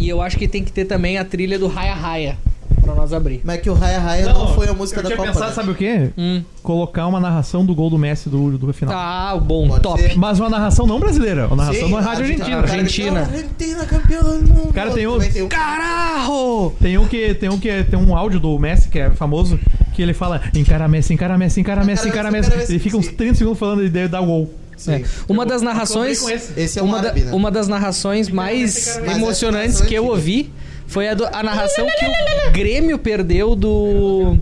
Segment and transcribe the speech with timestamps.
[0.00, 2.38] E eu acho que tem que ter também a trilha do Raya Raya
[2.82, 3.40] pra nós abrir.
[3.44, 5.28] Mas é que o Raya Raya não, foi a música eu da tinha Copa.
[5.30, 5.54] pensado, né?
[5.54, 6.10] sabe o quê?
[6.16, 6.42] Hum.
[6.62, 8.94] Colocar uma narração do gol do Messi do, do final.
[8.96, 10.00] Ah, bom, Pode top.
[10.00, 10.16] ser.
[10.16, 12.56] Mas uma narração não brasileira, uma narração Sim, na rádio argentina.
[12.58, 13.20] Argentina.
[13.20, 14.72] Argentina, campeão do mundo.
[14.72, 15.44] Cara, tem outro.
[15.44, 16.72] um- Caralho!
[16.80, 19.58] Tem um que tem um que tem um áudio do Messi que é famoso
[19.92, 22.50] que ele fala encara Messi, encara Messi, encara Messi, encara Messi.
[22.72, 23.14] Ele fica uns Sim.
[23.14, 24.50] 30 segundos falando e daí dá gol.
[24.88, 25.02] É.
[25.28, 26.22] Uma das narrações.
[26.56, 26.78] esse.
[26.78, 27.32] É uma, um da- árabe, né?
[27.32, 30.52] uma das narrações mais Mas essa emocionantes que eu ouvi
[30.86, 32.04] foi a, do- a narração que
[32.48, 34.38] o Grêmio perdeu do.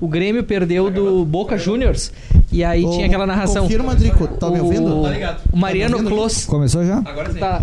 [0.00, 2.10] O Grêmio perdeu do Boca Juniors.
[2.50, 3.62] E aí tinha aquela narração.
[3.62, 4.26] Confirma, Drico.
[4.28, 4.98] Tá me ouvindo?
[5.00, 5.40] O, Tá ligado.
[5.52, 6.14] o Mariano Tá ouvindo?
[6.16, 6.46] Close.
[6.46, 6.98] Começou já?
[6.98, 7.38] Agora sim.
[7.38, 7.62] Tá,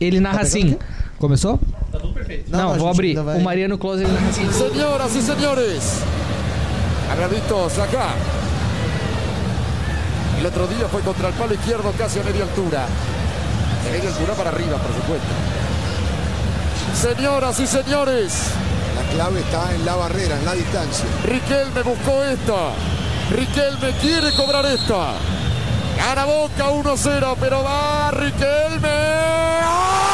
[0.00, 0.74] ele narra pegando assim.
[0.74, 1.18] o?
[1.18, 1.58] Começou?
[1.92, 2.44] Tá tudo perfeito.
[2.50, 3.14] Não, a vou gente abrir.
[3.16, 4.50] vai- O Mariano Close ele narra assim.
[4.52, 6.00] Señoras y señores,
[7.10, 8.14] agraditos acá.
[10.40, 12.86] El otro día fue contra el palo izquierdo casi a media altura.
[13.84, 15.28] De media altura para arriba, por supuesto.
[16.94, 18.32] Señoras y señores,
[18.96, 21.04] La clave está en la barrera, en la distancia.
[21.24, 22.70] Riquelme buscó esta.
[23.30, 25.12] Riquelme quiere cobrar esta.
[25.98, 28.88] Gana Boca 1-0, pero va Riquelme.
[28.88, 30.09] El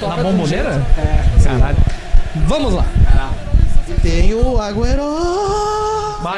[0.00, 0.16] Tocam.
[0.16, 0.86] Na bomboneira?
[0.98, 1.76] É, caralho.
[2.46, 2.84] Vamos lá.
[4.02, 5.02] Tem o Agüero.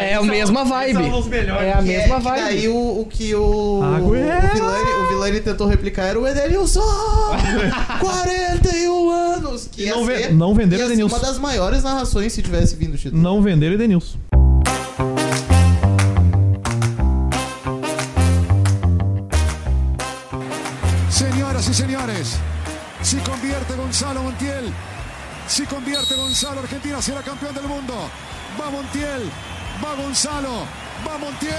[0.01, 0.95] É a mesma vibe.
[0.95, 1.63] São os melhores.
[1.65, 2.69] É a Que mesma que Daí vibe.
[2.69, 4.47] o, o que o, Agüero.
[4.47, 6.81] o, Vilani, o Vilani tentou replicar era o Edenilson!
[8.01, 9.69] 41 anos!
[9.71, 11.17] Que E ia não ve- ser- não venderam ia ser Edenilson.
[11.17, 13.21] uma das maiores narrações se tivesse vindo o título.
[13.23, 14.19] Não venderam Edenilson.
[23.93, 24.73] Gonzalo Montiel,
[25.47, 28.09] si convierte Gonzalo, Argentina será campeón del mundo.
[28.59, 29.31] Va Montiel,
[29.85, 30.65] va Gonzalo,
[31.07, 31.53] va Montiel.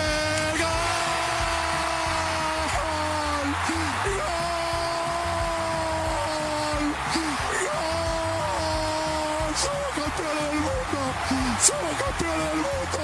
[11.62, 13.02] ¡Somos campeones del mundo!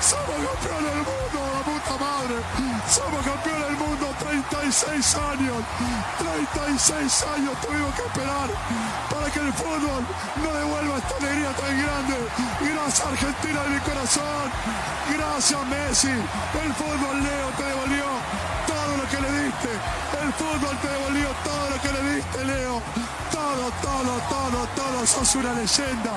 [0.00, 1.38] ¡Somos campeones del mundo!
[1.54, 2.36] ¡La puta madre!
[2.88, 4.14] ¡Somos campeones del mundo!
[4.20, 5.58] 36 años.
[6.18, 8.48] 36 años tuvimos que esperar
[9.10, 10.02] para que el fútbol
[10.42, 12.16] no devuelva esta alegría tan grande.
[12.60, 14.46] Gracias Argentina de mi corazón.
[15.16, 16.08] Gracias Messi.
[16.08, 18.04] El fútbol Leo te devolvió
[18.80, 19.70] todo lo que le diste.
[20.22, 22.82] El fútbol te devolvió todo lo que le diste, Leo.
[23.30, 25.06] Todo, todo, todo, todo.
[25.06, 26.14] Sos una leyenda.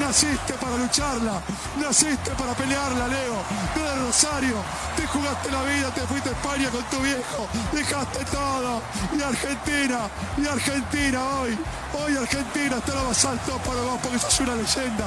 [0.00, 1.40] Naciste para lucharla.
[1.78, 3.38] Naciste para pelearla, Leo.
[3.74, 4.56] Desde Rosario.
[4.96, 7.48] Te jugaste la vida, te fuiste a España con tu viejo.
[7.72, 8.82] Dejaste todo.
[9.16, 9.98] Y Argentina,
[10.38, 11.58] y Argentina hoy.
[11.94, 15.04] Hoy Argentina está lo más alto para vos porque sos una leyenda.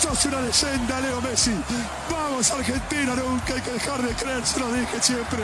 [0.00, 1.54] Sos una leyenda, Leo Messi.
[2.10, 5.40] Vamos Argentina, nunca hay que dejar de creer, se lo dije siempre.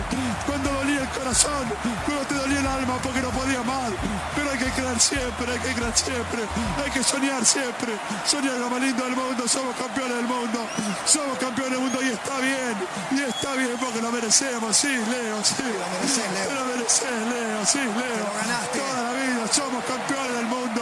[0.47, 1.65] Cuando dolía el corazón,
[2.05, 3.91] cuando te dolía el alma porque no podía más.
[4.35, 6.43] Pero hay que creer siempre, hay que creer siempre.
[6.83, 7.93] Hay que soñar siempre.
[8.27, 10.59] Soñar lo más lindo del mundo, somos campeones del mundo.
[11.07, 12.75] Somos campeones del mundo y está bien.
[13.13, 15.63] Y está bien porque lo merecemos, sí, Leo, sí.
[15.63, 16.49] Lo mereces, Leo.
[16.49, 18.27] Te lo mereces, Leo, sí, Leo.
[18.73, 20.82] Toda la vida somos campeones del mundo.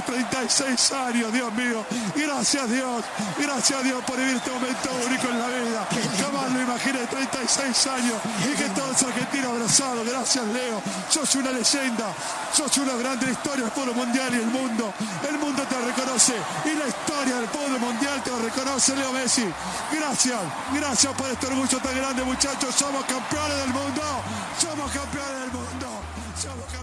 [0.00, 1.84] Después de 36 años, Dios mío.
[2.16, 3.04] Gracias Dios.
[3.38, 5.88] Gracias a Dios por vivir este momento único en la vida.
[6.24, 8.16] Jamás lo imaginé, 36 años.
[8.48, 10.08] Y que todos argentinos abrazados.
[10.08, 10.80] Gracias Leo.
[11.10, 12.14] Sos una leyenda.
[12.50, 14.90] Sos una grande historia del fútbol mundial y el mundo.
[15.28, 16.34] El mundo te reconoce.
[16.64, 19.52] Y la historia del fútbol mundial te reconoce Leo Messi.
[19.92, 20.40] Gracias.
[20.72, 22.74] Gracias por este orgullo tan grande, muchachos.
[22.74, 24.02] Somos campeones del mundo.
[24.58, 25.88] Somos campeones del mundo.
[26.40, 26.79] Somos campeones.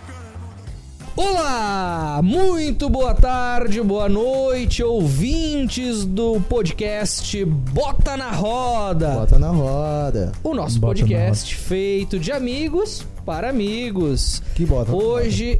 [1.20, 2.22] Olá!
[2.24, 9.10] Muito boa tarde, boa noite, ouvintes do podcast Bota na Roda.
[9.16, 10.32] Bota na roda.
[10.44, 14.44] O nosso Bota podcast feito de amigos para amigos.
[14.54, 15.60] Que bota Hoje,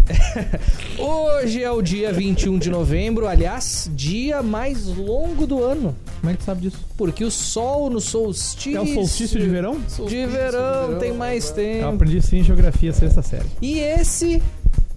[0.98, 6.34] hoje é o dia 21 de novembro, aliás, dia mais longo do ano, Como é
[6.34, 6.78] que tu sabe disso?
[6.96, 9.80] porque o sol no solstício É o solstício de verão?
[10.08, 11.88] de verão tem mais Eu tempo.
[11.90, 13.46] aprendi isso em geografia sexta série.
[13.62, 14.42] E esse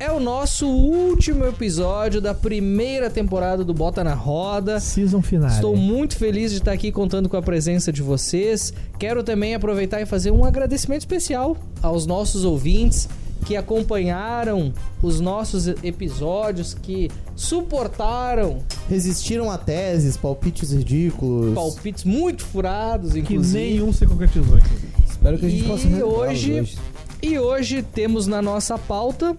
[0.01, 4.81] é o nosso último episódio da primeira temporada do Bota na Roda.
[4.81, 5.51] Season final.
[5.51, 8.73] Estou muito feliz de estar aqui contando com a presença de vocês.
[8.99, 13.11] Quero também aproveitar e fazer um agradecimento especial aos nossos ouvintes
[13.45, 18.59] que acompanharam os nossos episódios, que suportaram
[18.89, 21.55] Resistiram a teses, palpites ridículos.
[21.55, 23.59] palpites muito furados, Que inclusive.
[23.59, 24.71] nenhum se concretizou aqui.
[25.09, 26.79] Espero que a gente E possa revelá-los hoje-
[27.23, 29.37] E hoje temos na nossa pauta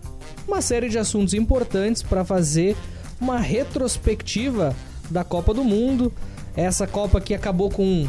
[0.47, 2.77] uma série de assuntos importantes para fazer
[3.19, 4.75] uma retrospectiva
[5.09, 6.13] da Copa do Mundo.
[6.55, 8.07] Essa Copa que acabou com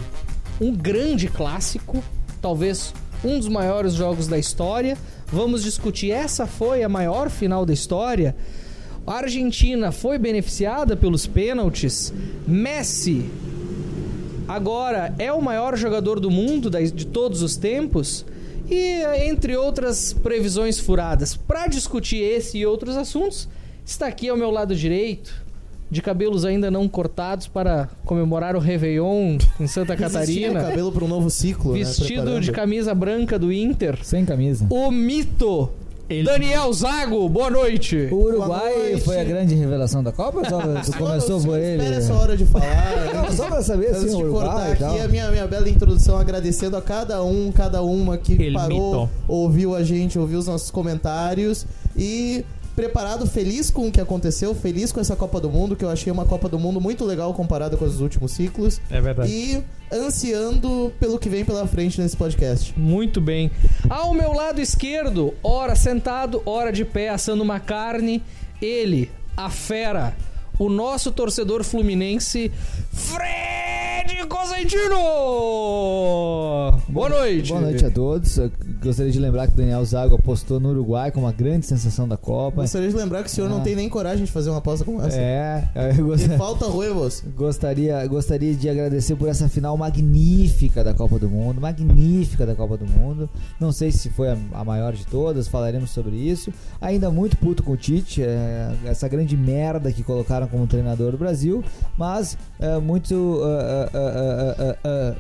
[0.61, 2.05] um grande clássico,
[2.43, 2.93] talvez
[3.25, 4.99] um dos maiores jogos da história.
[5.29, 8.37] Vamos discutir essa foi a maior final da história.
[9.07, 12.13] A Argentina foi beneficiada pelos pênaltis.
[12.47, 13.25] Messi
[14.47, 18.27] agora é o maior jogador do mundo de todos os tempos
[18.73, 21.37] e entre outras previsões furadas.
[21.37, 23.49] Para discutir esse e outros assuntos,
[23.85, 25.33] está aqui ao meu lado direito,
[25.91, 31.09] de cabelos ainda não cortados para comemorar o Réveillon em Santa Catarina, cabelo para um
[31.09, 31.73] novo ciclo.
[31.73, 32.41] né, vestido preparando.
[32.41, 34.67] de camisa branca do Inter, Sem camisa.
[34.71, 35.71] o mito
[36.09, 37.27] Daniel Zago.
[37.29, 38.09] Boa noite.
[38.11, 39.01] O Uruguai noite.
[39.05, 40.43] foi a grande revelação da Copa?
[40.49, 41.95] Só, tu começou Não, por Espera ele?
[41.97, 42.67] essa hora de falar.
[43.15, 45.47] Não, só pra saber, Antes assim, de o cortar Uruguai e aqui a minha, minha
[45.47, 49.11] bela introdução, agradecendo a cada um, cada uma que Ele parou, mito.
[49.27, 51.67] ouviu a gente, ouviu os nossos comentários
[51.97, 52.45] e
[52.83, 56.13] preparado, feliz com o que aconteceu, feliz com essa Copa do Mundo, que eu achei
[56.13, 58.81] uma Copa do Mundo muito legal comparada com os últimos ciclos.
[58.91, 59.31] É verdade.
[59.31, 59.63] E
[59.93, 62.77] ansiando pelo que vem pela frente nesse podcast.
[62.77, 63.53] Muito bem.
[63.89, 68.21] Ao meu lado esquerdo, ora sentado, ora de pé, assando uma carne,
[68.61, 70.17] ele, a fera,
[70.59, 72.51] o nosso torcedor fluminense,
[72.93, 74.97] Fred Cosentino!
[76.89, 77.49] Boa noite!
[77.49, 78.41] Boa noite a todos.
[78.83, 82.17] Gostaria de lembrar que o Daniel Zago apostou no Uruguai como uma grande sensação da
[82.17, 82.63] Copa.
[82.63, 83.61] Gostaria de lembrar que o senhor não Ah.
[83.61, 85.17] tem nem coragem de fazer uma aposta como essa.
[85.19, 85.65] É,
[85.99, 87.23] eu gost- E falta ruevos.
[87.37, 91.61] gostaria, gostaria de agradecer por essa final magnífica da Copa do Mundo.
[91.61, 93.29] Magnífica da Copa do Mundo.
[93.61, 96.53] Não sei se foi a, a maior de todas, falaremos sobre isso.
[96.81, 101.19] Ainda muito puto com o Tite, é, essa grande merda que colocaram como treinador do
[101.19, 101.63] Brasil,
[101.97, 103.91] mas é, muito ah,
[104.85, 105.15] ah,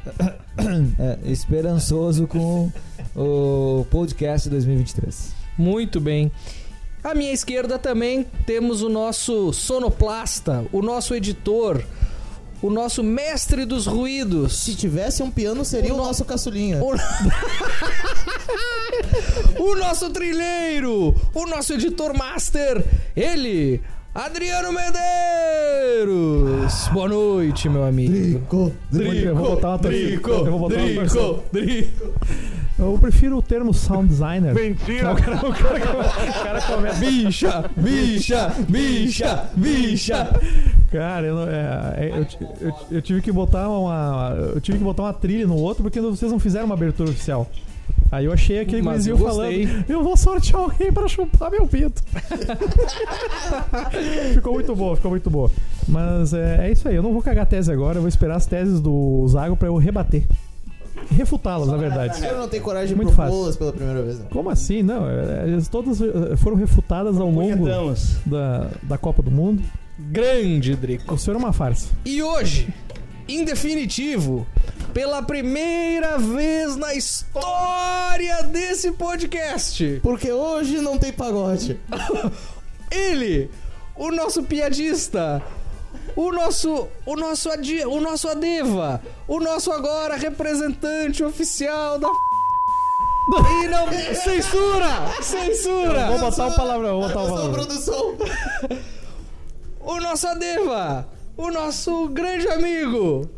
[0.98, 2.70] é, esperançoso com
[3.16, 3.51] o
[3.90, 5.32] podcast 2023.
[5.58, 6.30] Muito bem.
[7.04, 11.82] À minha esquerda também temos o nosso sonoplasta, o nosso editor,
[12.62, 14.56] o nosso mestre dos ruídos.
[14.58, 16.80] Se tivesse um piano, seria O o, no- nosso caçulinha.
[16.82, 16.94] O...
[19.62, 22.84] o nosso trilheiro, o nosso editor master,
[23.16, 23.80] ele,
[24.14, 25.02] Adriano Medeiros.
[26.92, 28.12] Boa noite, meu amigo.
[28.12, 28.72] Drico,
[29.26, 30.06] Eu vou botar uma torcida.
[30.06, 31.04] Drico, Eu vou botar uma.
[31.04, 32.12] Drico, Drico.
[32.84, 34.54] Eu prefiro o termo sound designer.
[34.54, 35.12] Mentira!
[35.12, 35.78] O cara, o cara,
[36.30, 37.00] o cara começa.
[37.00, 40.40] Bicha, bicha, bicha, bicha.
[40.90, 42.26] Cara, eu, não- é, é, eu,
[42.68, 44.34] eu- eu tive que botar uma.
[44.54, 47.48] Eu tive que botar uma trilha no outro porque vocês não fizeram uma abertura oficial.
[48.10, 49.52] Aí eu achei aquele Mas eu falando.
[49.88, 52.02] Eu vou sortear alguém pra chupar meu pinto.
[54.34, 55.50] ficou muito boa, ficou muito boa.
[55.88, 58.44] Mas é, é isso aí, eu não vou cagar tese agora, eu vou esperar as
[58.46, 60.24] teses do Zago pra eu rebater.
[61.10, 62.16] Refutá-las, na verdade.
[62.16, 64.26] senhor não tem coragem de Muito propô-las pela primeira vez, né?
[64.30, 64.82] Como assim?
[64.82, 67.66] Não, é, elas todas eh, foram refutadas ao longo
[68.26, 69.62] da, da Copa do Mundo.
[69.98, 71.14] Grande, Drico.
[71.14, 71.88] O senhor é uma farsa.
[72.04, 72.72] E hoje,
[73.28, 74.46] em definitivo,
[74.92, 81.78] pela primeira vez na história desse podcast, Porque hoje não tem pagode.
[82.90, 83.50] ele,
[83.96, 85.42] o nosso piadista,
[86.16, 92.08] o nosso, o nosso, adi, o nosso Adeva, o nosso agora representante oficial da
[93.62, 96.06] e não censura, censura.
[96.08, 97.52] Vou botar o palavrão, vou botar o palavrão.
[97.52, 98.16] produção.
[99.80, 103.30] o nosso Adeva, o nosso grande amigo,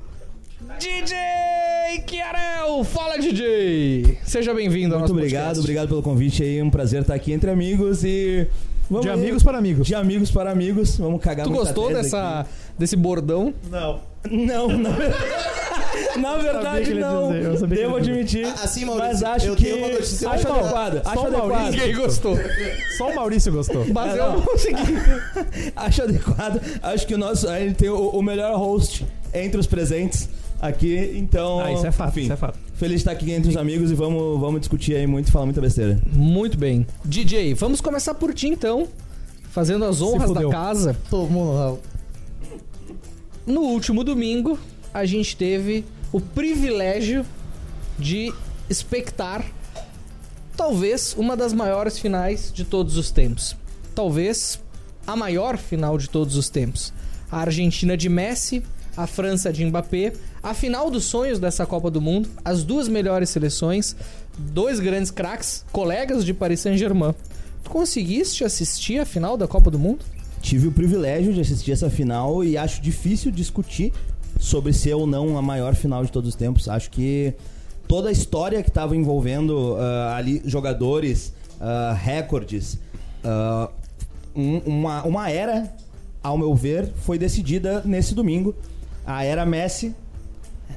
[0.78, 1.14] DJ
[2.08, 2.82] Chiarel.
[2.82, 4.18] Fala, DJ.
[4.24, 5.60] Seja bem-vindo ao Muito nosso obrigado, podcast.
[5.60, 6.62] obrigado pelo convite aí.
[6.62, 8.48] Um prazer estar aqui entre amigos e.
[8.94, 9.14] Vamos De aí.
[9.20, 9.86] amigos para amigos.
[9.86, 10.96] De amigos para amigos.
[10.96, 12.46] Vamos cagar Tu gostou dessa,
[12.78, 13.52] desse bordão?
[13.70, 13.80] Não.
[13.90, 14.00] aqui.
[14.30, 14.68] Não,
[16.18, 16.94] na verdade.
[16.94, 17.32] Não.
[17.32, 18.46] dizer, eu sabia que Devo admitir.
[18.46, 19.64] Assim, Maurício, mas acho eu que.
[19.64, 20.42] tenho uma notícia Acho.
[21.02, 21.70] Só Acho adequado.
[21.70, 22.36] Ninguém gostou.
[22.96, 23.84] Só o Maurício gostou.
[23.92, 24.40] Mas É, eu não.
[24.42, 24.94] consegui.
[25.76, 26.60] Acho adequado.
[26.82, 27.48] Acho que o nosso.
[27.48, 30.28] A gente tem o, o melhor host entre os presentes
[30.60, 31.12] aqui.
[31.16, 31.60] Então.
[31.60, 32.58] Ah, isso é fato, enfim, isso é fato.
[32.74, 35.44] Feliz de estar aqui entre os amigos e vamos, vamos discutir aí muito e falar
[35.44, 36.00] muita besteira.
[36.12, 36.84] Muito bem.
[37.04, 38.88] DJ, vamos começar por ti então.
[39.50, 40.96] Fazendo as honras da casa.
[41.08, 41.80] Tomou.
[43.46, 44.58] No último domingo,
[44.92, 47.24] a gente teve o privilégio
[47.96, 48.32] de
[48.68, 49.44] espectar
[50.56, 53.56] talvez uma das maiores finais de todos os tempos.
[53.94, 54.60] Talvez
[55.06, 56.92] a maior final de todos os tempos.
[57.30, 58.64] A Argentina de Messi
[58.96, 60.12] a França de Mbappé,
[60.44, 63.96] a final dos sonhos dessa Copa do Mundo, as duas melhores seleções,
[64.38, 67.14] dois grandes craques, colegas de Paris Saint-Germain.
[67.64, 70.04] Tu conseguiste assistir a final da Copa do Mundo?
[70.42, 73.92] Tive o privilégio de assistir essa final e acho difícil discutir
[74.38, 76.68] sobre ser ou não a maior final de todos os tempos.
[76.68, 77.32] Acho que
[77.88, 82.78] toda a história que estava envolvendo ah, ali jogadores, ah, recordes,
[83.24, 83.70] ah,
[84.36, 85.72] um- uma, uma era,
[86.22, 88.54] ao meu ver, foi decidida nesse domingo.
[89.06, 89.94] A era Messi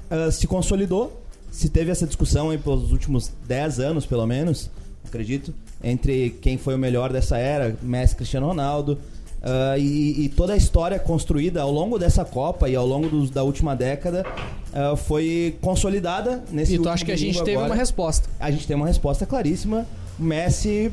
[0.10, 1.22] ah, se consolidou.
[1.52, 4.70] Se teve essa discussão aí pelos últimos 10 anos, pelo menos,
[5.06, 5.54] acredito,
[5.84, 8.98] entre quem foi o melhor dessa era, Messi Cristiano Ronaldo.
[9.42, 13.30] Ah, e, e toda a história construída ao longo dessa Copa e ao longo dos-
[13.30, 14.26] da última década
[14.74, 17.72] ah, foi consolidada nesse e tu acha que a gente domingo teve agora.
[17.72, 18.28] uma resposta.
[18.40, 19.86] A gente tem uma resposta claríssima.
[20.20, 20.92] Messi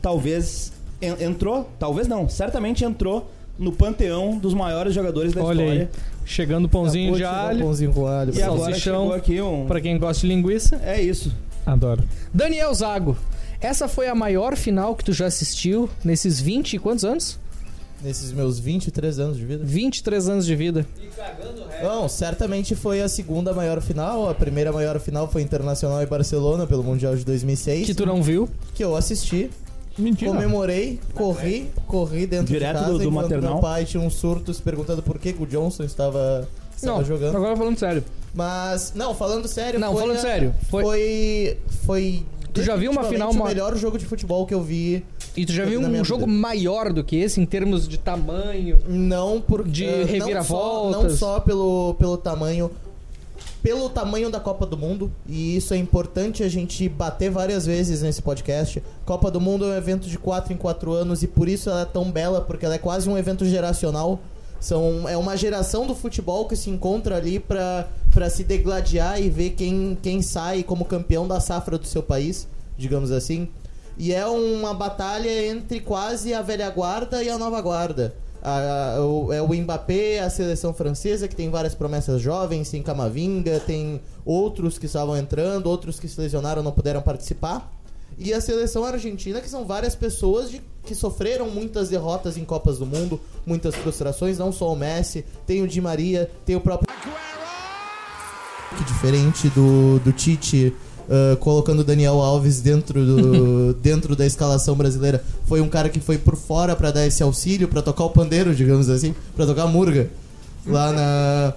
[0.00, 3.30] talvez en- entrou, talvez não, certamente entrou
[3.62, 5.90] no panteão dos maiores jogadores da Olha aí, história.
[6.24, 8.34] chegando o pãozinho de alho, Pãozinho com alho.
[8.34, 9.66] E agora salsichão, chegou aqui um.
[9.66, 10.80] pra quem gosta de linguiça.
[10.84, 11.32] É isso.
[11.64, 12.02] Adoro.
[12.34, 13.16] Daniel Zago,
[13.60, 17.38] essa foi a maior final que tu já assistiu nesses 20 e quantos anos?
[18.02, 19.64] Nesses meus 23 anos de vida.
[19.64, 20.84] 23 anos de vida.
[21.80, 24.28] Não, certamente foi a segunda maior final.
[24.28, 27.86] A primeira maior final foi Internacional e Barcelona pelo Mundial de 2006.
[27.86, 28.48] Que tu não viu?
[28.74, 29.48] que eu assisti,
[29.98, 30.30] Mentira.
[30.32, 33.52] comemorei, corri, corri dentro Direto de casa do- do enquanto maternal?
[33.54, 37.04] meu pai tinha um surto se perguntando por que que o Johnson estava, estava não,
[37.04, 37.36] jogando.
[37.36, 38.04] agora falando sério.
[38.34, 40.54] Mas, não, falando sério, Não, foi falando a- sério.
[40.70, 40.82] Foi...
[40.82, 42.22] Foi foi
[42.54, 45.02] Tu já viu uma definitivamente final o ma- melhor jogo de futebol que eu vi,
[45.34, 46.38] E tu já viu na um jogo vida.
[46.38, 48.78] maior do que esse em termos de tamanho?
[48.86, 51.02] não por De eh, não só- reviravoltas.
[51.02, 52.70] não só pelo pelo tamanho
[53.62, 58.02] pelo tamanho da Copa do Mundo, e isso é importante a gente bater várias vezes
[58.02, 58.82] nesse podcast.
[59.06, 61.82] Copa do Mundo é um evento de 4 em 4 anos e por isso ela
[61.82, 64.18] é tão bela, porque ela é quase um evento geracional.
[64.58, 67.86] São, é uma geração do futebol que se encontra ali pra
[68.30, 73.12] se degladiar e ver quem, quem sai como campeão da safra do seu país, digamos
[73.12, 73.48] assim.
[73.96, 78.14] E é uma batalha entre quase a velha guarda e a nova guarda.
[78.42, 82.82] A- a- o- é o Mbappé, a seleção francesa, que tem várias promessas jovens, tem
[82.82, 87.70] Camavinga, tem outros que estavam entrando, outros que se lesionaram não puderam participar.
[88.18, 92.78] E a seleção argentina, que são várias pessoas de- que sofreram muitas derrotas em Copas
[92.78, 96.88] do Mundo, muitas frustrações, não só o Messi, tem o Di Maria, tem o próprio.
[98.76, 100.74] Que diferente do, do Tite
[101.12, 105.22] ah, colocando o Daniel Alves dentro, do, dentro da escalação brasileira.
[105.46, 108.54] Foi um cara que foi por fora pra dar esse auxílio, pra tocar o pandeiro,
[108.54, 110.10] digamos assim, pra tocar a murga
[110.66, 111.52] lá na,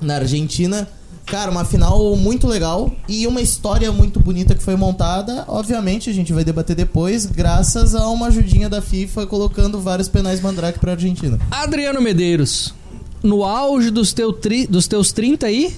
[0.00, 0.86] na Argentina.
[1.26, 5.44] Cara, uma final muito legal e uma história muito bonita que foi montada.
[5.48, 10.42] Obviamente, a gente vai debater depois, graças a uma ajudinha da FIFA colocando vários penais
[10.42, 11.40] mandrake pra Argentina.
[11.50, 12.74] Adriano Medeiros,
[13.22, 15.74] no auge dos, teu tri- dos teus 30 e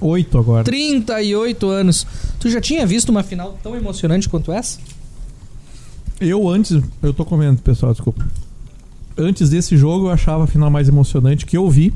[0.00, 0.64] Oito agora.
[0.64, 2.06] 38 anos,
[2.38, 4.78] tu já tinha visto uma final tão emocionante quanto essa?
[6.20, 6.82] Eu antes.
[7.02, 8.26] Eu tô comendo, pessoal, desculpa.
[9.16, 11.92] Antes desse jogo eu achava a final mais emocionante que eu vi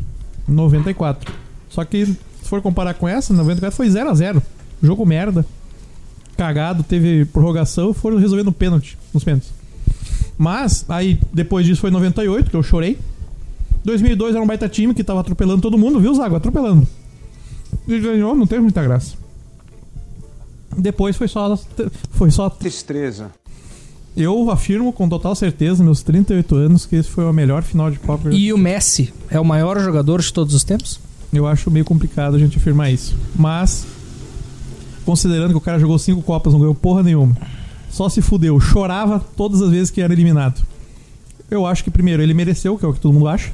[0.48, 1.32] em 94.
[1.68, 4.42] Só que, se for comparar com essa, 94 foi 0x0.
[4.82, 5.44] Jogo merda.
[6.36, 9.50] Cagado, teve prorrogação foram resolvendo pênalti, nos pênaltis.
[10.38, 12.98] Mas, aí, depois disso foi 98, que eu chorei.
[13.84, 16.36] 2002 era um baita time que tava atropelando todo mundo, viu, Zago?
[16.36, 16.86] Atropelando.
[17.86, 19.14] E ganhou, não teve muita graça.
[20.76, 21.58] Depois foi só.
[22.12, 23.30] Foi só Tristeza.
[24.16, 27.98] eu afirmo com total certeza, meus 38 anos, que esse foi a melhor final de
[27.98, 28.30] Copa.
[28.32, 31.00] E o Messi é o maior jogador de todos os tempos?
[31.32, 33.16] Eu acho meio complicado a gente afirmar isso.
[33.36, 33.86] Mas,
[35.04, 37.36] considerando que o cara jogou cinco Copas, não ganhou porra nenhuma,
[37.90, 40.60] só se fudeu, chorava todas as vezes que era eliminado.
[41.50, 43.52] Eu acho que, primeiro, ele mereceu, que é o que todo mundo acha.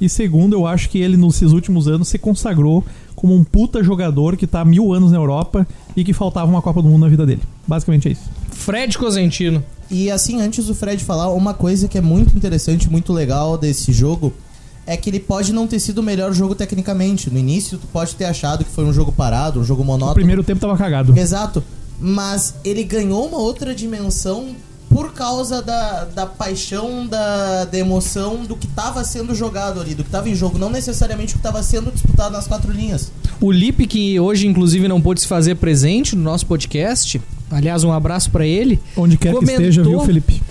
[0.00, 2.82] E segundo, eu acho que ele, nesses últimos anos, se consagrou
[3.20, 6.62] como um puta jogador que tá há mil anos na Europa e que faltava uma
[6.62, 7.42] Copa do Mundo na vida dele.
[7.68, 8.22] Basicamente é isso.
[8.50, 9.62] Fred Cosentino.
[9.90, 13.92] E assim, antes do Fred falar, uma coisa que é muito interessante, muito legal desse
[13.92, 14.32] jogo
[14.86, 17.30] é que ele pode não ter sido o melhor jogo tecnicamente.
[17.30, 20.14] No início, tu pode ter achado que foi um jogo parado, um jogo O monótono.
[20.14, 21.16] primeiro tempo tava cagado.
[21.18, 21.62] Exato.
[22.00, 24.54] Mas ele ganhou uma outra dimensão
[24.90, 30.02] por causa da, da paixão, da, da emoção do que estava sendo jogado ali, do
[30.02, 33.10] que estava em jogo, não necessariamente o que estava sendo disputado nas quatro linhas.
[33.40, 37.92] O Lipe, que hoje inclusive não pôde se fazer presente no nosso podcast, aliás, um
[37.92, 40.42] abraço pra ele, Onde quer que Comentou- esteja, viu, Felipe?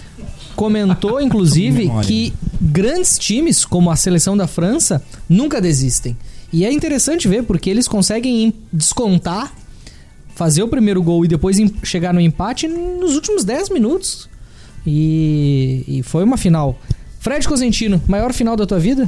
[0.56, 6.18] comentou inclusive que grandes times, como a seleção da França, nunca desistem.
[6.52, 9.54] E é interessante ver porque eles conseguem em- descontar,
[10.36, 14.29] fazer o primeiro gol e depois chegar no empate nos últimos 10 minutos.
[14.92, 16.76] E, e foi uma final.
[17.20, 19.08] Fred Cosentino, maior final da tua vida?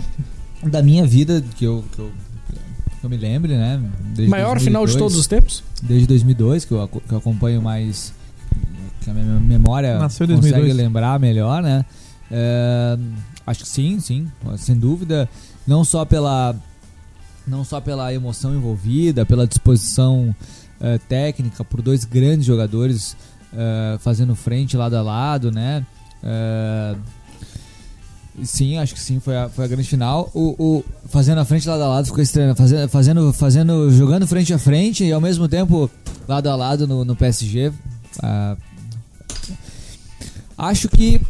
[0.64, 2.12] da minha vida, que eu, que eu,
[3.00, 3.82] que eu me lembre, né?
[4.14, 5.64] Desde Maior final de 2002, todos os tempos?
[5.82, 8.14] Desde 2002, que eu, que eu acompanho mais.
[9.02, 10.76] que a minha memória Nasceu consegue 2002.
[10.76, 11.84] lembrar melhor, né?
[12.30, 12.98] É,
[13.48, 15.28] acho que sim, sim, sem dúvida.
[15.66, 16.56] Não só pela.
[17.48, 20.34] Não só pela emoção envolvida, pela disposição
[20.80, 23.18] eh, técnica, por dois grandes jogadores
[23.54, 25.86] eh, fazendo frente lado a lado, né?
[26.24, 26.96] Eh,
[28.44, 30.32] Sim, acho que sim, foi a, foi a grande final.
[30.34, 32.56] O, o- fazendo a frente lado a lado ficou estranho.
[32.56, 35.92] Fazendo, fazendo, fazendo, jogando frente a frente e ao mesmo tempo
[36.28, 37.74] lado a lado no, no PSG.
[38.24, 38.56] Ah,
[40.58, 41.22] acho que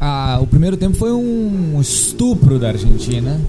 [0.00, 3.40] ah, o primeiro tempo foi um estupro da Argentina.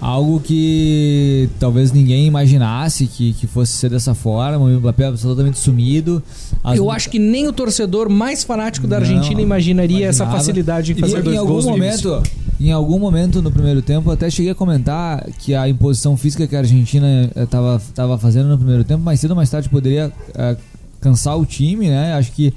[0.00, 4.58] Algo que talvez ninguém imaginasse que, que fosse ser dessa forma.
[4.58, 6.22] O Mbappé absolutamente sumido.
[6.62, 10.38] As Eu acho que nem o torcedor mais fanático da Não, Argentina imaginaria essa imaginava.
[10.38, 12.22] facilidade em E fazer em dois algum gols momento,
[12.60, 16.56] em algum momento no primeiro tempo, até cheguei a comentar que a imposição física que
[16.56, 20.56] a Argentina estava tava fazendo no primeiro tempo, mais cedo ou mais tarde poderia eh,
[21.00, 22.14] cansar o time, né?
[22.14, 22.52] Acho que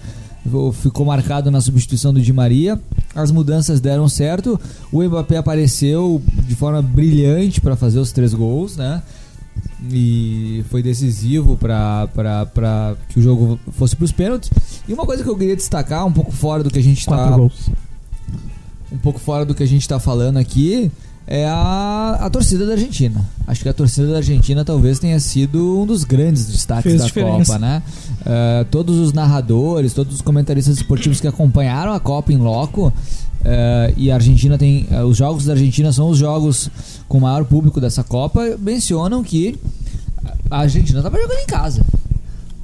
[0.73, 2.79] ficou marcado na substituição do Di Maria.
[3.13, 4.59] As mudanças deram certo.
[4.91, 9.01] O Mbappé apareceu de forma brilhante para fazer os três gols, né?
[9.91, 12.07] E foi decisivo para
[13.09, 14.49] que o jogo fosse para os pênaltis.
[14.87, 17.37] E uma coisa que eu queria destacar, um pouco fora do que a gente está
[18.91, 20.91] um pouco fora do que a gente tá falando aqui,
[21.27, 23.25] é a, a torcida da Argentina.
[23.47, 27.05] Acho que a torcida da Argentina talvez tenha sido um dos grandes destaques Fez da
[27.05, 27.53] diferença.
[27.53, 27.83] Copa, né?
[28.25, 32.91] Eh, todos os narradores, todos os comentaristas esportivos que acompanharam a Copa em loco.
[33.43, 34.85] eh, e a Argentina tem.
[34.91, 36.69] eh, os jogos da Argentina são os jogos
[37.07, 38.41] com o maior público dessa Copa.
[38.59, 39.57] Mencionam que
[40.49, 41.83] a Argentina estava jogando em casa.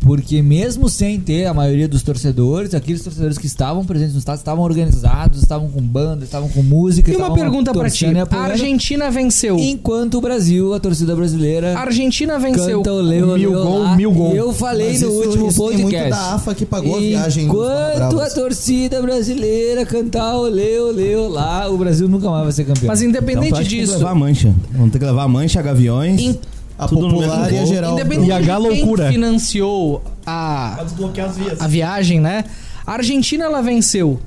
[0.08, 4.40] Porque mesmo sem ter a maioria dos torcedores, aqueles torcedores que estavam presentes no estádio
[4.40, 7.12] estavam organizados, estavam com banda, estavam com música.
[7.12, 8.06] E uma pergunta pra ti.
[8.06, 8.36] A.
[8.44, 9.58] Argentina venceu.
[9.60, 12.78] Enquanto o Brasil, a torcida brasileira, A Argentina venceu.
[12.82, 13.96] canta o Leo, Mil Leo gol, lá.
[13.96, 14.34] mil gol.
[14.36, 15.98] Eu falei Mas no isso- último isso tem podcast.
[15.98, 21.28] muito da AFA que pagou a viagem Enquanto a torcida brasileira cantar o Leo, Leo
[21.30, 22.88] lá, o Brasil nunca mais vai ser campeão.
[22.88, 24.54] Mas Então, independente acha que tem que disso, levar a mancha.
[24.72, 26.20] Vamos ter que levar a mancha, a gaviões.
[26.22, 26.38] in-
[26.78, 27.94] A Tudo popular e a geral.
[27.94, 29.04] independente E a galoucura.
[29.06, 31.60] quem financiou a, desbloquear as vias.
[31.62, 32.44] a viagem, né?
[32.86, 34.20] A Argentina ela venceu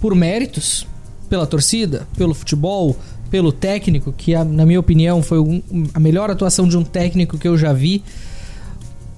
[0.00, 0.86] por méritos,
[1.28, 2.96] pela torcida, pelo futebol,
[3.30, 5.62] pelo técnico, que na minha opinião foi um-
[5.94, 8.02] a melhor atuação de um técnico que eu já vi.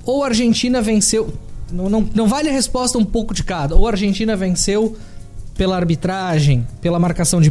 [0.05, 1.33] Ou a Argentina venceu.
[1.73, 3.75] Não, não, não vale a resposta um pouco de cada.
[3.75, 4.95] Ou a Argentina venceu
[5.57, 7.51] pela arbitragem, pela marcação de Ah,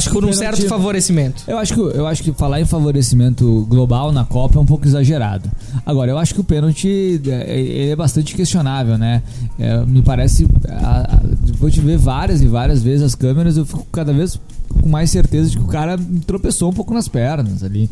[0.00, 1.42] que por um pênalti- certo favorecimento.
[1.46, 4.86] Eu acho, que, eu acho que falar em favorecimento global na Copa é um pouco
[4.86, 5.50] exagerado.
[5.84, 9.22] Agora, eu acho que o pênalti é, ele é bastante questionável, né?
[9.58, 10.46] É, me parece.
[10.68, 14.40] a- a- depois de ver várias e várias vezes as câmeras, eu fico cada vez
[14.80, 17.88] com mais certeza de que o cara tropeçou um pouco nas pernas ali.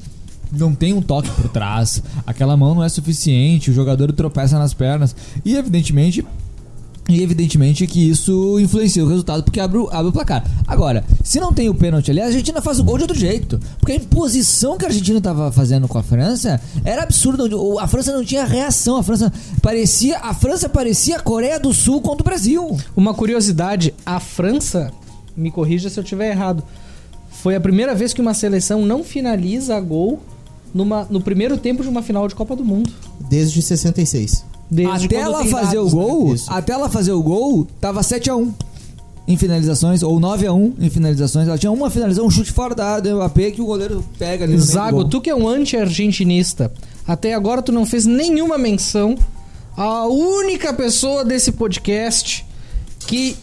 [0.50, 4.74] Não tem um toque por trás, aquela mão não é suficiente, o jogador tropeça nas
[4.74, 5.14] pernas.
[5.44, 6.24] E evidentemente
[7.08, 10.44] e evidentemente que isso influencia o resultado porque abre, o- abre o placar.
[10.66, 13.58] Agora, se não tem o pênalti ali, a Argentina faz o gol de outro jeito.
[13.78, 17.42] Porque a imposição que a Argentina estava fazendo com a França era absurda.
[17.80, 18.96] A França não tinha reação.
[18.96, 22.78] A França parecia, a França parecia a Coreia do Sul contra o Brasil.
[22.96, 24.92] Uma curiosidade, a França,
[25.36, 26.62] me corrija se eu estiver errado,
[27.30, 30.20] foi a primeira vez que uma seleção não finaliza a gol
[30.72, 32.92] numa, no primeiro tempo de uma final de Copa do Mundo.
[33.28, 34.44] Desde 66.
[34.72, 36.02] Desde até ela fazer dados, o né?
[36.02, 36.50] gol, Isso.
[36.50, 38.54] até ela fazer o gol, tava 7 a 1
[39.28, 41.46] em finalizações ou 9 a 1 em finalizações.
[41.46, 44.44] Ela tinha uma finalização, um chute fora da área do Mbappé que o goleiro pega
[44.44, 46.72] ali Zago, tu que é um anti-argentinista,
[47.06, 49.16] até agora tu não fez nenhuma menção
[49.76, 52.46] à única pessoa desse podcast
[53.06, 53.36] que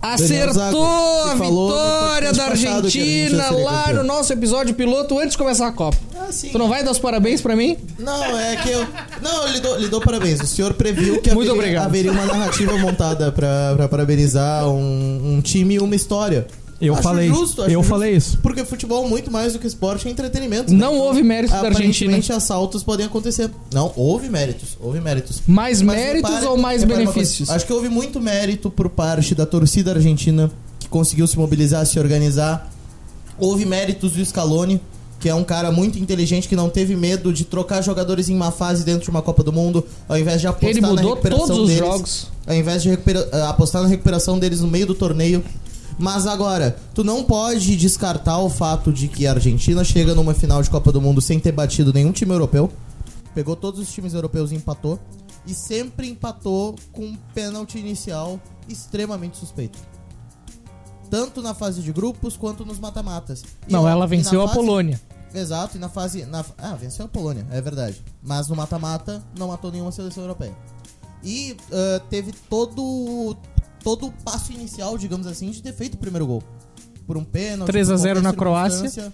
[0.00, 5.96] acertou a vitória da Argentina lá no nosso episódio piloto antes de começar a Copa.
[6.18, 6.50] Ah, sim.
[6.50, 7.76] Tu não vai dar os parabéns pra mim?
[7.98, 8.86] Não, é que eu.
[9.22, 10.40] Não, eu lhe dou, lhe dou parabéns.
[10.40, 15.74] O senhor previu que haveria, haveria uma narrativa montada pra, pra parabenizar um, um time
[15.74, 16.46] e uma história.
[16.80, 17.28] Eu Acho falei.
[17.28, 17.84] justo, eu justo.
[17.88, 18.38] falei isso.
[18.42, 20.70] Porque futebol, muito mais do que esporte, é entretenimento.
[20.72, 20.78] né?
[20.78, 22.16] Não houve mérito da Argentina.
[22.36, 23.50] Assaltos podem acontecer.
[23.72, 24.76] Não, houve méritos.
[24.80, 25.40] Houve méritos.
[25.46, 27.48] Mais Mas méritos repare- ou mais benefícios?
[27.48, 31.98] Acho que houve muito mérito por parte da torcida argentina, que conseguiu se mobilizar, se
[31.98, 32.70] organizar.
[33.38, 34.78] Houve méritos do Scaloni,
[35.18, 38.50] que é um cara muito inteligente, que não teve medo de trocar jogadores em uma
[38.52, 41.46] fase dentro de uma Copa do Mundo, ao invés de apostar Ele na mudou recuperação
[41.46, 42.26] todos os deles, jogos.
[42.46, 42.90] Ao invés de
[43.48, 45.42] apostar na recuperação deles no meio do torneio.
[45.98, 50.62] Mas agora, tu não pode descartar o fato de que a Argentina chega numa final
[50.62, 52.70] de Copa do Mundo sem ter batido nenhum time europeu.
[53.34, 54.98] Pegou todos os times europeus e empatou.
[55.46, 59.78] E sempre empatou com um pênalti inicial extremamente suspeito.
[61.08, 63.44] tanto na fase de grupos quanto nos mata-matas.
[63.68, 65.00] Não, ó, ela na venceu a fase- Polônia.
[65.32, 66.24] Exato, e na fase.
[66.26, 68.02] Na, ah, venceu a Polônia, é verdade.
[68.20, 70.52] Mas no mata-mata não matou nenhuma seleção europeia.
[71.22, 73.36] E ah, teve todo
[73.86, 76.42] todo o passo inicial, digamos assim, de ter feito o primeiro gol.
[77.06, 77.68] Por um pênalti.
[77.70, 79.12] 3 a por 0 qualquer na Croácia.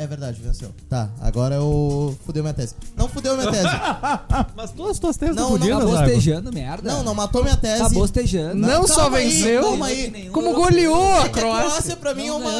[0.00, 0.70] É verdade, venceu.
[0.88, 2.74] Tá, agora eu fudeu minha tese.
[2.96, 3.66] Não fudeu minha tese.
[4.56, 6.92] Mas todas as tuas teses Não, não, não, Tá bostejando, merda.
[6.92, 7.82] não, não matou minha tese.
[7.82, 8.54] Tá bostejando.
[8.54, 10.30] Não só calma aí, venceu, calma aí.
[10.32, 11.68] como goleou a É que a Croácia.
[11.68, 12.50] Croácia pra mim é Não uma.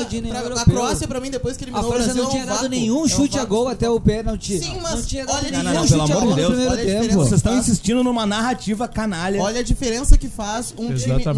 [0.43, 0.65] pra- a.
[0.65, 2.69] Croácia pra mim, depois que A eliminou o França Brasil, não é tinha um dado
[2.69, 4.59] nenhum É um chute a gol até o pênalti.
[4.59, 6.29] Sim, mas não tinha dado olha, nenhum não, não, chute pelo a amor gol de
[6.31, 6.49] no Deus.
[6.49, 7.15] primeiro a tempo.
[7.15, 7.59] Vocês estão Tá.
[7.61, 9.41] insistindo numa narrativa canalha.
[9.41, 10.93] Olha a diferença que faz um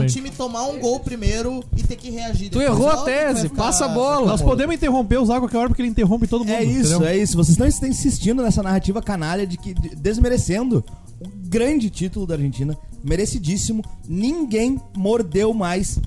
[0.06, 2.48] time, tomar um gol primeiro e ter que reagir.
[2.48, 4.26] Tu errou a que tese, passa a bola.
[4.26, 6.55] Nós podemos interromper o Zago a qualquer hora porque ele interrompe todo mundo.
[6.55, 7.09] É isso, entendeu?
[7.09, 7.37] é isso.
[7.37, 10.85] Vocês não estão insistindo nessa narrativa canalha de que de- desmerecendo
[11.20, 13.85] o grande título da Argentina, merecidíssimo.
[14.09, 15.98] Ninguém mordeu mais.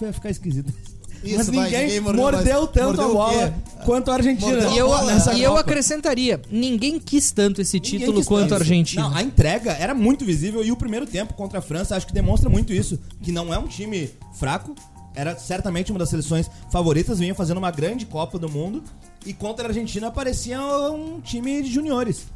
[0.00, 0.72] Vai ficar esquisito.
[1.22, 2.70] Isso, Mas vai, ninguém, ninguém mordeu, mordeu mais.
[2.72, 3.54] tanto Mordeu a o bola
[3.86, 4.50] quanto a Argentina.
[4.50, 8.58] Mordeu E eu, e eu acrescentaria, ninguém quis tanto esse Ninguém título quanto a.
[8.58, 9.08] Argentina.
[9.08, 12.12] Não, a entrega era muito visível e o primeiro tempo contra a França acho que
[12.12, 12.98] demonstra muito isso.
[13.22, 14.74] Que não é um time fraco,
[15.14, 18.82] era certamente uma das seleções favoritas, vinha fazendo uma grande Copa do Mundo.
[19.24, 20.60] E contra a Argentina parecia
[20.90, 22.26] um time de juniores.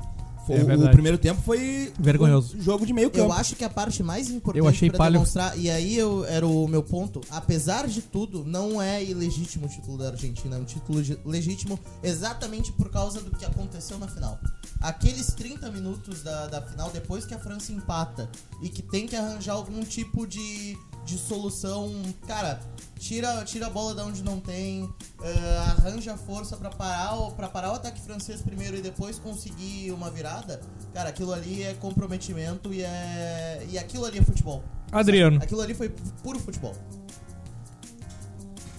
[0.46, 2.56] Foi- É o primeiro tempo foi Vergonhoso.
[2.56, 3.26] um jogo de meio campo.
[3.26, 5.12] Eu acho que a parte mais importante Eu achei pra palho.
[5.12, 9.68] demonstrar, e aí eu, era o meu ponto, apesar de tudo, não é ilegítimo o
[9.68, 14.08] título da Argentina, é um título de- legítimo exatamente por causa do que aconteceu na
[14.08, 14.40] final.
[14.80, 18.30] Aqueles 30 minutos da, da final, depois que a França empata
[18.62, 21.90] e que tem que arranjar algum tipo de, de solução,
[22.26, 22.60] cara,
[22.98, 24.86] tira, tira a bola da onde não tem,
[25.22, 29.90] eh, arranja força pra parar, o- pra parar o ataque francês primeiro e depois conseguir
[29.90, 30.60] uma virada,
[30.92, 33.66] cara, aquilo ali é comprometimento e é.
[33.70, 34.62] E aquilo ali é futebol.
[34.92, 35.42] Adriano.
[35.42, 35.88] Aquilo ali foi
[36.22, 36.74] puro futebol.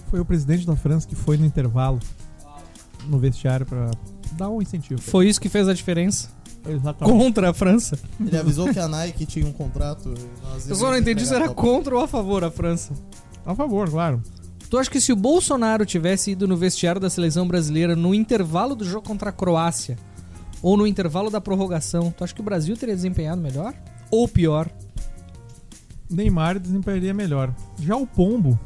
[0.08, 1.98] Foi o presidente da França que foi no intervalo
[3.06, 3.90] no vestiário pra
[4.32, 5.00] dar um incentivo.
[5.00, 6.28] Foi isso que fez a diferença
[6.68, 7.18] Exatamente.
[7.18, 7.98] contra a França.
[8.18, 10.12] Ele avisou que a Nike tinha um contrato.
[10.68, 12.92] Eu só não entendi se era contra ou a favor a França.
[13.44, 14.22] A favor, claro.
[14.68, 18.76] Tu acha que se o Bolsonaro tivesse ido no vestiário da seleção brasileira no intervalo
[18.76, 19.98] do jogo contra a Croácia
[20.62, 23.74] ou no intervalo da prorrogação, tu acha que o Brasil teria desempenhado melhor?
[24.10, 24.70] Ou pior?
[26.08, 27.52] Neymar desempenharia melhor.
[27.80, 28.58] Já o Pombo,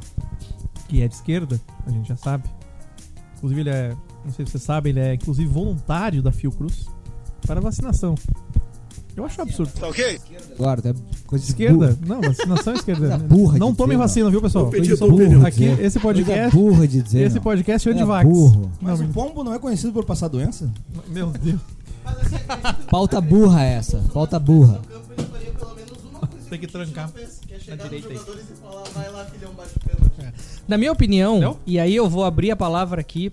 [0.88, 2.44] que é de esquerda, a gente já sabe.
[3.36, 3.96] Inclusive, ele é.
[4.24, 6.86] Não sei se você sabe, ele é inclusive voluntário da Fiocruz
[7.46, 8.14] para vacinação.
[9.16, 9.70] Eu acho absurdo.
[10.58, 10.94] Agora, é
[11.26, 11.92] coisa de Esquerda?
[11.92, 11.98] burro.
[12.04, 13.08] Não, vacinação é esquerda.
[13.10, 14.70] Coisa burra não de tomem vacina, viu, pessoal?
[14.70, 15.84] Coisa Aqui, burra de dizer.
[15.84, 16.56] esse Coisa podcast.
[16.56, 17.20] burra de dizer.
[17.26, 18.28] Esse podcast é É antivax.
[18.28, 18.72] burro.
[18.80, 20.68] Mas Não, o pombo não é conhecido por passar doença?
[21.08, 21.60] Meu Deus.
[22.90, 23.98] Pauta burra essa.
[24.12, 24.80] Pauta burra.
[26.50, 27.10] Tem que trancar.
[27.50, 28.16] é chegar direita aí.
[28.16, 30.34] jogadores falar, vai lá, filhão, bate o pênalti.
[30.68, 33.32] Na minha opinião, e aí eu vou abrir a palavra aqui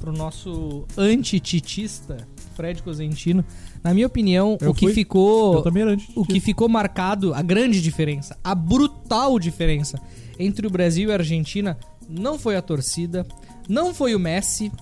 [0.00, 3.44] pro nosso antititista, Fred Cosentino.
[3.84, 6.08] Na minha opinião, Eu o que fui- ficou Eu também era antes.
[6.16, 10.00] o que ficou marcado, a grande diferença, a brutal diferença
[10.38, 13.26] entre o Brasil e a Argentina não foi a torcida,
[13.68, 14.72] não foi o Messi,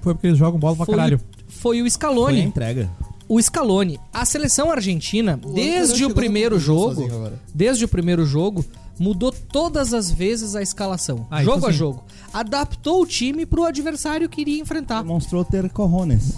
[0.00, 1.20] Foi porque eles jogam bola pra foi, caralho.
[1.48, 2.40] foi o Foi a Scaloni.
[2.42, 2.90] entrega.
[3.28, 7.08] O Scaloni, a seleção argentina, O desde o primeiro jogo,
[7.54, 8.64] desde o primeiro jogo,
[9.02, 11.78] mudou todas as vezes a escalação, Ah, jogo isso a sim.
[11.78, 12.04] jogo.
[12.32, 15.02] Adaptou o time pro adversário que iria enfrentar.
[15.02, 16.36] Demonstrou ter corrones.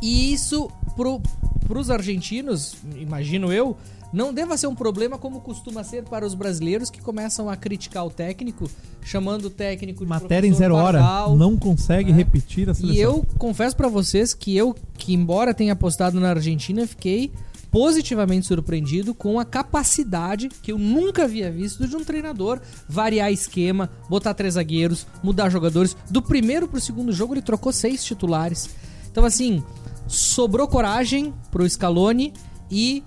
[0.00, 1.20] E isso pro,
[1.66, 3.76] pros argentinos, imagino eu,
[4.12, 8.06] não deva ser um problema como costuma ser para os brasileiros que começam a criticar
[8.06, 8.70] o técnico,
[9.02, 11.00] chamando o técnico de Matéria em zero hora.
[11.36, 12.18] Não consegue né?
[12.18, 12.96] repetir a seleção.
[12.96, 17.32] E eu confesso pra vocês que eu, que embora tenha apostado na Argentina, fiquei
[17.76, 22.58] positivamente surpreendido com a capacidade que eu nunca havia visto de um treinador
[22.88, 25.94] variar esquema, botar três zagueiros, mudar jogadores.
[26.10, 28.70] Do primeiro pro segundo jogo ele trocou seis titulares.
[29.12, 29.62] Então assim,
[30.08, 32.32] sobrou coragem pro Scaloni
[32.70, 33.04] e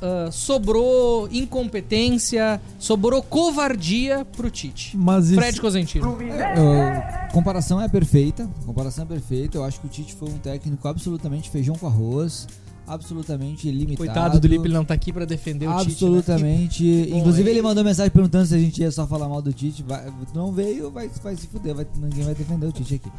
[0.00, 4.96] ah, sobrou incompetência, sobrou covardia pro Tite.
[4.96, 6.18] Mas isso- Fred Cosentino.
[6.22, 8.48] Eu- comparação é perfeita.
[8.64, 9.58] Comparação é perfeita.
[9.58, 12.46] Eu acho que o Tite foi um técnico absolutamente feijão com arroz.
[12.86, 13.96] Absolutamente limitado.
[13.96, 16.04] Coitado do Lipe, ele não tá aqui pra defender o Tite.
[16.04, 16.18] né?
[16.18, 17.06] Absolutamente.
[17.10, 19.52] Bom, Inclusive, aí- ele mandou mensagem perguntando se a gente ia só falar mal do
[19.52, 19.82] Tite.
[19.82, 21.74] Vai- não veio, vai, vai se fuder.
[21.74, 23.10] vai- ninguém vai defender o Tite aqui.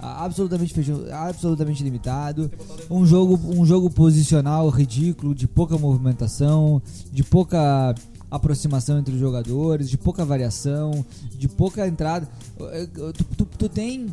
[0.00, 2.50] Ah, Absolutamente feijão, absolutamente limitado.
[2.90, 7.94] Um jogo, um jogo posicional ridículo, de pouca movimentação, de pouca
[8.30, 11.04] aproximação entre os jogadores, de pouca variação,
[11.38, 12.28] de pouca entrada.
[12.58, 14.06] Tu, tu- tu tem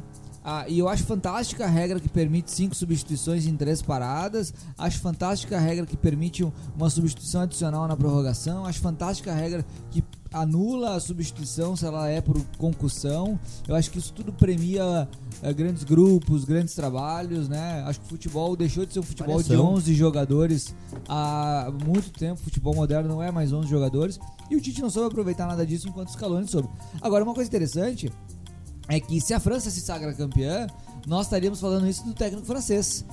[0.44, 4.54] ah, e eu acho fantástica a regra que permite cinco substituições em três paradas.
[4.78, 8.66] Acho fantástica a regra que permite um- uma substituição adicional na prorrogação.
[8.66, 13.38] Acho fantástica a regra que anula a substituição se ela é por concussão.
[13.68, 15.08] Eu acho que isso tudo premia
[15.44, 17.84] eh, grandes grupos, grandes trabalhos, né?
[17.86, 19.74] Acho que o futebol deixou de ser um futebol de Variação.
[19.76, 20.74] 11 jogadores
[21.08, 22.40] há muito tempo.
[22.40, 24.20] O futebol moderno não é mais 11 jogadores.
[24.50, 26.70] E o Tite não soube aproveitar nada disso enquanto o Scaloni soube.
[27.02, 28.12] Agora, uma coisa interessante
[28.92, 30.68] é que se a França se sagra campeã,
[31.08, 33.06] nós estaríamos falando isso do técnico francês.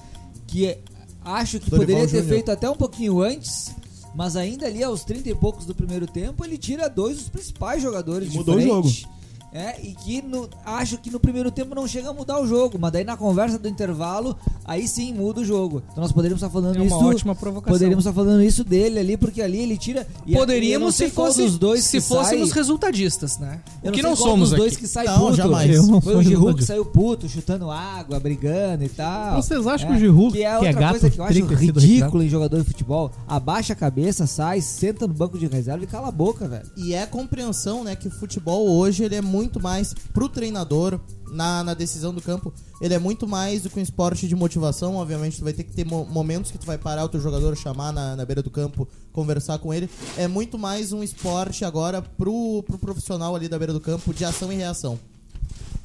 [0.46, 0.76] Que
[1.24, 2.34] acho que Dorival poderia ter Júnior.
[2.34, 3.74] feito até um pouquinho antes,
[4.14, 7.80] mas ainda ali aos 30 e poucos do primeiro tempo, ele tira dois dos principais
[7.80, 9.08] jogadores E de mudou o frente.
[9.52, 12.78] É, e que no- acho que no primeiro tempo não chega a mudar o jogo,
[12.78, 15.82] mas daí na conversa do intervalo, aí sim muda o jogo.
[15.90, 16.96] Então nós poderíamos estar falando É uma isso.
[17.06, 17.72] ótima provocação.
[17.72, 20.06] Poderíamos estar falando isso dele ali, porque ali ele tira.
[20.26, 23.60] não Poderíamos se, fosse, dos dois se fôssemos sai- resultadistas, né?
[23.82, 24.82] O que sei não qual somos dos dois aqui.
[24.82, 25.36] que sai Não, puto.
[25.36, 25.70] jamais.
[25.74, 29.36] Eu não Foi sou o Giroud que saiu puto, chutando água, brigando e tal.
[29.42, 31.24] Vocês acham É, que o Giroud, que é que é outra gato, coisa que eu
[31.24, 33.10] acho ridículo em jogador de futebol.
[33.26, 36.66] Abaixa a cabeça, sai, senta no banco de reserva e cala a boca, velho.
[36.76, 40.98] E é compreensão, né, que o futebol hoje ele é muito mais pro treinador
[41.30, 42.52] na, na decisão do campo.
[42.80, 44.96] Ele é muito mais do que um esporte de motivação.
[44.96, 47.56] Obviamente, tu vai ter que ter mo- momentos que tu vai parar o teu jogador,
[47.56, 49.88] chamar na, na beira do campo, conversar com ele.
[50.16, 54.24] É muito mais um esporte agora pro, pro profissional ali da beira do campo de
[54.24, 54.98] ação e reação.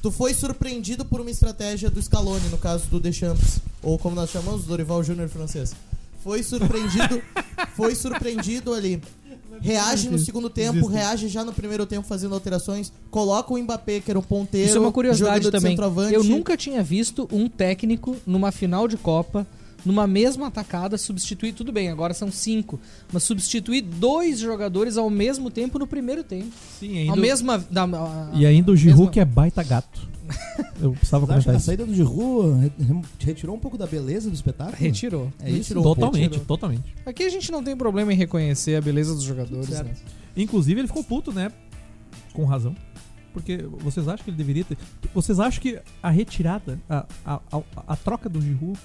[0.00, 4.28] Tu foi surpreendido por uma estratégia do Scaloni, no caso do Deschamps, ou como nós
[4.30, 5.74] chamamos, Dorival Júnior francês.
[6.22, 7.20] Foi surpreendido,
[7.76, 9.02] foi surpreendido ali.
[9.60, 14.10] Reage no segundo tempo, reage já no primeiro tempo fazendo alterações, coloca o Mbappé, que
[14.10, 15.72] era o ponteiro, Isso é uma curiosidade também.
[15.72, 16.14] centroavante.
[16.14, 19.46] Eu nunca tinha visto um técnico numa final de Copa,
[19.84, 21.52] numa mesma atacada, substituir.
[21.52, 22.80] Tudo bem, agora são cinco.
[23.12, 26.50] Mas substituir dois jogadores ao mesmo tempo no primeiro tempo.
[26.80, 27.58] Sim, Ao ainda, mesma.
[27.70, 30.08] Da, a- e ainda o Giroud mesma- que é baita gato.
[30.80, 31.66] Eu precisava comentar a isso.
[31.66, 34.76] saída re- re- retirou um pouco da beleza do espetáculo?
[34.76, 35.32] Retirou.
[35.40, 35.58] É isso?
[35.58, 36.44] Retirou um pouco, Totalmente, tirou.
[36.46, 36.94] totalmente.
[37.06, 39.68] Aqui a gente não tem problema em reconhecer a beleza dos jogadores.
[39.68, 39.86] Certo.
[39.86, 39.94] né?
[40.36, 41.50] Inclusive, ele ficou puto, né?
[42.32, 42.74] Com razão.
[43.32, 44.78] Porque vocês acham que ele deveria ter.
[45.12, 48.78] Vocês acham que a retirada, a, a, a, a troca do Giroud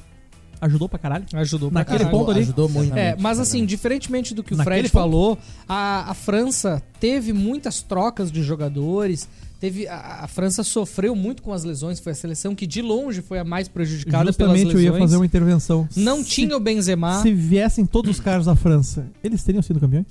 [0.61, 1.25] ajudou pra caralho?
[1.33, 2.17] Ajudou pra Naquele caralho.
[2.17, 2.41] ponto ali.
[2.41, 2.95] Ajudou muito.
[2.97, 5.01] É, mas assim, diferentemente do que o Naquele Fred ponto.
[5.01, 9.27] falou, a, a França teve muitas trocas de jogadores.
[9.59, 11.99] Teve, a, a França sofreu muito com as lesões.
[11.99, 14.93] Foi a seleção que de longe foi a mais prejudicada pelas Justamente eu lesões.
[14.95, 15.87] ia fazer uma intervenção.
[15.97, 17.21] Não Se- tinha o Benzema.
[17.21, 20.05] Se viessem todos os caras da França, eles teriam sido campeões?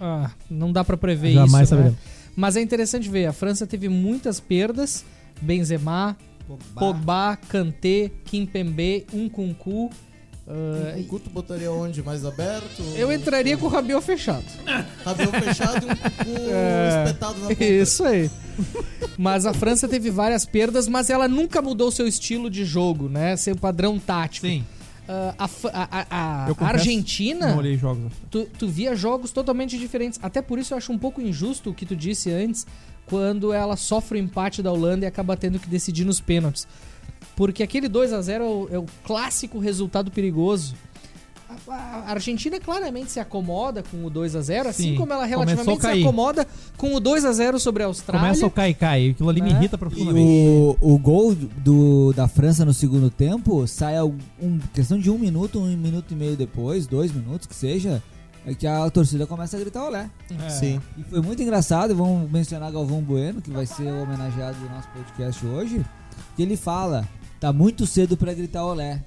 [0.00, 1.74] Ah, não dá pra prever Jamais isso.
[1.76, 1.82] né?
[1.82, 1.98] saberemos.
[2.34, 5.04] Mas é interessante ver, a França teve muitas perdas.
[5.40, 6.16] Benzema,
[6.74, 9.90] Pogba, Kanté, Kimpembe, Nkunku.
[10.46, 12.02] ah, Um culto botaria onde?
[12.02, 12.82] Mais aberto?
[12.96, 14.44] eu entraria com o Rabiot fechado.
[15.04, 17.64] Rabel fechado e um cu É, espetado na ponta.
[17.64, 18.30] Isso aí.
[19.18, 23.36] Mas a França teve várias perdas, mas ela nunca mudou seu estilo de jogo, né?
[23.36, 24.46] Seu padrão tático.
[24.46, 24.64] Sim.
[25.08, 28.12] Ah, a, a- a- a Argentina, Não olhei jogos.
[28.30, 30.20] tu, tu via jogos totalmente diferentes.
[30.22, 32.66] Até por isso eu acho um pouco injusto o que tu disse antes,
[33.08, 36.66] quando ela sofre o empate da Holanda e acaba tendo que decidir nos pênaltis.
[37.36, 40.74] Porque aquele 2 a 0 é o, é o clássico resultado perigoso.
[41.66, 45.24] A, a Argentina claramente se acomoda com o 2 a 0 assim Sim, como ela
[45.24, 46.02] relativamente se cair.
[46.02, 48.20] acomoda com o 2 a 0 sobre a Austrália.
[48.20, 49.10] Começa o cai-cai.
[49.10, 49.58] Aquilo ali me Né?
[49.58, 50.18] irrita E profundamente.
[50.20, 55.18] o, o gol do, da França no segundo tempo sai a um, questão de um
[55.18, 58.02] minuto, um minuto e meio depois, dois minutos que seja,
[58.48, 60.08] é que a torcida começa a gritar olé.
[60.46, 60.48] É.
[60.48, 60.80] Sim.
[60.96, 64.88] E foi muito engraçado, vamos mencionar Galvão Bueno, que vai ser o homenageado do nosso
[64.88, 65.84] podcast hoje,
[66.34, 67.06] que ele fala,
[67.38, 69.04] tá muito cedo pra gritar olé.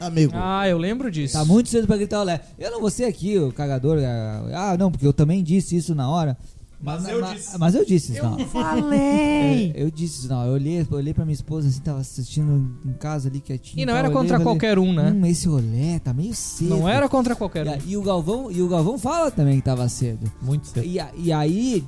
[0.00, 0.32] Amigo.
[0.34, 1.34] Ah, eu lembro disso.
[1.34, 2.40] Tá muito cedo pra gritar olé.
[2.58, 5.94] Eu não vou ser aqui o cagador, ah, ah, não, porque eu também disse isso
[5.94, 6.36] na hora.
[6.84, 7.58] Mas eu disse.
[7.58, 8.44] Mas eu disse isso hora.
[8.46, 9.72] Falei!
[9.74, 10.44] Eu, eu disse isso, não.
[10.46, 13.82] Eu olhei, eu olhei pra minha esposa assim, tava assistindo em casa ali quietinho.
[13.82, 15.10] E não tal, era eu olhei contra e falei, qualquer um, né?
[15.10, 16.68] Hum, esse olé tá meio cedo.
[16.70, 17.72] Não era contra qualquer E, um.
[17.72, 20.30] a- e o Galvão, e o Galvão fala também que tava cedo.
[20.42, 20.84] Muito cedo.
[20.84, 21.84] E, e aí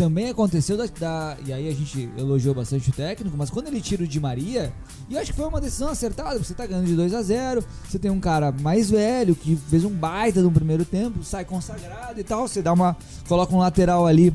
[0.00, 3.80] também aconteceu da, da- E aí a gente elogiou bastante o técnico, mas quando ele
[3.80, 4.72] tira o Di Maria,
[5.08, 7.22] e eu acho que foi uma decisão acertada, porque você tá ganhando de 2 a
[7.22, 11.44] 0 você tem um cara mais velho que fez um baita no primeiro tempo, sai
[11.44, 12.96] consagrado e tal, você dá uma.
[13.28, 14.34] coloca um lateral ali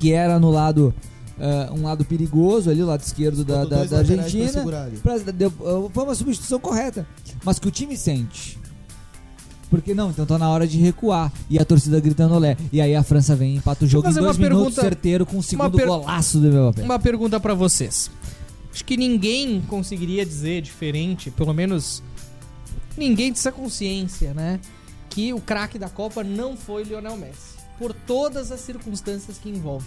[0.00, 0.92] que era no lado.
[1.38, 4.62] eh, um lado perigoso ali, o lado esquerdo da, da, da Argentina.
[5.02, 7.06] Pra- deu- foi uma substituição correta.
[7.44, 8.58] Mas que o time sente.
[9.72, 11.32] Porque não, então tá na hora de recuar.
[11.48, 12.58] E a torcida gritando olé.
[12.70, 15.38] E aí a França vem e empata o jogo em dois minutos pergunta- certeiro com
[15.38, 16.82] o segundo per- golaço do Mbappé.
[16.82, 18.10] Uma pergunta pra vocês.
[18.70, 22.02] Acho que ninguém conseguiria dizer diferente, pelo menos
[22.96, 24.60] ninguém dessa consciência, né?
[25.08, 27.52] Que o craque da Copa não foi Lionel Messi.
[27.78, 29.86] Por todas as circunstâncias que envolve.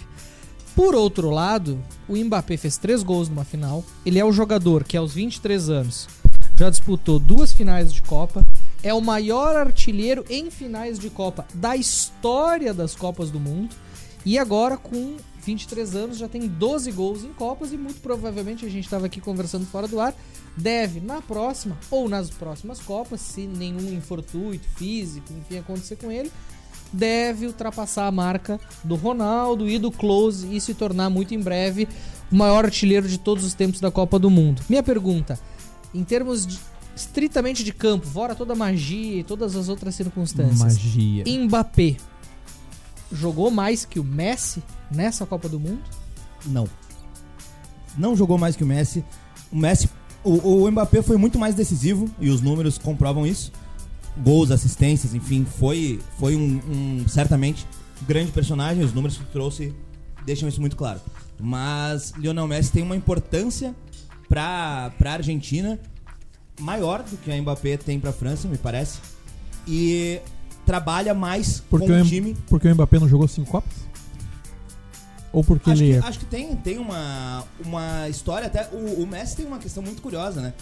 [0.74, 3.84] Por outro lado, o Mbappé fez três gols numa final.
[4.04, 6.08] Ele é o jogador que aos 23 anos
[6.56, 8.44] já disputou duas finais de Copa.
[8.86, 13.74] É o maior artilheiro em finais de Copa da história das Copas do Mundo.
[14.24, 18.68] E agora, com 23 anos, já tem 12 gols em Copas e muito provavelmente a
[18.68, 20.14] gente estava aqui conversando fora do ar.
[20.56, 26.30] Deve, na próxima ou nas próximas Copas, se nenhum infortúnio físico, enfim, acontecer com ele,
[26.92, 31.88] deve ultrapassar a marca do Ronaldo e do Close e se tornar muito em breve
[32.30, 34.62] o maior artilheiro de todos os tempos da Copa do Mundo.
[34.68, 35.36] Minha pergunta,
[35.92, 40.58] em termos de- estritamente de campo, fora toda a magia e todas as outras circunstâncias,
[40.58, 41.24] Magia.
[41.26, 41.96] Mbappé
[43.12, 45.82] jogou mais que o Messi nessa Copa do Mundo?
[46.46, 46.66] Não.
[47.96, 49.04] Não jogou mais que o Messi.
[49.52, 49.88] O Messi.
[50.24, 53.52] O, o Mbappé foi muito mais decisivo e os números comprovam isso.
[54.24, 57.66] Gols, assistências, enfim, foi, foi um, um, certamente
[58.08, 58.82] grande personagem.
[58.82, 59.74] Os números que trouxe
[60.24, 61.00] deixam isso muito claro.
[61.38, 63.74] Mas Lionel Messi tem uma importância
[64.28, 65.78] para a Argentina
[66.60, 68.98] maior do que a Mbappé tem para a França, me parece.
[69.66, 70.20] E
[70.64, 72.36] trabalha mais Porque, com o time.
[72.48, 73.72] porque o Mbappé não jogou cinco Copas?
[75.32, 76.08] Ou porque Acho ele que, é.
[76.08, 80.00] acho que tem, tem uma, uma história, até o, o Messi tem uma questão muito
[80.00, 80.54] curiosa, né?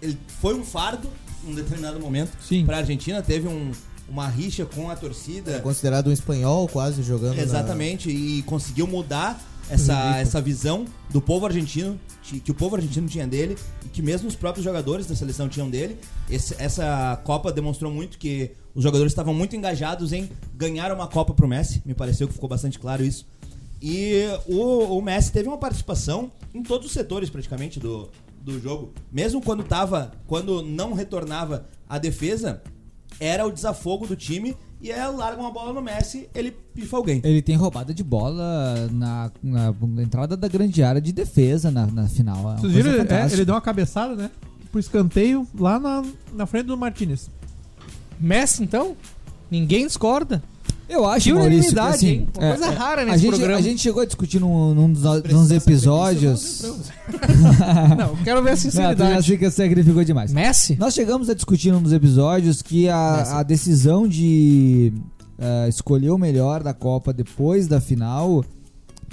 [0.00, 1.08] Ele foi um fardo
[1.46, 2.64] em um determinado momento Sim.
[2.64, 3.72] pra Argentina, teve um,
[4.08, 5.60] uma rixa com a É torcida.
[5.60, 7.36] considerado um espanhol quase jogando.
[7.36, 9.38] na- Exatamente, e conseguiu mudar
[9.70, 14.02] essa, essa visão do povo argentino, que que o povo argentino tinha dele, e que
[14.02, 15.98] mesmo os próprios jogadores da seleção tinham dele.
[16.30, 21.34] Esse- essa Copa demonstrou muito que os jogadores estavam muito engajados em ganhar uma Copa
[21.34, 23.26] pro Messi, me pareceu que ficou bastante claro isso.
[23.80, 28.08] E o, o Messi teve uma participação em todos os setores praticamente do,
[28.40, 28.92] do jogo.
[29.10, 32.62] Mesmo quando tava, quando não retornava a defesa,
[33.18, 37.20] era o desafogo do time e aí larga uma bola no Messi, ele pifa alguém.
[37.22, 42.08] Ele tem roubada de bola na, na entrada da grande área de defesa na, na
[42.08, 42.54] final.
[42.54, 42.90] É Vocês viram?
[42.90, 44.28] É, ele deu uma cabeçada, né?
[44.72, 46.02] Pro escanteio lá na,
[46.34, 47.30] na frente do Martinez.
[48.18, 48.96] Messi, então?
[49.48, 50.42] Ninguém discorda.
[50.92, 52.28] Eu acho, Que Maurício, que, assim, hein?
[52.36, 53.58] Uma coisa rara a nesse gente, programa.
[53.58, 56.62] A gente chegou a discutir num, num dos, episódios.
[56.62, 59.26] não Não, quero ver a Não, sinceridade.
[59.26, 60.32] sei que você sacrificou demais.
[60.32, 60.76] Messi?
[60.78, 64.92] Nós chegamos a discutir num dos episódios que a, a decisão de
[65.38, 68.44] eh, escolher o melhor da Copa depois da final,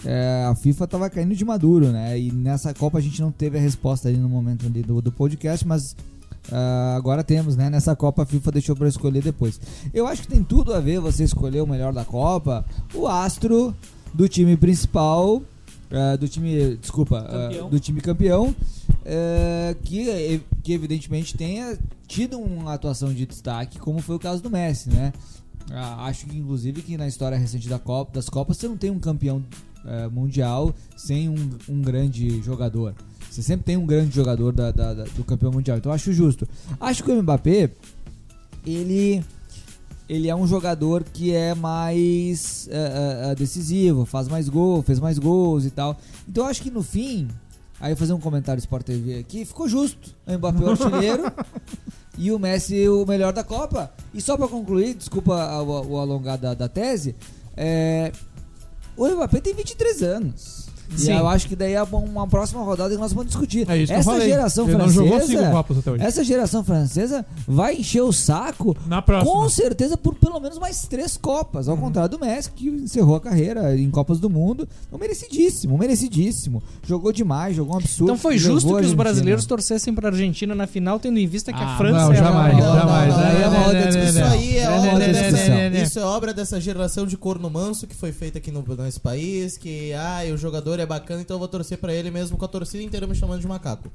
[0.05, 2.19] eh, a FIFA tava caindo de maduro, né?
[2.19, 5.11] E nessa Copa a gente não teve a resposta ali no momento ali do, do
[5.11, 5.95] podcast, mas
[6.51, 7.69] ah, agora temos, né?
[7.69, 9.59] Nessa Copa a FIFA deixou pra escolher depois.
[9.93, 13.75] Eu acho que tem tudo a ver você escolher o melhor da Copa, o astro
[14.13, 15.41] do time principal,
[15.91, 17.69] eh, do time, desculpa, eh, Campeão.
[17.69, 18.55] do time campeão,
[19.05, 24.49] eh, que, que evidentemente tenha tido uma atuação de destaque, como foi o caso do
[24.49, 25.13] Messi, né?
[25.99, 28.97] Acho que inclusive que na história recente da Copa, das Copas você não tem um
[28.97, 29.43] campeão
[29.85, 32.95] eh, mundial sem um, um grande jogador.
[33.29, 35.77] Você sempre tem um grande jogador da- da- da- do campeão mundial.
[35.77, 36.47] Então eu acho justo.
[36.79, 37.69] Acho que o Mbappé
[38.65, 39.23] ele
[40.07, 45.19] ele é um jogador que é mais eh, eh, decisivo, faz mais gol, fez mais
[45.19, 45.95] gols e tal.
[46.27, 47.27] Então eu acho que no fim,
[47.79, 50.15] aí fazer um comentário Sport TV aqui, ficou justo.
[50.25, 51.31] O Mbappé é o artilheiro
[52.17, 53.91] e o Messi o melhor da Copa.
[54.11, 57.15] E só pra concluir, desculpa o, o alongar da, da tese,
[57.55, 58.11] é,
[58.97, 60.68] o Mbappé tem 23 anos.
[60.95, 61.11] Sim.
[61.13, 63.69] E eu acho que daí é uma- próxima rodada que nós vamos discutir.
[63.69, 64.27] É isso que eu Essa falei.
[64.29, 66.03] geração Ele não francesa, jogou cinco Copas até hoje.
[66.03, 69.31] essa geração francesa vai encher o saco Na próxima.
[69.31, 71.73] com certeza por pelo menos mais três Copas, Uhum.
[71.73, 74.67] ao contrário do Messi, que encerrou a carreira em Copas do Mundo.
[74.87, 76.61] Então, merecidíssimo, merecidíssimo.
[76.85, 78.03] Jogou demais, jogou um absurdo.
[78.11, 81.51] Então foi justo a que os brasileiros torcessem pra Argentina na final, tendo em vista
[81.53, 83.09] que a Ah, França não, é a jamais, jamais.
[83.13, 85.83] Não, não, Aí é uma outra né, Isso aí é É obra dessa.
[85.83, 89.57] Isso é obra dessa geração de corno manso que foi feita aqui no nosso país,
[89.57, 92.47] que ah, o jogador é bacana, então eu vou torcer pra ele mesmo com a
[92.47, 93.89] torcida inteira me chamando de macaco.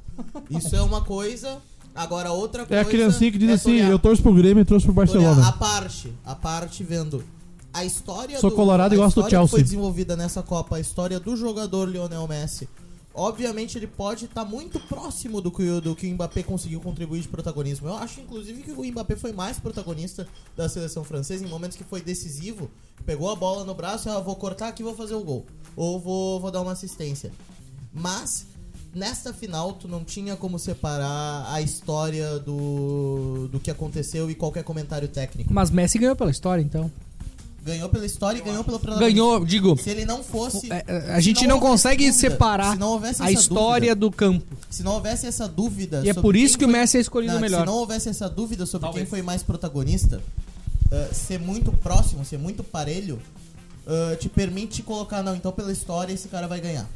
[0.51, 1.59] Isso é uma coisa.
[1.95, 2.83] Agora outra É coisa.
[2.83, 5.47] a criancinha que diz é assim: eu torço pro Grêmio e torço pro Barcelona.
[5.47, 7.23] a parte, a parte vendo
[7.73, 9.63] a história Sou do- colorado e gosto do que foi Chelsea.
[9.63, 12.69] desenvolvida nessa Copa, a história do jogador Lionel Messi.
[13.17, 17.29] Obviamente ele pode estar muito próximo do que, do que o Mbappé conseguiu contribuir de
[17.29, 17.87] protagonismo.
[17.87, 21.85] Eu acho, inclusive, que o Mbappé foi mais protagonista da seleção francesa em momentos que
[21.85, 22.69] foi decisivo.
[23.07, 25.47] Pegou a bola no braço e ah, vou cortar aqui vou fazer o gol.
[25.77, 27.31] Ou vou, vou dar uma assistência.
[27.93, 28.47] Mas,
[28.93, 34.65] nesta final, tu não tinha como separar a história do, do que aconteceu e qualquer
[34.65, 35.55] comentário técnico.
[35.55, 36.91] Mas Messi ganhou pela história, então.
[37.65, 39.15] Ganhou pela história e ganhou pelo protagonismo.
[39.15, 39.77] Ganhou, digo.
[39.79, 40.71] Se ele não fosse.
[40.71, 43.97] é, é, A gente não houvesse consegue dúvida, separar se não houvesse a história dúvida,
[43.97, 44.57] do campo.
[44.69, 46.03] se não houvesse essa dúvida.
[46.05, 47.61] E é sobre por isso que o foi- Messi é escolhido Não, o melhor.
[47.61, 49.05] Se não houvesse essa dúvida sobre Talvez.
[49.07, 50.21] quem foi mais protagonista,
[50.93, 53.19] ah, ser muito próximo, ser muito parelho,
[53.87, 56.87] ah, te permite colocar, não, então pela história esse cara vai ganhar.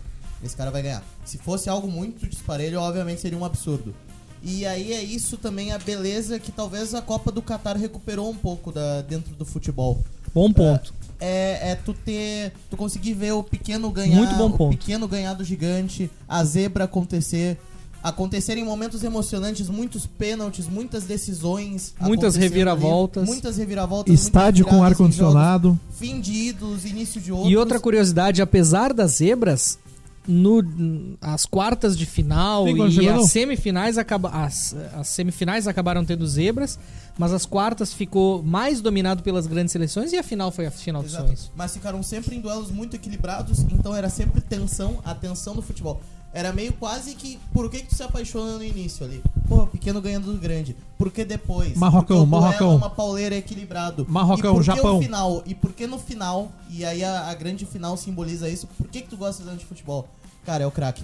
[0.44, 1.02] Esse cara vai ganhar.
[1.24, 3.94] Se fosse algo muito disparelho, obviamente seria um absurdo.
[4.42, 8.36] E aí é isso também a beleza que talvez a Copa do Catar recuperou um
[8.36, 10.04] pouco da, dentro do futebol.
[10.34, 10.94] Bom ponto.
[11.20, 12.52] É, é tu ter.
[12.70, 14.16] Tu conseguir ver o pequeno ganhar.
[14.16, 14.76] Muito bom O ponto.
[14.76, 17.58] pequeno ganhar do gigante, a zebra acontecer.
[18.00, 21.92] Acontecerem momentos emocionantes, muitos pênaltis, muitas decisões.
[22.00, 23.24] Muitas reviravoltas.
[23.24, 24.14] ali, muitas reviravoltas.
[24.14, 25.78] Estádio muitas com ar-condicionado.
[25.98, 27.50] Fim de ídolos, início de outros.
[27.50, 29.80] E outra curiosidade, apesar das zebras,
[30.28, 36.04] no, as quartas de final Sim, e chegou, as semifinais, acaba, as, as semifinais acabaram
[36.04, 36.78] tendo zebras,
[37.16, 41.02] mas as quartas ficou mais dominado pelas grandes seleções e a final foi a final
[41.02, 41.24] de Exato.
[41.24, 41.50] sonhos.
[41.56, 46.00] Mas ficaram sempre em duelos muito equilibrados, então era sempre tensão, a tensão do futebol.
[46.32, 47.38] Era meio quase que.
[47.52, 49.22] Por que, que tu se apaixona no início ali?
[49.48, 50.76] Pô, pequeno ganhando do grande.
[50.98, 51.76] Por que depois?
[51.76, 52.72] Marrocão, Porque Marrocão.
[52.72, 54.06] É uma pauleira equilibrado.
[54.08, 54.98] Marrocão, e por que Japão.
[54.98, 58.66] O final, e por que no final, e aí a, a grande final simboliza isso,
[58.66, 60.06] por que, que tu gosta tanto de futebol?
[60.44, 61.02] Cara, é o craque.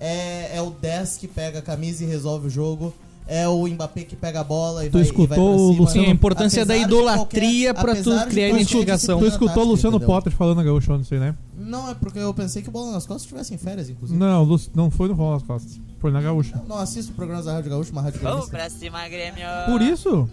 [0.00, 2.92] É, é o 10 que pega a camisa e resolve o jogo.
[3.28, 5.58] É o Mbappé que pega a bola e Tu vai, e vai escutou pra o
[5.72, 5.80] cima.
[5.82, 9.18] Luciano- Sim, a importância da Apesar idolatria pra tu criar identificação.
[9.18, 10.14] Tu disciplina escutou o Luciano entendeu?
[10.14, 11.34] Potter falando na Gaúcha, não sei, né?
[11.58, 14.16] Não, é porque eu pensei que o Bola nas Costas estivesse em férias, inclusive.
[14.16, 15.80] Não, não foi no Bola nas Costas.
[15.98, 16.62] Foi na Gaúcha.
[16.68, 18.56] Não assisto programas da Rádio Gaúcha, uma rádio Vamos gremista.
[18.56, 19.46] pra cima, Grêmio!
[19.66, 20.28] Por isso,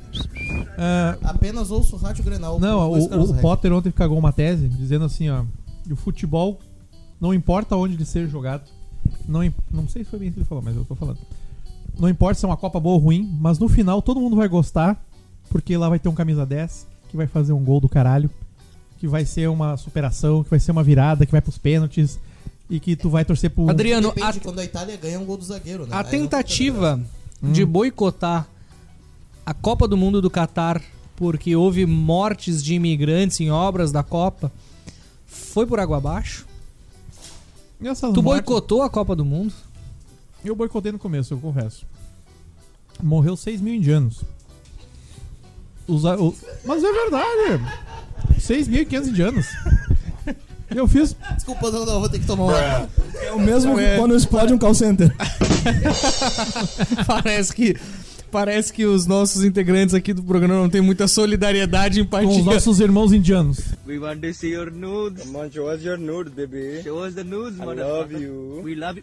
[0.77, 2.59] é, Apenas ouço Rádio Grenal.
[2.59, 3.41] não, o, o Reis.
[3.41, 5.43] Potter ontem cagou uma tese dizendo assim, ó,
[5.89, 6.59] o futebol
[7.19, 8.69] não importa onde ele seja jogado.
[9.27, 9.39] Não,
[9.71, 11.17] não sei se foi bem isso que ele falou, mas eu tô falando.
[11.99, 14.47] Não importa se é uma Copa boa ou ruim, mas no final todo mundo vai
[14.47, 15.01] gostar,
[15.49, 18.29] porque lá vai ter um camisa 10 que vai fazer um gol do caralho,
[18.99, 22.19] que vai ser uma superação, que vai ser uma virada, que vai pros pênaltis
[22.69, 25.37] e que tu vai torcer pro Adriano, Depende, a, quando a Itália ganha um gol
[25.37, 25.95] do zagueiro, né?
[25.95, 26.99] a Aí tem tentativa
[27.43, 27.51] Hum.
[27.51, 28.47] de boicotar
[29.45, 30.81] a Copa do Mundo do Catar
[31.17, 34.49] porque houve mortes de imigrantes em obras da Copa
[35.27, 36.45] foi por água abaixo?
[37.79, 39.53] Tu mortes- boicotou a Copa do Mundo?
[40.43, 41.85] Eu boicotei no começo, eu confesso.
[43.01, 44.21] Morreu 6 mil indianos.
[45.87, 46.35] Os o-
[46.65, 47.63] Mas é verdade!
[48.39, 49.47] 6.500 indianos.
[50.73, 51.15] Eu fiz.
[51.35, 52.89] Desculpa, não, não, vou ter que tomar uma.
[53.21, 55.13] É o mesmo quando explode um call center.
[57.05, 57.75] parece que
[58.31, 62.43] parece que os nossos integrantes aqui do programa não têm muita solidariedade e Com os
[62.45, 63.59] nossos irmãos indianos.
[63.87, 65.25] We want to see your nudes.
[65.25, 66.81] Come on, show us your nude, baby.
[66.83, 67.85] Show us the nudes, I motherfucker.
[67.85, 68.61] love you.
[68.63, 68.99] We love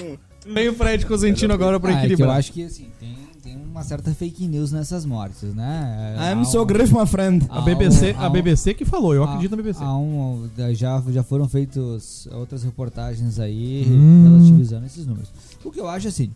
[0.00, 0.18] you.
[0.46, 2.36] Vem o Fred Cosentino agora pra Ah, é que eu equilibrar.
[2.38, 6.16] acho que assim, tem, tem uma certa fake news nessas mortes, né?
[6.34, 7.46] I'm um- so grief, my friend.
[7.48, 9.82] A BBC, um- a BBC que falou, eu há- acredito na BBC.
[9.84, 14.24] um- já, já foram feitas outras reportagens aí Hum.
[14.24, 15.30] relativizando esses números.
[15.64, 16.30] O que eu acho assim,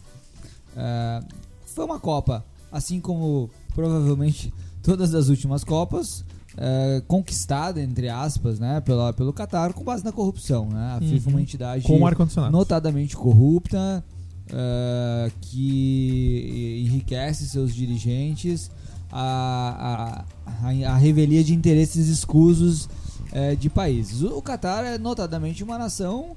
[0.76, 1.20] é,
[1.66, 4.52] foi uma Copa, assim como provavelmente
[4.82, 6.24] todas as últimas Copas,
[6.60, 10.66] é, conquistada, entre aspas, né, pela, pelo Qatar, com base na corrupção.
[10.68, 10.96] Né?
[10.96, 12.52] A FIFA é uma entidade Com ar-condicionado.
[12.52, 14.04] notadamente corrupta,
[14.50, 18.70] eh, que enriquece seus dirigentes,
[19.12, 20.24] a,
[20.64, 22.88] a, a, a revelia de interesses escusos
[23.32, 24.22] eh, de países.
[24.22, 26.36] O, o Catar é notadamente uma nação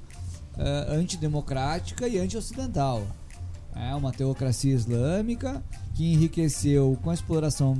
[0.56, 3.02] eh, antidemocrática e anti-ocidental.
[3.74, 5.62] É uma teocracia islâmica
[5.94, 7.76] que enriqueceu com a exploração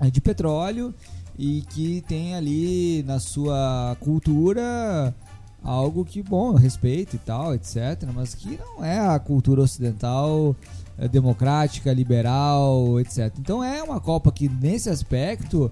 [0.00, 0.92] eh, de petróleo
[1.38, 5.14] e que tem ali na sua cultura
[5.62, 7.76] algo que, bom, respeito e tal, etc.,
[8.14, 10.54] mas que não é a cultura ocidental
[10.98, 13.32] eh, democrática, liberal, etc.
[13.38, 15.70] Então é uma Copa que, nesse aspecto,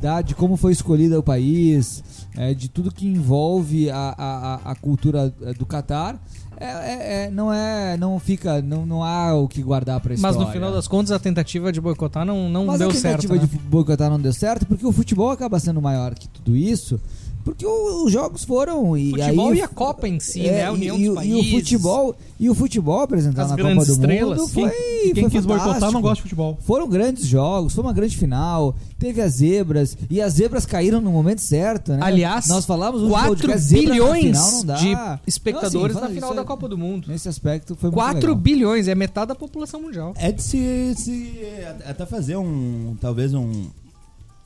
[0.00, 2.04] da, de como foi escolhida o país,
[2.36, 6.16] eh, de tudo que envolve a, a, a- a cultura eh, do Catar,
[6.58, 10.36] é, é- é- não é, não fica, não, não há o que guardar para Mas
[10.36, 13.22] no final das contas a tentativa de boicotar não, não mas deu a certo.
[13.22, 13.40] tentativa né?
[13.40, 17.00] de boicotar não deu certo porque o futebol acaba sendo maior que tudo isso.
[17.44, 20.64] Porque os jogos foram e Futebol aí e a Copa em si, é, né?
[20.64, 21.36] A união e, dos e o- países.
[21.36, 24.38] E o futebol e o futebol apresentado As na Copa do estrelas.
[24.40, 26.58] Mundo Quem, foi, quem foi quis boicotar não gosta de futebol.
[26.66, 31.10] Foram grandes jogos, foi uma grande final, teve as zebras e as zebras caíram no
[31.12, 31.98] momento certo, né?
[32.02, 36.10] Aliás, nós falamos no 4 podcast, zebra na bilhões final de Não, espectadores assim, na
[36.14, 37.08] final isso da é- Copa do Mundo.
[37.08, 38.34] Nesse aspecto foi muito 4 legal.
[38.36, 40.14] bilhões, é metade da população mundial.
[40.16, 41.38] É de se, se
[41.86, 43.66] até fazer um talvez um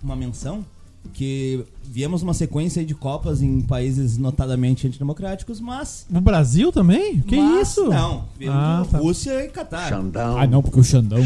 [0.03, 0.64] uma menção
[1.12, 7.20] que viemos uma sequência de copas em países notadamente antidemocráticos, mas O Brasil também?
[7.20, 7.84] Que mas- isso?
[7.88, 8.98] Não, viemos Ah, tá.
[8.98, 9.92] Rússia e Catar.
[9.92, 11.18] Ah, não, porque o Xandão.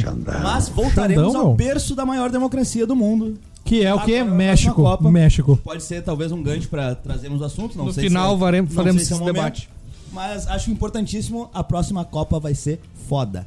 [0.43, 3.39] Mas voltaremos Xandão, ao berço da maior democracia do mundo.
[3.65, 4.23] Que é o que?
[4.25, 4.75] México.
[4.75, 5.11] Copa.
[5.11, 5.57] México.
[5.63, 7.79] Pode ser talvez um gancho para trazermos o assunto.
[7.79, 9.37] Não No sei final se é- varemos- não faremos sei se é o esse momento,
[9.37, 9.69] debate.
[10.13, 11.49] Mas acho importantíssimo.
[11.55, 13.47] A próxima Copa vai ser foda.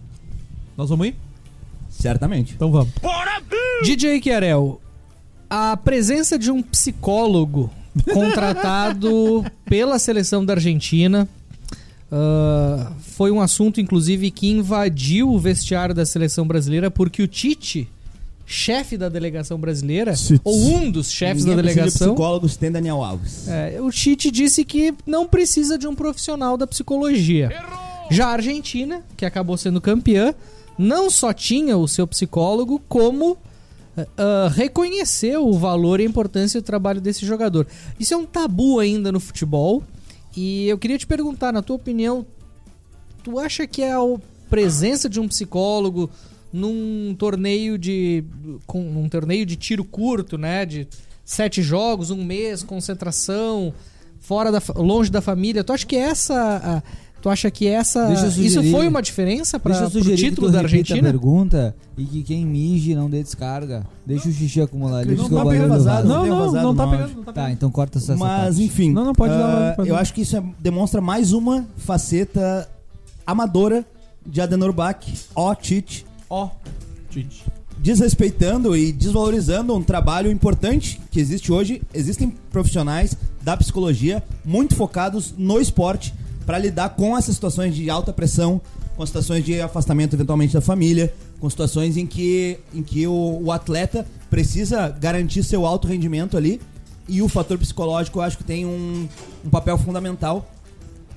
[0.78, 1.16] Nós vamos ir?
[1.90, 2.54] Certamente.
[2.56, 2.92] Então vamos.
[3.84, 4.82] DJ Chiarel,
[5.50, 7.72] a presença de um psicólogo
[8.14, 11.28] contratado pela seleção da Argentina
[12.12, 17.90] ah, foi um assunto, inclusive, que invadiu o vestiário da seleção brasileira porque o Tite
[18.48, 22.72] chefe da delegação brasileira, ou um dos chefes Ninguém da de delegação, psicólogo se tem
[22.72, 23.48] Daniel Alves.
[23.48, 27.50] é, o Tite disse que não precisa de um profissional da psicologia.
[28.12, 30.34] Já a Argentina, que acabou sendo campeã,
[30.78, 33.36] não só tinha o seu psicólogo, como
[33.98, 37.66] ah, ah, reconheceu o valor e a importância do trabalho desse jogador.
[38.00, 39.84] Isso é um tabu ainda no futebol.
[40.36, 42.26] E eu queria te perguntar, na tua opinião,
[43.24, 44.20] tu acha que a o-
[44.50, 46.10] presença de um psicólogo
[46.54, 48.24] num torneio de
[48.68, 50.88] com um torneio de tiro curto, né, de
[51.26, 53.74] sete jogos, um mês, concentração,
[54.20, 56.84] fora da longe da família, tu acha que essa a-
[57.26, 60.52] tu acha que essa eu isso sugerir- foi uma diferença para o sugerir título que
[60.52, 61.00] tu da Argentina?
[61.00, 63.84] a pergunta e que quem mije não dê descarga.
[64.06, 65.16] Deixa o xixi acumular ali.
[65.16, 66.08] Não tá pegando vazado.
[66.08, 67.16] Não, não, vazado não tá pegando.
[67.16, 67.54] Não tá Tá, pegando.
[67.54, 68.64] então corta essa Mas, parte.
[68.64, 68.92] enfim.
[68.92, 70.02] Não, não, pode dar, ah, pode eu dar.
[70.04, 72.70] acho que isso é- demonstra mais uma faceta
[73.26, 73.84] amadora
[74.24, 75.04] de Adenor Bach,
[75.36, 76.50] ó Tite, Ó,
[77.10, 77.44] Tite.
[77.80, 81.82] desrespeitando e desvalorizando um trabalho importante que existe hoje.
[81.92, 86.14] Existem profissionais da psicologia muito focados no esporte
[86.46, 88.62] para lidar com essas situações de alta pressão,
[88.96, 93.52] com situações de afastamento eventualmente da família, com situações em que, em que o, o
[93.52, 96.62] atleta precisa garantir seu alto rendimento ali.
[97.08, 99.08] E o fator psicológico eu acho que tem um,
[99.46, 100.50] um papel fundamental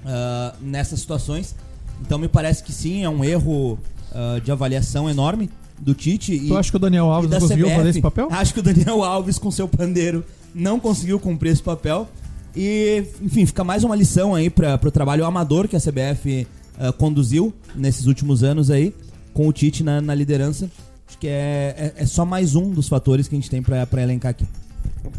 [0.05, 1.55] ah, nessas situações.
[2.01, 3.79] Então me parece que sim, é um erro
[4.13, 6.33] ah, de avaliação enorme do Tite.
[6.35, 7.77] E, Tu acha que o Daniel Alves conseguiu CBF.
[7.77, 8.29] fazer esse papel?
[8.31, 10.25] Acho que o Daniel Alves, com seu pandeiro,
[10.55, 12.09] não conseguiu cumprir esse papel.
[12.61, 16.45] E, enfim, fica mais uma lição aí para o trabalho amador que a CBF
[16.77, 18.93] ah, conduziu nesses últimos anos aí,
[19.33, 20.69] com o Tite na, na liderança.
[21.07, 24.03] Acho que é, é, é só mais um dos fatores que a gente tem para
[24.03, 24.45] elencar aqui.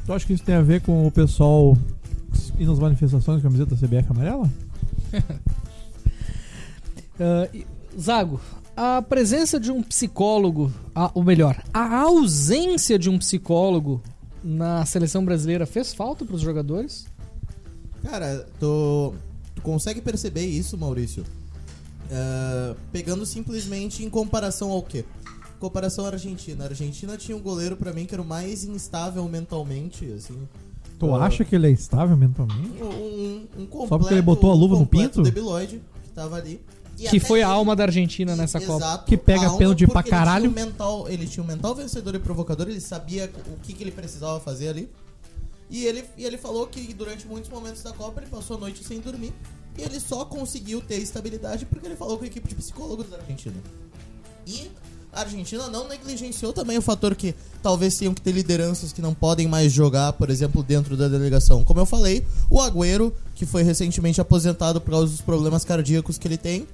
[0.06, 1.78] Tu acha que isso tem a ver com o pessoal
[2.60, 4.50] ir nas manifestações com a camiseta da CBF amarela?
[7.54, 7.66] E-
[8.00, 8.40] Zago,
[8.78, 14.02] a presença de um psicólogo, a- ou melhor, a ausência de um psicólogo
[14.42, 17.06] na seleção brasileira fez falta para os jogadores?
[18.04, 19.14] Cara, tu,
[19.56, 21.24] tu consegue perceber isso, Maurício?
[22.12, 25.06] Ah, pegando simplesmente em comparação ao quê?
[25.60, 26.64] Comparação à Argentina.
[26.64, 30.38] A Argentina tinha um goleiro pra mim que era o mais instável mentalmente, assim.
[30.98, 31.26] Tu Ah.
[31.26, 32.82] acha que ele é estável mentalmente?
[32.82, 35.22] Um, um, completo, Só porque ele botou a luva um no pinto?
[35.22, 36.60] debilóide que tava ali.
[36.98, 39.04] E que foi a ele- alma da Argentina nessa Exato, Copa.
[39.06, 40.50] Que pega pênalti pra porque ele tinha caralho.
[40.50, 43.92] um mental, ele tinha um mental vencedor e provocador, ele sabia o que, que ele
[43.92, 44.90] precisava fazer ali.
[45.70, 48.84] E ele, e ele falou que durante muitos momentos da Copa ele passou a noite
[48.84, 49.34] sem dormir.
[49.78, 53.18] E ele só conseguiu ter estabilidade porque ele falou com a equipe de psicólogos da
[53.18, 53.56] Argentina.
[54.46, 54.70] E
[55.12, 59.14] a Argentina não negligenciou também o fator que talvez tenham que ter lideranças que não
[59.14, 61.64] podem mais jogar, por exemplo, dentro da delegação.
[61.64, 66.28] Como eu falei, o Agüero, que foi recentemente aposentado por causa dos problemas cardíacos que
[66.28, 66.68] ele tem,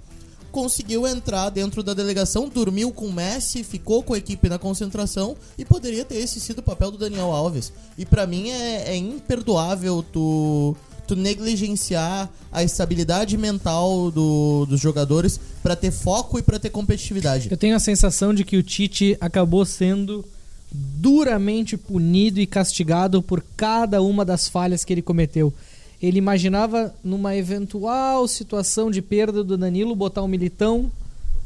[0.55, 5.35] conseguiu entrar dentro da delegação, dormiu com o Messi, ficou com a equipe na concentração
[5.57, 7.73] e poderia ter esse sido o papel do Daniel Alves.
[7.97, 10.73] E pra mim é, é imperdoável tu,
[11.05, 17.49] tu negligenciar a estabilidade mental do- dos jogadores pra ter foco e pra ter competitividade.
[17.51, 20.23] Eu tenho a sensação de que o Tite acabou sendo
[20.71, 25.53] duramente punido e castigado por cada uma das falhas que ele cometeu.
[26.01, 30.91] Ele imaginava numa eventual situação de perda do Danilo botar o Militão,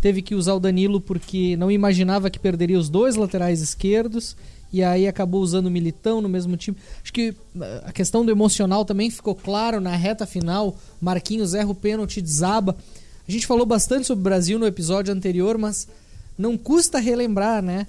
[0.01, 4.35] teve que usar o Danilo porque não imaginava que perderia os dois laterais esquerdos
[4.71, 6.77] e aí acabou usando o Militão no mesmo time.
[7.03, 10.77] Acho que eh, a questão do emocional também ficou claro na reta final.
[11.01, 12.75] Marquinhos erra o pênalti, desaba.
[13.27, 15.87] A gente falou bastante sobre o Brasil no episódio anterior, mas
[16.37, 17.87] não custa relembrar, né?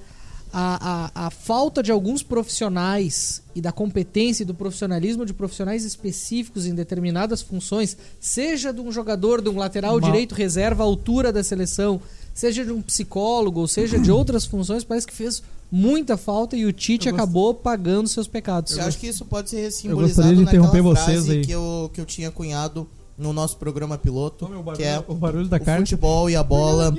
[0.53, 5.85] A, a, a falta de alguns profissionais e da competência e do profissionalismo de profissionais
[5.85, 10.87] específicos em determinadas funções, seja de um jogador, de um lateral Uma- direito reserva à
[10.87, 12.01] altura da seleção,
[12.35, 16.65] seja de um psicólogo, ou seja de outras funções, parece que fez muita falta e
[16.67, 18.77] o Tite Eu gost- acabou pagando seus pecados.
[18.77, 21.45] Eu acho que isso pode ser gostaria simbolizado de naquela interromper vocês frase aí.
[21.45, 25.05] que eu, que eu tinha cunhado no nosso programa piloto, Tome o barulho, que é
[25.07, 25.85] o barulho da o carne.
[25.87, 26.93] futebol e a bola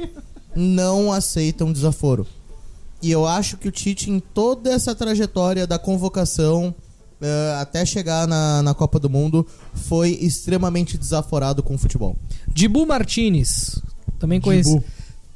[0.56, 2.26] não aceitam desaforo.
[3.02, 6.74] E eu acho que o Tite, em toda essa trajetória da convocação
[7.20, 12.16] eh, até chegar na, na Copa do Mundo, foi extremamente desaforado com o futebol.
[12.48, 13.82] Dibu Martinez,
[14.20, 14.84] também conheci- Dibu.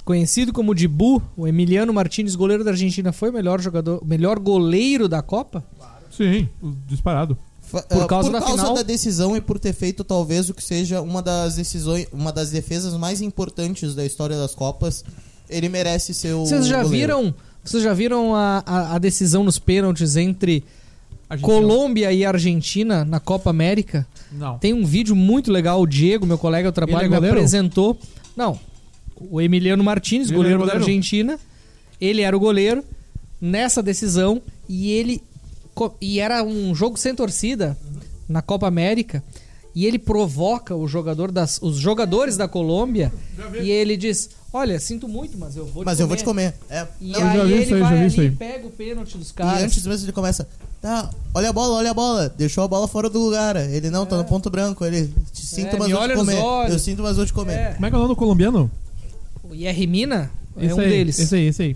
[0.04, 5.08] conhecido como Dibu, o Emiliano Martinez, goleiro da Argentina, foi o melhor jogador, melhor goleiro
[5.08, 5.64] da Copa?
[6.16, 7.38] Sim, o disparado.
[7.72, 10.64] Por ah, causa por da causa da decisão e por ter feito talvez o que
[10.64, 15.04] seja uma das decisões, uma das defesas mais importantes da história das Copas,
[15.50, 17.18] ele merece ser o Vocês já goleiro.
[17.18, 17.36] viram,
[17.66, 20.64] vocês já viram a, a, a decisão nos pênaltis entre
[21.42, 24.06] Colômbia e Argentina na Copa América?
[24.32, 24.58] Não.
[24.60, 27.98] Tem um vídeo muito legal, o Diego, meu colega do trabalho, Ele é me apresentou.
[28.36, 28.60] Não,
[29.20, 30.84] o Emiliano Martinez, Ele goleiro, da goleiro?
[30.86, 31.40] Argentina.
[32.00, 32.84] Ele era o goleiro.
[33.40, 35.22] nessa decisão e ele
[36.00, 37.78] e era um jogo sem torcida
[38.28, 39.24] na Copa América
[39.76, 43.12] e ele provoca o jogador das os jogadores da Colômbia
[43.62, 46.54] e ele diz: "Olha, sinto muito, mas eu vou te Mas eu vou te comer.
[46.70, 46.86] É.
[47.02, 48.28] E Não, Eu aí já vi ele isso aí, vai já vi ali isso aí.
[48.28, 49.64] e pega o pênalti dos E caras.
[49.64, 50.48] antes mesmo ele começa,
[50.82, 52.30] tá, olha a bola, olha a bola.
[52.38, 53.56] Deixou a bola fora do lugar.
[53.58, 54.86] Ele não, tá no ponto branco.
[54.86, 56.72] Ele, te sinto, É, mas me vou te olha nos comer.
[56.72, 57.54] Eu sinto, mas vou te comer.
[57.54, 58.72] É, Como é que é o nome do colombiano?
[59.44, 61.20] o IR Mina é Esse um aí, deles.
[61.20, 61.76] Esse aí, esse aí.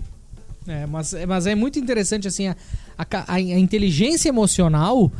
[0.66, 2.56] É, mas, mas é muito interessante assim a,
[2.98, 5.10] a- a inteligência emocional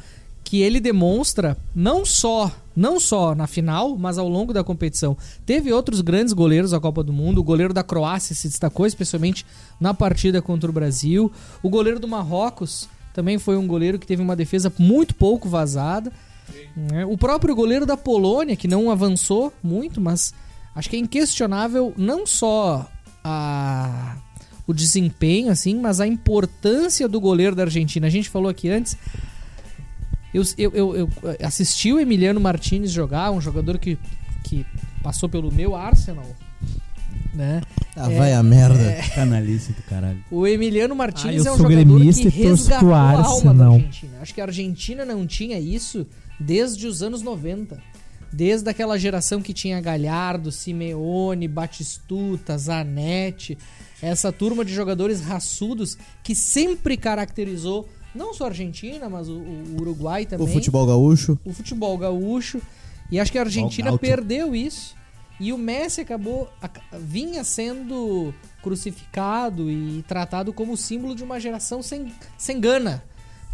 [0.51, 5.16] que ele demonstra não só não só na final, mas ao longo da competição.
[5.46, 7.38] Teve outros grandes goleiros da Copa do Mundo.
[7.38, 9.46] O goleiro da Croácia se destacou especialmente
[9.78, 11.30] na partida contra o Brasil.
[11.62, 16.12] O goleiro do Marrocos também foi um goleiro que teve uma defesa muito pouco vazada.
[16.74, 17.07] né?
[17.07, 20.34] O próprio goleiro da Polônia, que não avançou muito, mas
[20.74, 22.90] acho que é inquestionável não só
[23.22, 24.16] a,
[24.66, 28.09] o desempenho, assim, mas a importância do goleiro da Argentina.
[28.09, 28.98] A gente falou aqui antes.
[30.33, 31.09] Eu, eu, eu, eu
[31.47, 33.99] assisti o Emiliano Martinez jogar, um jogador que,
[34.45, 34.64] que
[35.03, 36.26] passou pelo meu Arsenal.
[37.35, 37.61] Né?
[37.97, 38.97] Ah, É, vai a merda.
[39.14, 40.22] Canalice do caralho.
[40.31, 43.01] O Emiliano Martinez Ah, é um sou jogador gremista que e torço resgatou pro a
[43.01, 43.72] alma da Arsenal.
[43.74, 44.12] Argentina.
[44.20, 46.07] Acho que a Argentina não tinha isso
[46.39, 47.81] desde os anos 90.
[48.33, 53.59] Desde aquela geração que tinha Galhardo, Simeone, Batistuta, Zanetti.
[54.01, 59.76] Essa turma de jogadores raçudos que sempre caracterizou não só a Argentina, mas o, o
[59.80, 61.38] Uruguai O também futebol gaúcho.
[61.44, 62.61] o futebol gaúcho.
[63.11, 64.94] E acho que a Argentina perdeu isso.
[65.40, 66.48] E o Messi acabou.
[66.61, 68.32] ac- vinha sendo
[68.62, 73.02] crucificado e tratado como símbolo de uma geração sem, sem gana.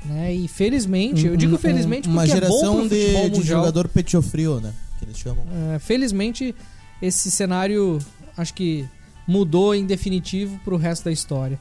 [0.04, 0.34] Né?
[0.34, 3.42] E felizmente, eu digo felizmente um- uma porque é bom geração pro de, futebol de
[3.42, 4.72] jogador petiofrio, né?
[4.98, 5.44] Que eles chamam.
[5.74, 6.54] É, felizmente,
[7.00, 7.98] esse cenário
[8.36, 8.86] acho que
[9.26, 11.58] mudou em definitivo pro resto da história.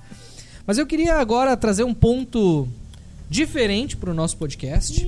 [0.68, 2.68] Mas eu queria agora trazer um ponto
[3.36, 5.06] diferente pro nosso podcast.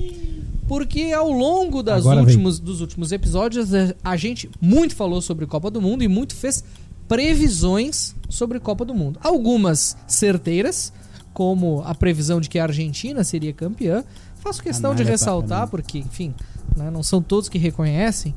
[0.68, 2.26] Porque ao longo das Agora vem.
[2.26, 6.34] últimos, dos últimos episódios, a- a gente muito falou sobre Copa do Mundo e muito
[6.36, 6.62] fez
[7.08, 9.18] previsões sobre Copa do Mundo.
[9.22, 10.92] Algumas certeiras,
[11.32, 14.04] como a previsão de que a Argentina seria campeã.
[14.40, 16.34] Faço questão de ressaltar, porque, enfim,
[16.76, 18.34] né, não são todos que reconhecem,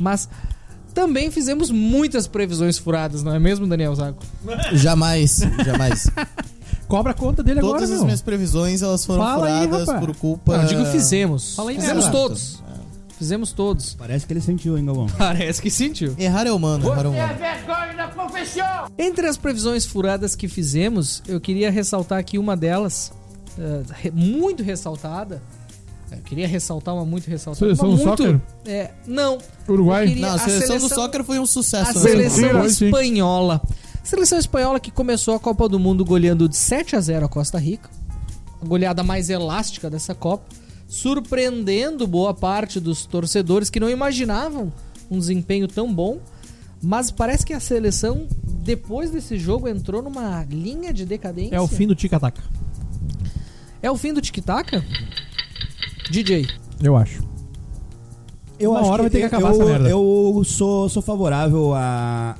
[0.00, 0.28] mas
[0.94, 4.18] também fizemos muitas previsões furadas, não é mesmo, Daniel Zago?
[4.72, 6.06] Jamais, jamais.
[6.88, 8.04] Cobra a conta dele agora, Todas as meu.
[8.06, 10.06] minhas previsões elas foram Fala aí, furadas rapaz.
[10.06, 10.58] por culpa.
[10.58, 11.54] Não, digo fizemos.
[11.56, 12.16] Fala aí, fizemos Exato.
[12.16, 12.62] todos.
[13.16, 13.94] Fizemos todos.
[13.94, 15.06] Parece que ele sentiu, hein, Galvão?
[15.16, 16.14] Parece que sentiu.
[16.18, 17.34] Errar é humano, errar é humano.
[18.98, 23.12] Entre as previsões furadas que fizemos, eu queria ressaltar aqui uma delas,
[23.58, 25.40] eh, muito ressaltada.
[26.10, 27.58] Eu queria ressaltar uma muito ressaltada.
[27.66, 28.40] Seleção uma do muito, soccer?
[28.66, 29.38] É, não.
[29.68, 30.04] Uruguai?
[30.04, 31.94] Eu queria- Não, a seleção, do soccer foi um A sucesso.
[31.98, 32.00] né?
[32.10, 32.90] seleção Mentira, sim.
[34.04, 37.58] Seleção espanhola que começou a Copa do Mundo goleando de 7 a 0 a Costa
[37.58, 37.88] Rica.
[38.60, 40.44] A goleada mais elástica dessa Copa.
[40.86, 44.70] Surpreendendo boa parte dos torcedores que não imaginavam
[45.10, 46.18] um desempenho tão bom.
[46.82, 51.56] Mas parece que a seleção, depois desse jogo, entrou numa linha de decadência.
[51.56, 52.42] É o fim do tic-tac.
[53.82, 54.84] É o fim do tic-tac?
[56.10, 56.46] DJ.
[56.82, 57.22] Eu acho.
[58.60, 59.88] Eu Uma acho hora vai ter que acabar eu, essa merda.
[59.88, 62.36] Eu sou, sou favorável à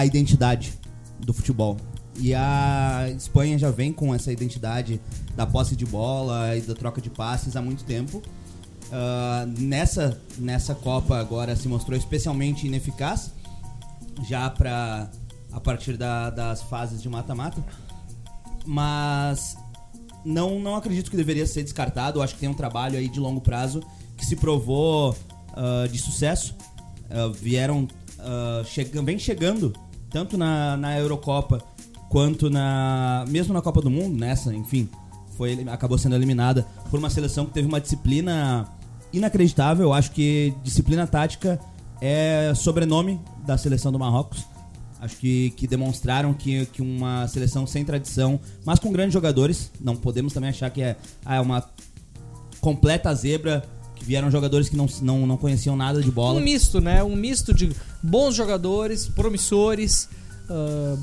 [0.00, 0.72] à identidade
[1.18, 1.76] do futebol.
[2.18, 5.00] E a Espanha já vem com essa identidade
[5.36, 8.22] da posse de bola e da troca de passes há muito tempo.
[8.92, 13.30] Ah, nessa, nessa Copa agora se mostrou especialmente ineficaz,
[14.28, 15.10] já para
[15.52, 17.62] a partir da- das fases de mata-mata.
[18.66, 19.56] Mas
[20.24, 22.18] não, não acredito que deveria ser descartado.
[22.18, 23.82] Eu acho que tem um trabalho aí de longo prazo
[24.16, 25.16] que se provou
[25.54, 26.54] ah, de sucesso.
[27.10, 27.86] Ah, vieram,
[28.18, 29.72] ah, chega, vem chegando
[30.10, 31.62] tanto na, na Eurocopa
[32.08, 34.88] quanto na mesmo na Copa do Mundo nessa, enfim,
[35.36, 38.68] foi acabou sendo eliminada por uma seleção que teve uma disciplina
[39.12, 39.86] inacreditável.
[39.86, 41.58] Eu acho que disciplina tática
[42.00, 44.44] é sobrenome da seleção do Marrocos.
[45.00, 49.96] Acho que, que demonstraram que, que uma seleção sem tradição, mas com grandes jogadores, não
[49.96, 50.94] podemos também achar que é,
[51.24, 51.64] é uma
[52.60, 53.64] completa zebra,
[54.02, 56.38] vieram jogadores que não, não, não conheciam nada de bola.
[56.38, 57.02] Um misto, né?
[57.02, 57.70] Um misto de
[58.02, 60.08] bons jogadores, promissores,
[60.48, 60.96] ah,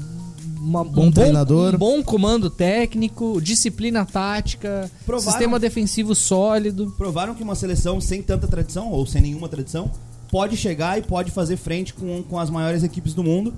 [0.59, 1.75] uma- Bom um treinador.
[1.75, 6.93] um bom comando técnico, disciplina tática, Provaram- sistema defensivo sólido.
[6.97, 9.91] provaram que uma seleção sem tanta tradição, ou sem nenhuma tradição,
[10.29, 13.53] pode chegar e pode fazer frente com, com as maiores equipes do mundo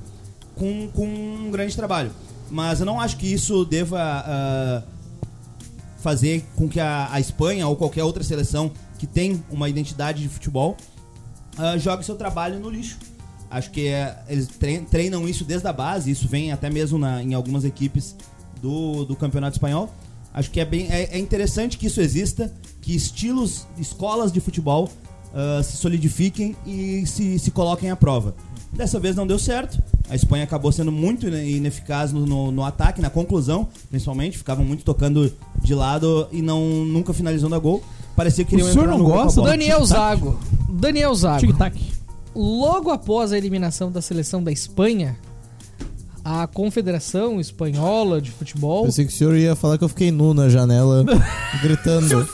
[0.55, 2.11] com, com um grande trabalho.
[2.51, 4.83] Mas eu não acho que isso deva ah,
[5.99, 10.29] fazer com que a, a Espanha ou qualquer outra seleção que tem uma identidade de
[10.29, 10.77] futebol
[11.57, 12.97] ah, jogue seu trabalho no lixo.
[13.49, 17.23] Acho que é, eles tre- treinam isso desde a base, isso vem até mesmo na-
[17.23, 18.15] em algumas equipes
[18.61, 19.91] do, do campeonato espanhol.
[20.31, 24.87] Acho que é bem é, é interessante que isso exista, que estilos, escolas de futebol
[25.33, 28.35] ah, se solidifiquem e se, se coloquem à prova.
[28.71, 29.81] Dessa vez não deu certo.
[30.07, 34.37] A Espanha acabou sendo muito ine- ineficaz no, no, no ataque, na conclusão, principalmente.
[34.37, 35.33] Ficavam muito tocando
[35.63, 37.83] de lado e não nunca finalizando a gol.
[38.19, 39.41] Parecia que O queriam senhor entrar não gosta.
[39.41, 40.37] Daniel Zago.
[40.67, 41.39] Daniel Zago.
[41.39, 41.79] Tic-tac.
[42.35, 45.17] Logo após a eliminação da seleção da Espanha,
[46.21, 50.33] a Confederação Espanhola de Futebol Pensei que o senhor ia falar que eu fiquei nu
[50.33, 51.05] na janela,
[51.63, 52.27] gritando.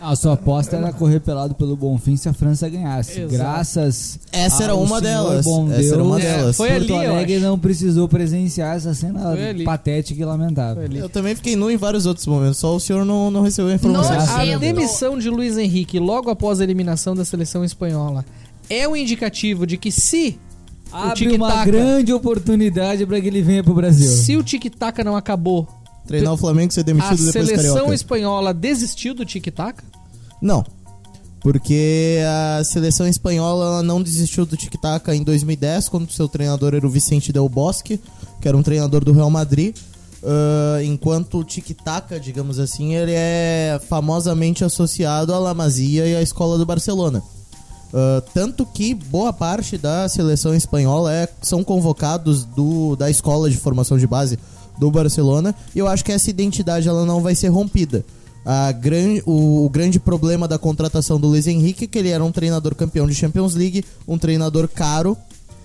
[0.00, 3.20] A sua aposta era correr pelado pelo Bonfim se a França ganhasse.
[3.20, 3.32] Exato.
[3.32, 5.44] Graças Essa era ao uma delas.
[5.44, 6.56] Bom Essa era uma Deus, delas.
[6.56, 7.44] foi Porto ali, eu Alegre acho.
[7.44, 9.20] não precisou presenciar essa cena
[9.64, 10.84] patética e lamentável.
[10.92, 13.74] Eu também fiquei nu em vários outros momentos, só o senhor não, não recebeu a
[13.74, 14.12] informação.
[14.12, 14.60] Graças a A Deus.
[14.60, 18.24] demissão de Luiz Henrique logo após a eliminação da seleção espanhola
[18.68, 20.38] é um indicativo de que se
[20.92, 24.08] Abre uma grande oportunidade para que ele venha pro Brasil.
[24.08, 25.66] se o tic-tac não acabou,
[26.06, 27.94] Treinar o Flamengo e ser a demitido depois do seleção Carioca.
[27.94, 29.82] espanhola desistiu do tic-tac?
[30.40, 30.64] Não.
[31.40, 32.18] Porque
[32.58, 37.32] a seleção espanhola não desistiu do tic-tac em 2010, quando seu treinador era o Vicente
[37.32, 38.00] Del Bosque,
[38.40, 39.76] que era um treinador do Real Madrid.
[40.24, 46.22] Ah, enquanto o tic-tac, digamos assim, ele é famosamente associado à La Masia e à
[46.22, 47.22] escola do Barcelona.
[47.94, 53.56] Ah, tanto que boa parte da seleção espanhola é, são convocados do, da escola de
[53.56, 54.38] formação de base
[54.78, 55.54] do Barcelona.
[55.74, 58.04] E eu acho que essa identidade ela não vai ser rompida.
[58.44, 62.24] A gran, o, o grande problema da contratação do Luiz Henrique é que ele era
[62.24, 65.16] um treinador campeão de Champions League, um treinador caro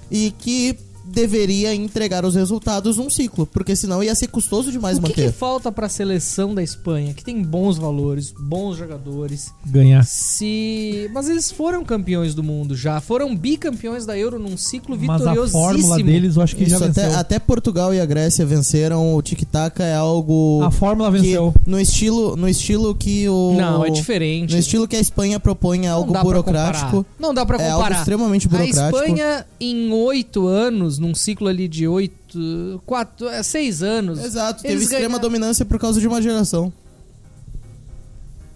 [0.09, 0.75] e que
[1.11, 5.31] deveria entregar os resultados num ciclo, porque senão ia ser custoso demais o que, manter.
[5.31, 10.03] que falta para a seleção da Espanha, que tem bons valores, bons jogadores, Ganhar.
[10.05, 11.09] se...
[11.13, 15.31] Mas eles foram campeões do mundo já, foram bicampeões da Euro num ciclo Mas a
[15.31, 15.61] vitoriosíssimo.
[15.63, 17.03] fórmula deles eu acho que Isso, já venceu.
[17.05, 21.53] até, até Portugal e a Grécia venceram, o tic-tac é algo A fórmula que venceu.
[21.65, 24.53] no estilo, no estilo que o Não, é diferente.
[24.53, 27.05] No estilo que a Espanha propõe é algo burocrático.
[27.19, 27.83] Não dá pra É comparar.
[27.87, 28.79] algo extremamente burocrático.
[28.81, 32.81] A Espanha, em oito anos, num ciclo ali de oito.
[32.85, 33.27] Quatro.
[33.27, 34.19] é, seis anos.
[34.23, 36.71] Exato, teve extrema ganharam- dominância por causa de uma geração.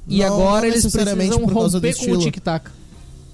[0.08, 2.70] E Não- agora não eles precisam por causa romper com o tic-tac.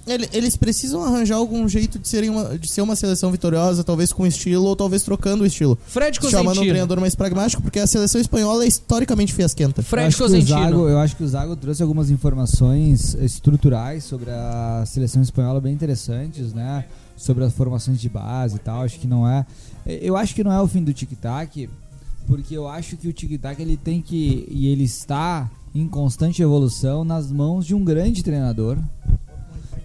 [0.08, 4.12] Ele- Eles precisam arranjar algum jeito de, serem uma, de ser uma seleção vitoriosa, talvez
[4.12, 5.78] com estilo ou talvez trocando o estilo.
[5.86, 6.66] Fred Chamando um Cosentino.
[6.72, 9.82] treinador mais pragmático, porque a seleção espanhola é historicamente fiasquenta.
[9.82, 10.60] Eu Fred o Cosentino.
[10.60, 15.72] Zago, eu acho que o Zago trouxe algumas informações estruturais sobre a seleção espanhola bem
[15.74, 16.86] interessantes, né?
[17.22, 18.82] Sobre as formações de base e tal.
[18.82, 19.46] Acho que não é.
[19.86, 21.70] Eu acho que não é o fim do tic-tac,
[22.28, 24.48] porque eu acho que o tic-tac ele tem que.
[24.50, 28.78] E ele está em constante evolução nas mãos de um grande treinador,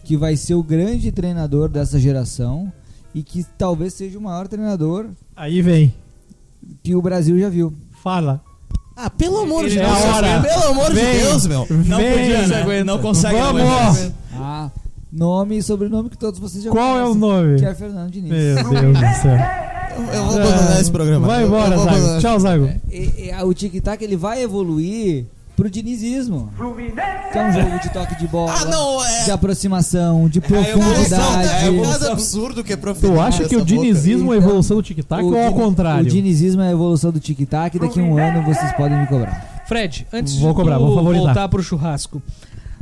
[0.05, 2.72] que vai ser o grande treinador dessa geração
[3.14, 5.07] e que talvez seja o maior treinador
[5.37, 5.95] Aí vem.
[6.82, 7.72] que o Brasil já viu.
[8.03, 8.41] Fala.
[8.97, 10.43] Ah, pelo amor de É Deus, a hora.
[10.43, 11.18] pelo amor de Vem.
[11.20, 11.66] Deus, meu.
[11.87, 12.12] Não Vem.
[12.12, 12.84] podia, né?
[12.84, 13.39] Não consegue.
[13.39, 13.61] Vamos!
[13.62, 14.12] aguentar.
[14.32, 14.70] Ah,
[15.13, 17.59] nome e sobrenome que todos vocês já Qual é o conhecem, nome?
[17.59, 18.31] Que é Fernando Diniz.
[18.33, 19.39] Meu Deus do céu.
[20.13, 21.27] Eu vou abandonar esse programa.
[21.27, 21.97] Vai Eu- embora, vou Zago.
[21.97, 22.21] abandonar.
[22.21, 22.71] Tchau, Zago.
[22.91, 25.25] E- e- o tic-tac ele vai evoluir
[25.57, 26.51] pro dinizismo.
[27.33, 29.25] Que é um jogo de toque de bola, Ah, não, é.
[29.25, 31.49] de aproximação, de profundidade.
[31.65, 33.17] é cada absurdo que é profissional.
[33.17, 35.57] Tu acha que o dinizismo é a Então, evolução do tic-tac O ou ao din-
[35.57, 36.05] contrário?
[36.07, 37.79] O dinizismo é a evolução do tic-tac.
[37.79, 39.65] Daqui a um ano vocês podem me cobrar.
[39.67, 41.25] Fred, antes Vou de cobrar, tu vou favoritar.
[41.27, 42.23] voltar pro churrasco.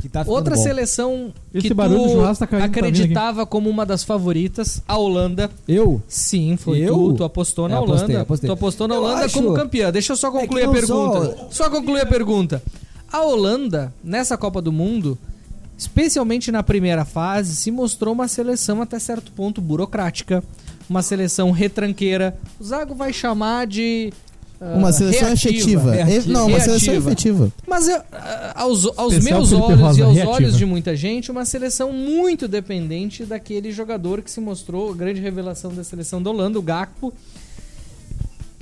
[0.05, 0.61] Que tá Outra bom.
[0.61, 5.49] seleção Esse que tu tá acreditava como uma das favoritas, a Holanda.
[5.67, 5.99] Eu?
[6.07, 6.93] Sim, foi Eu?
[6.93, 7.13] tu.
[7.15, 8.21] Tu apostou na É, apostei, Holanda.
[8.21, 8.47] apostei.
[8.47, 9.91] Tu apostou na Eu Holanda acho- como campeã.
[9.91, 11.25] Deixa eu só concluir que a pergunta.
[11.25, 12.61] só- Só concluir a pergunta.
[13.11, 15.17] A Holanda, nessa Copa do Mundo,
[15.75, 20.43] especialmente na primeira fase, se mostrou uma seleção até certo ponto burocrática.
[20.87, 22.37] Uma seleção retranqueira.
[22.59, 24.13] O Zago vai chamar de.
[24.59, 25.53] Ah, Uma seleção reativa.
[25.55, 25.91] efetiva.
[25.91, 26.33] Reativa.
[26.33, 27.11] Não, uma seleção Reativa.
[27.11, 27.51] efetiva.
[27.67, 30.31] Mas eu, ah, aos, aos meus Felipe olhos Rosa, e aos reativa.
[30.35, 35.19] olhos de muita gente, uma seleção muito dependente daquele jogador que se mostrou a grande
[35.21, 37.13] revelação da seleção da Holanda, o Gakpo.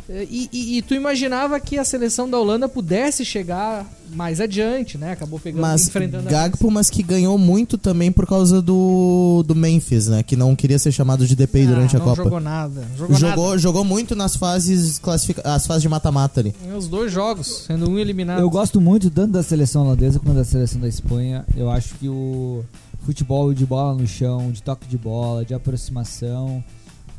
[0.09, 5.13] E, e- e tu imaginava que a seleção da Holanda pudesse chegar mais adiante, né?
[5.13, 9.55] Acabou pegando, Mas enfrentando a Gagpo, mas que ganhou muito também por causa do, do
[9.55, 10.21] Memphis, né?
[10.21, 12.23] Que não queria ser chamado de DPI Ah, durante a não Copa.
[12.23, 12.83] jogou nada.
[12.97, 16.53] Jogou, Jogou, jogou muito nas fases classifica as fases de mata-mata ali.
[16.65, 16.77] nada.
[16.77, 18.41] Os dois jogos, sendo um eliminado.
[18.41, 21.45] Eu gosto muito tanto da seleção holandesa quanto da seleção da Espanha.
[21.55, 22.63] Eu acho que o
[23.05, 26.63] futebol de bola no chão, de toque de bola, de aproximação,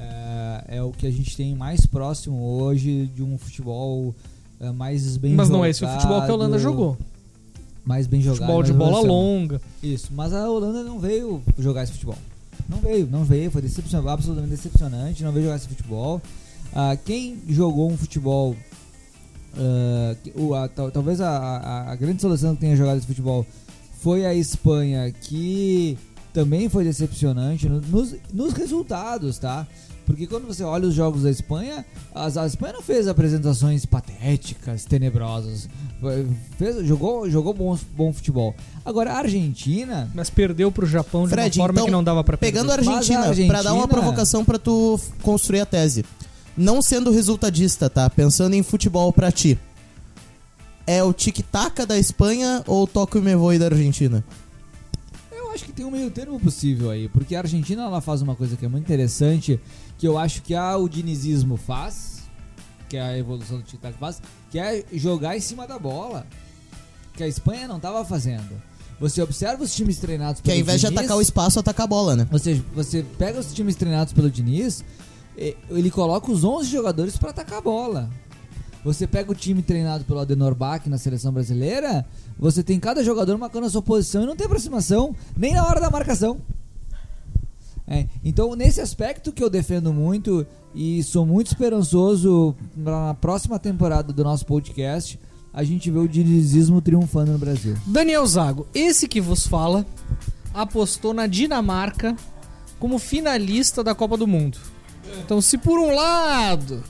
[0.04, 4.14] é, é o que a gente tem mais próximo hoje de um futebol
[4.60, 5.58] é, mais bem Mas jogado.
[5.58, 6.96] não é esse o futebol que a Holanda jogou.
[7.84, 8.38] Mais bem jogado.
[8.40, 9.60] Futebol de bola longa.
[9.82, 12.16] Isso, mas a Holanda não veio jogar esse futebol.
[12.68, 16.20] Não veio, não veio, foi decepcionante, absolutamente decepcionante, não veio jogar esse futebol.
[16.72, 18.56] Ah, quem jogou um futebol
[19.56, 23.46] ah, o- a- tal- talvez a, a- a grande seleção que tenha jogado esse futebol
[24.00, 25.96] foi a Espanha, que
[26.32, 29.66] também foi decepcionante no- nos, nos resultados, tá?
[30.06, 31.84] Porque quando você olha os jogos da Espanha,
[32.14, 35.68] as- a Espanha não fez apresentações patéticas, tenebrosas.
[36.58, 38.54] Fez, jogou jogou bom, bom futebol.
[38.84, 40.10] Agora, a Argentina.
[40.14, 42.52] Mas perdeu pro Japão de Fred, uma forma então, que não dava pra perder.
[42.52, 46.04] Pegando a Mas a Argentina, Argentina- pra dar uma provocação pra tu construir a tese.
[46.56, 48.08] Não sendo resultadista, tá?
[48.10, 49.58] Pensando em futebol pra ti.
[50.86, 54.22] É o tic-tac da Espanha ou o toque me voe da Argentina?
[55.54, 58.34] Eu acho que tem um meio termo possível aí, porque a Argentina ela faz uma
[58.34, 59.60] coisa que é muito interessante,
[59.96, 62.24] que eu acho que a, o dinizismo faz,
[62.88, 66.26] que é a evolução do tic-tac faz, que é jogar em cima da bola,
[67.12, 68.60] que a Espanha não estava fazendo.
[68.98, 71.88] Você observa os times treinados Que ao invés de Diniz, atacar o espaço, atacar a
[71.88, 72.26] bola, né?
[72.32, 74.84] Ou seja, você pega os times treinados pelo Diniz,
[75.70, 78.10] ele coloca os 11 jogadores para atacar a bola.
[78.84, 82.04] Você pega o time treinado pelo Adenor Bach na seleção brasileira,
[82.44, 85.80] você tem cada jogador marcando a sua posição e não tem aproximação, nem na hora
[85.80, 86.36] da marcação.
[87.88, 94.12] É, então, nesse aspecto que eu defendo muito e sou muito esperançoso na próxima temporada
[94.12, 95.18] do nosso podcast,
[95.54, 97.78] a gente vê o dinizismo triunfando no Brasil.
[97.86, 99.86] Daniel Zago, esse que vos fala,
[100.52, 102.14] apostou na Dinamarca
[102.78, 104.58] como finalista da Copa do Mundo.
[105.24, 106.84] Então, se por um lado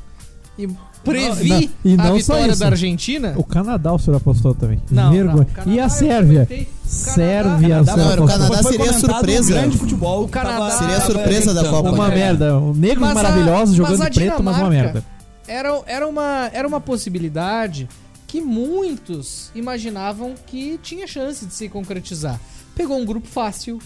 [1.05, 2.61] e previ Não, e a não só vitória isso.
[2.61, 4.81] da Argentina, O Canadá o senhor apostou também.
[4.91, 5.47] Não, Vergonha.
[5.65, 6.49] não, o e a Sérvia?
[6.51, 8.27] O Sérvia, Canadá- o senhor Não, era o.
[8.27, 9.43] Canadá Foi seria comentado surpresa.
[9.43, 10.25] Um grande futebol.
[10.25, 11.65] O Canadá- Seria a surpresa da.
[11.69, 11.91] Copa.
[11.91, 12.15] Uma É.
[12.15, 12.53] merda.
[12.99, 15.05] Mas a- maravilhosos mas jogando a de preto, mas uma merda.
[15.47, 17.89] era, era, uma, era uma possibilidade
[18.27, 22.41] que muitos imaginavam que tinha chance de se concretizar.
[22.75, 23.79] Pegou um grupo fácil,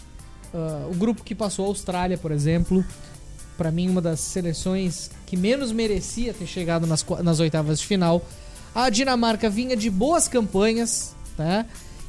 [0.55, 2.85] ah, o grupo que passou a Austrália, por exemplo,
[3.59, 8.25] Pra mim uma das seleções que menos merecia ter chegado nas, nas oitavas de final.
[8.75, 11.67] A Dinamarca vinha de boas campanhas, tá?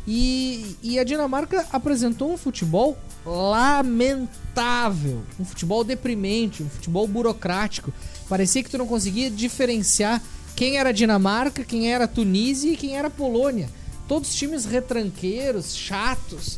[0.07, 7.91] E, e a Dinamarca apresentou um futebol lamentável, um futebol deprimente, um futebol burocrático.
[8.30, 10.24] Parecia que tu não conseguia diferenciar
[10.55, 13.70] quem era a Dinamarca, quem era a Tunísia e quem era a Polônia.
[14.07, 16.57] Todos times retranqueiros, chatos.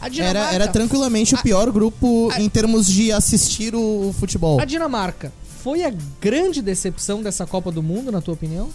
[0.00, 4.58] A Era, Dinamarca, era tranquilamente o pior grupo em termos de assistir o, o futebol.
[4.58, 5.30] a Dinamarca
[5.62, 8.68] foi a grande decepção dessa Copa do Mundo, na tua opinião?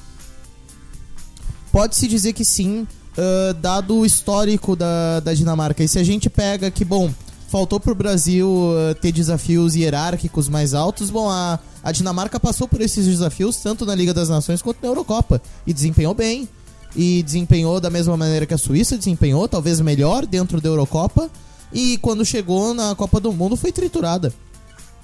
[1.72, 5.84] Pode-se dizer que sim, ah, dado o histórico da, da Dinamarca.
[5.84, 7.12] E se a gente pega que, bom,
[7.50, 12.80] faltou pro Brasil ah, ter desafios hierárquicos mais altos, bom, a, a Dinamarca passou por
[12.80, 15.42] esses desafios tanto na Liga das Nações quanto na Eurocopa.
[15.66, 16.48] E desempenhou bem.
[16.96, 21.30] E desempenhou da mesma maneira que a Suíça desempenhou, talvez melhor dentro da Eurocopa.
[21.74, 24.34] E quando chegou na Copa do Mundo foi triturada.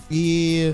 [0.10, 0.74] E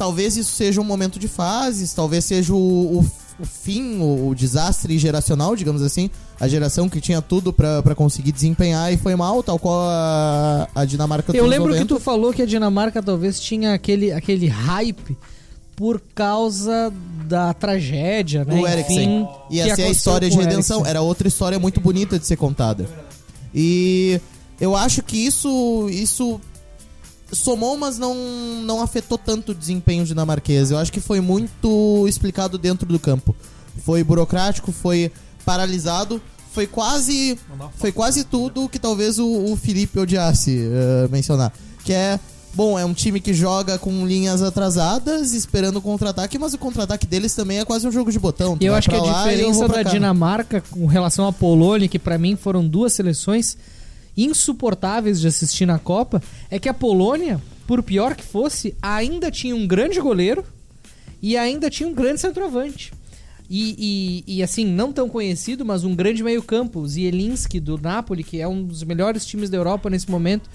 [0.00, 3.06] talvez isso seja um momento de fases, talvez seja o, o,
[3.38, 6.08] o fim, o, o desastre geracional, digamos assim.
[6.40, 10.66] A geração que tinha tudo pra pra conseguir desempenhar e foi mal, tal qual a,
[10.74, 11.94] a Dinamarca Eu lembro que 90.
[11.94, 15.18] tu falou que a Dinamarca talvez tinha aquele, aquele hype
[15.76, 16.90] por causa
[17.28, 18.58] da tragédia, né?
[18.58, 19.28] o Eriksen.
[19.50, 20.86] que Ia ser a aconteceu história de redenção.
[20.86, 22.88] Era outra história muito bonita de ser contada.
[23.54, 24.18] E
[24.58, 26.40] eu acho que isso isso
[27.32, 28.14] somou, mas não,
[28.62, 30.70] não afetou tanto o desempenho dinamarquês.
[30.70, 33.34] Eu acho que foi muito explicado dentro do campo.
[33.84, 35.10] Foi burocrático, foi
[35.44, 36.20] paralisado,
[36.52, 37.38] foi quase
[37.76, 41.52] foi quase tudo que talvez o, o Felipe odiasse eh, mencionar.
[41.84, 42.20] Que é,
[42.52, 47.06] bom, é um time que joga com linhas atrasadas, esperando o contra-ataque, mas o contra-ataque
[47.06, 48.58] deles também é quase um jogo de botão.
[48.58, 49.90] Tu eu acho que a lá diferença da cá.
[49.90, 53.56] Dinamarca com relação à Polônia, que pra mim foram duas seleções
[54.16, 59.54] insuportáveis de assistir na Copa, é que a Polônia, por pior que fosse, ainda tinha
[59.54, 60.44] um grande goleiro
[61.22, 62.92] e ainda tinha um grande centroavante.
[63.48, 68.40] E, e- e, assim, não tão conhecido, mas um grande meio-campo, Zielinski do Napoli, que
[68.40, 70.48] é um dos melhores times da Europa nesse momento.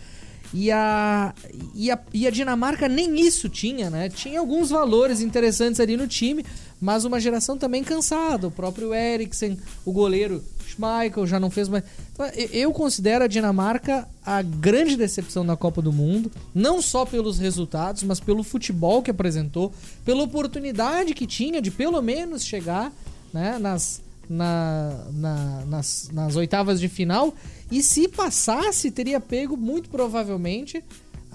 [0.57, 1.33] E a,
[1.73, 4.07] e, a, e a Dinamarca nem isso tinha, né?
[4.07, 6.45] Tinha alguns valores interessantes ali no time,
[6.79, 8.47] mas uma geração também cansada.
[8.47, 11.83] O próprio Eriksen, o goleiro Schmeichel já não fez mais.
[12.13, 17.37] Então, eu considero a Dinamarca a grande decepção da Copa do Mundo, não só pelos
[17.37, 19.73] resultados, mas pelo futebol que apresentou,
[20.05, 22.93] pela oportunidade que tinha de pelo menos chegar
[23.33, 27.33] né, nas, na- na- nas, nas oitavas de final.
[27.71, 30.83] E se passasse, teria pego muito provavelmente.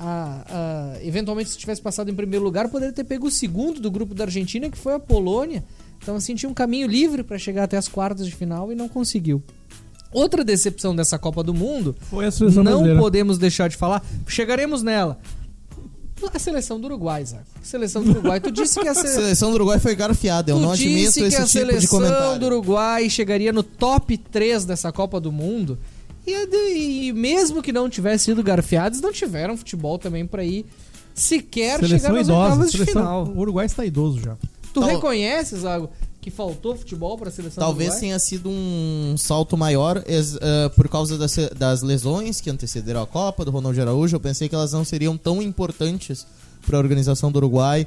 [0.02, 3.90] a- a- eventualmente, se tivesse passado em primeiro lugar, poderia ter pego o segundo do
[3.90, 5.62] grupo da Argentina, que foi a Polônia.
[6.02, 8.88] Então, assim, tinha um caminho livre para chegar até as quartas de final e não
[8.88, 9.42] conseguiu.
[10.10, 11.94] Outra decepção dessa Copa do Mundo,
[12.62, 12.98] não brasileira.
[12.98, 15.18] podemos deixar de falar, chegaremos nela.
[16.34, 17.44] A seleção do Uruguai, Zago.
[17.60, 18.40] A seleção do Uruguai.
[18.40, 19.20] Tu disse que a A seleção.
[19.22, 20.50] seleção do Uruguai foi garfiada.
[20.50, 22.38] Eu Tu não admito disse que esse a tipo de seleção comentário.
[22.40, 25.78] do Uruguai chegaria no top 3 dessa Copa do Mundo.
[26.26, 26.44] E, a
[26.74, 30.66] e mesmo que não tivesse sido garfiados, não tiveram futebol também pra ir
[31.14, 32.42] sequer chegar Seleção nas idosa.
[32.42, 33.24] oitavas de Seleção, final.
[33.26, 34.36] o Uruguai está idoso já.
[34.72, 35.90] Tu Tal- reconheces, Zago,
[36.20, 41.16] que faltou futebol pra seleção Talvez tenha sido um salto maior ex- ah, por causa
[41.16, 44.16] das, das lesões que antecederam a Copa, do Ronaldo Araújo.
[44.16, 46.26] Eu pensei que elas não seriam tão importantes
[46.66, 47.86] para a organização do Uruguai.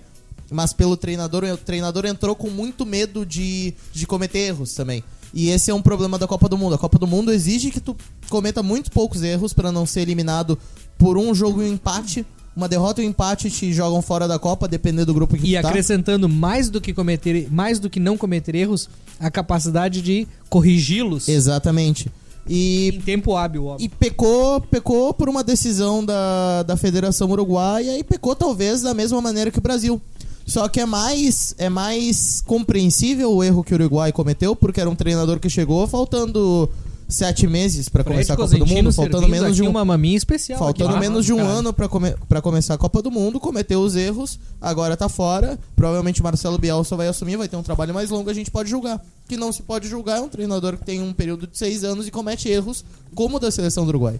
[0.51, 5.03] Mas pelo treinador, o treinador entrou com muito medo de, de cometer erros também.
[5.33, 6.75] E esse é um problema da Copa do Mundo.
[6.75, 7.95] A Copa do Mundo exige que tu
[8.29, 10.57] cometa muito poucos erros para não ser eliminado
[10.97, 12.25] por um jogo e um empate.
[12.55, 15.57] Uma derrota e um empate te jogam fora da Copa, dependendo do grupo que E
[15.57, 15.69] tu tá.
[15.69, 18.89] acrescentando mais do que cometer, mais do que não cometer erros,
[19.19, 22.11] a capacidade de corrigi-los Exatamente.
[22.47, 23.85] E em tempo hábil, óbvio.
[23.85, 29.21] E pecou, pecou por uma decisão da, da Federação Uruguaia e pecou talvez da mesma
[29.21, 30.01] maneira que o Brasil.
[30.45, 34.89] Só que é mais, é mais compreensível o erro que o Uruguai cometeu, porque era
[34.89, 36.69] um treinador que chegou faltando
[37.13, 40.59] sete meses para começar a Copa do Mundo, faltando menos de um, uma maminha especial.
[40.59, 40.99] faltando aqui.
[40.99, 41.49] menos de um Cara.
[41.49, 45.59] ano para come, pra começar a Copa do Mundo, cometeu os erros, agora tá fora.
[45.75, 48.69] Provavelmente o Marcelo Bielsa vai assumir, vai ter um trabalho mais longo, a gente pode
[48.69, 48.97] julgar.
[48.97, 51.83] O Que não se pode julgar é um treinador que tem um período de seis
[51.83, 52.83] anos e comete erros,
[53.13, 54.19] como o da seleção do Uruguai.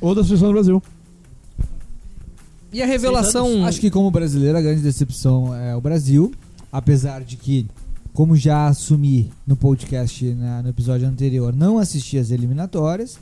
[0.00, 0.82] Ou da seleção do Brasil.
[2.72, 3.64] E a revelação.
[3.64, 6.32] Acho que como brasileiro a grande decepção é o Brasil,
[6.70, 7.66] apesar de que,
[8.16, 13.18] como já assumi no podcast na- no episódio anterior, não assisti as eliminatórias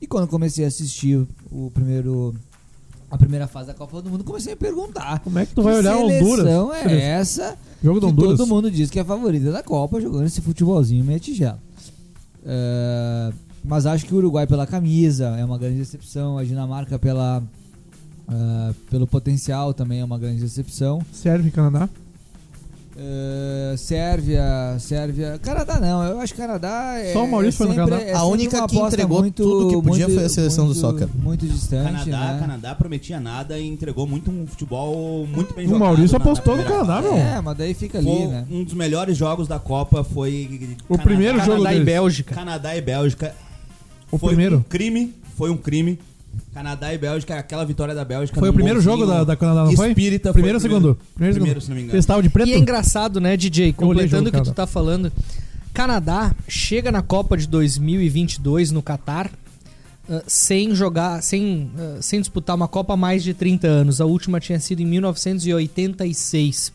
[0.00, 2.32] e quando comecei a assistir o primeiro
[3.10, 5.20] a primeira fase da Copa do Mundo, comecei a perguntar.
[5.20, 6.46] Como é que tu vai que olhar Honduras?
[6.76, 8.38] é essa Jogo do que Honduras.
[8.38, 11.60] todo mundo diz que é a favorita da Copa, jogando esse futebolzinho meia tigela.
[12.44, 13.32] É,
[13.64, 17.42] mas acho que o Uruguai pela camisa é uma grande decepção, a Dinamarca pela,
[18.28, 21.00] é, pelo potencial também é uma grande decepção.
[21.12, 21.88] Sérvia e Canadá.
[22.98, 27.12] É, Sérvia, Sérvia, Canadá não, eu acho que Canadá é.
[27.12, 28.02] Só o Maurício foi no Canadá.
[28.02, 30.80] é A única que entregou muito- tudo que podia muito- foi a seleção do muito-
[30.80, 31.08] soccer.
[31.14, 31.92] Muito distante.
[32.06, 32.38] Canadá, né?
[32.40, 35.84] Canadá prometia nada e entregou muito um futebol muito bem O jogado.
[35.88, 37.12] Maurício na- apostou na no Canadá, meu.
[37.16, 38.46] É, mas daí fica ali, Foi né?
[38.50, 41.84] um dos melhores jogos da Copa foi O Canadá- primeiro jogo Canadá e deles.
[41.86, 42.34] Bélgica.
[42.34, 43.34] Canadá e Bélgica.
[44.10, 44.56] O foi primeiro.
[44.58, 45.98] um crime, foi um crime.
[46.54, 48.38] Canadá e Bélgica, aquela vitória da Bélgica.
[48.38, 49.88] Foi o primeiro jogo da, da Canadá, não foi?
[49.88, 50.98] Espírita primeiro ou segundo?
[51.14, 51.60] Primeiro, Primeiro, segundo.
[51.60, 51.98] se não me engano.
[51.98, 52.48] Estavam de preto?
[52.48, 53.72] E é engraçado, né, DJ?
[53.72, 55.12] Completando o que tu tá falando.
[55.72, 59.30] Canadá chega na Copa de 2022 no Catar
[60.08, 64.00] ah, sem jogar, sem, ah, sem disputar uma Copa há mais de 30 anos.
[64.00, 66.72] A última tinha sido em 1986.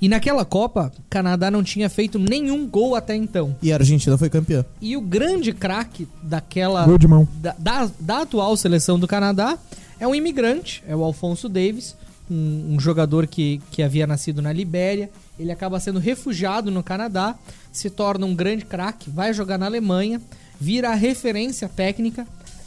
[0.00, 3.56] E naquela Copa, Canadá não tinha feito nenhum gol até então.
[3.60, 4.64] E a Argentina foi campeã.
[4.80, 7.26] E o grande craque daquela Gol de mão.
[7.40, 9.58] da, da, da atual seleção do Canadá
[9.98, 11.96] é um imigrante, é o Alfonso Davis,
[12.30, 15.10] um, um jogador que, que havia nascido na Libéria.
[15.36, 17.34] Ele acaba sendo refugiado no Canadá,
[17.72, 20.20] se torna um grande craque, vai jogar na Alemanha,
[20.60, 22.26] vira a referência técnica.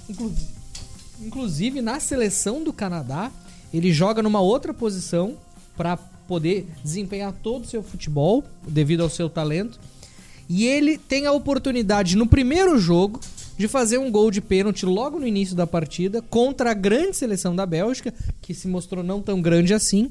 [0.10, 0.34] Inclu-
[1.22, 3.32] Inclusive, na seleção do Canadá,
[3.74, 5.36] ele joga numa outra posição
[5.78, 5.98] para
[6.32, 9.78] poder desempenhar todo o seu futebol, devido ao seu talento.
[10.48, 13.20] E ele tem a oportunidade no primeiro jogo
[13.58, 17.54] de fazer um gol de pênalti logo no início da partida contra a grande seleção
[17.54, 20.10] da Bélgica, que se mostrou não tão grande assim.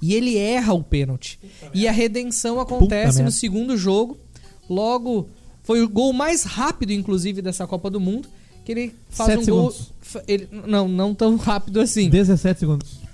[0.00, 1.36] E ele erra o pênalti.
[1.74, 3.30] E a redenção acontece no merda.
[3.32, 4.16] segundo jogo.
[4.70, 5.28] Logo,
[5.64, 8.28] foi o gol mais rápido, inclusive, dessa Copa do Mundo.
[8.64, 9.70] Que ele faz Sete um gol.
[9.72, 9.92] segundos.
[10.00, 12.08] fa- ele- não, não tão rápido assim.
[12.08, 13.05] 17 segundos.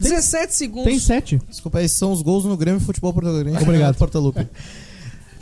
[0.00, 0.84] 17 segundos.
[0.84, 1.40] Tem 7.
[1.48, 3.56] Desculpa, esses são os gols no Grêmio Futebol Português.
[3.62, 3.96] Obrigado.
[3.98, 4.46] Portalupe.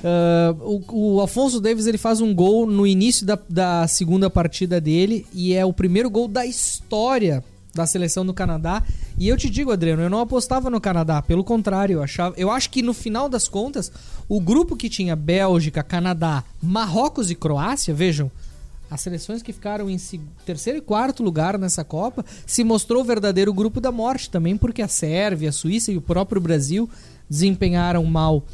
[0.04, 4.80] Ah, o, o Afonso Davis ele faz um gol no início da, da segunda partida
[4.80, 7.42] dele e é o primeiro gol da história
[7.74, 8.82] da seleção do Canadá.
[9.18, 12.50] E eu te digo, Adriano, eu não apostava no Canadá, pelo contrário, eu achava, eu
[12.50, 13.92] acho que no final das contas,
[14.28, 18.30] o grupo que tinha Bélgica, Canadá, Marrocos e Croácia, vejam,
[18.90, 19.98] as seleções que ficaram em
[20.44, 24.82] terceiro e quarto lugar nessa Copa se mostrou o verdadeiro grupo da morte também, porque
[24.82, 26.88] a Sérvia, a Suíça e o próprio Brasil
[27.28, 28.44] desempenharam mal.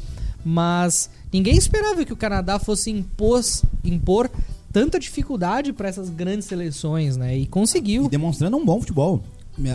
[0.43, 4.29] Mas ninguém esperava que o Canadá fosse impôs, impor
[4.71, 7.37] tanta dificuldade para essas grandes seleções, né?
[7.37, 8.05] E conseguiu.
[8.05, 9.23] E demonstrando um bom futebol.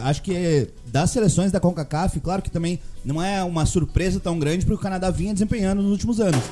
[0.03, 4.67] Acho que das seleções da CONCACAF, claro que também não é uma surpresa tão grande
[4.67, 6.43] porque o Canadá vinha desempenhando nos últimos anos.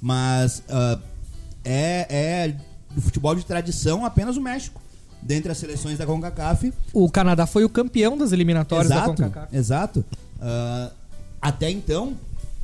[0.00, 1.00] Mas ah,
[1.64, 2.56] é, é
[2.98, 4.80] do futebol de tradição apenas o México.
[5.22, 6.72] Dentre as seleções da CONCACAF.
[6.92, 9.56] O Canadá foi o campeão das eliminatórias da Exato, CONCACAF.
[9.56, 10.04] exato.
[10.40, 10.90] Ah,
[11.40, 12.14] até então,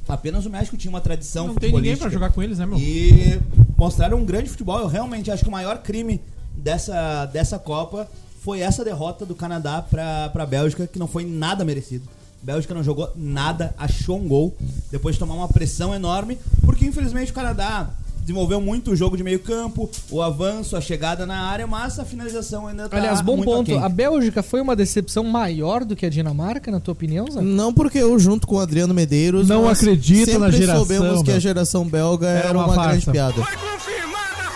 [0.09, 2.79] apenas o México tinha uma tradição Não tem ninguém pra jogar com eles, né, meu?
[2.79, 3.41] E
[3.77, 4.81] mostraram um grande futebol.
[4.81, 6.21] Eu realmente acho que o maior crime
[6.57, 8.09] dessa, dessa Copa
[8.43, 12.09] foi essa derrota do Canadá pra, pra Bélgica, que não foi nada merecido.
[12.43, 14.55] A Bélgica não jogou nada, achou um gol,
[14.91, 17.89] depois de tomar uma pressão enorme, porque infelizmente o Canadá
[18.25, 22.05] desenvolveu muito o jogo de meio campo, o avanço, a chegada na área, mas a
[22.05, 23.71] finalização ainda tá Aliás, bom muito ponto.
[23.71, 23.83] aquém.
[23.83, 27.41] A Bélgica foi uma decepção maior do que a Dinamarca, na tua opinião, Zé?
[27.43, 31.31] Não porque eu, junto com o Adriano Medeiros, Não acredito sempre na geração, soubemos que
[31.33, 33.43] a geração belga Era era, uma uma, grande piada.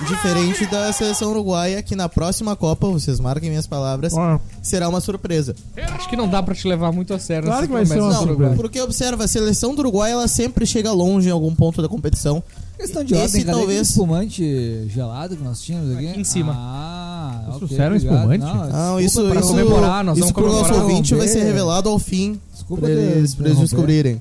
[0.06, 5.00] Diferente da seleção uruguaia, que na próxima Copa, vocês marquem minhas palavras, Ó, será uma
[5.00, 5.56] surpresa.
[5.76, 7.46] Acho que não dá pra te levar muito a sério.
[7.48, 8.54] Claro que vai ser uma Não, Uruguai.
[8.54, 12.42] porque observa, a seleção do Uruguai ela sempre chega longe em algum ponto da competição.
[12.78, 16.08] Questão de Esse ordem, cadê talvez- aquele espumante gelado que nós tínhamos aqui?
[16.08, 16.54] Aqui em cima.
[16.56, 18.14] Ah, Vocês ok, trouxeram obrigado.
[18.32, 18.44] espumante?
[18.44, 21.88] Não, Não, isso, pra isso, comemorar, nós isso vamos pro nosso ouvinte vai ser revelado
[21.88, 24.20] ao fim, Desculpa pra eles, pra eles descobrirem.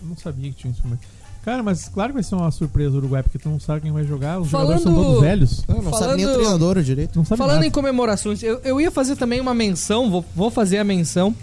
[0.00, 0.80] eu não sabia que tinha isso.
[0.84, 0.98] mas-
[1.44, 3.92] Cara, mas claro que vai ser uma surpresa o Uruguai, porque tu não sabe quem
[3.92, 4.38] vai jogar.
[4.40, 5.64] Os jogadores são Falando- todos velhos.
[5.68, 7.16] Não, não sabe nem o Falando- treinador direito.
[7.16, 7.66] Não sabe Falando nada.
[7.66, 11.34] em comemorações, eu, eu ia fazer também uma menção, vou, vou fazer a menção,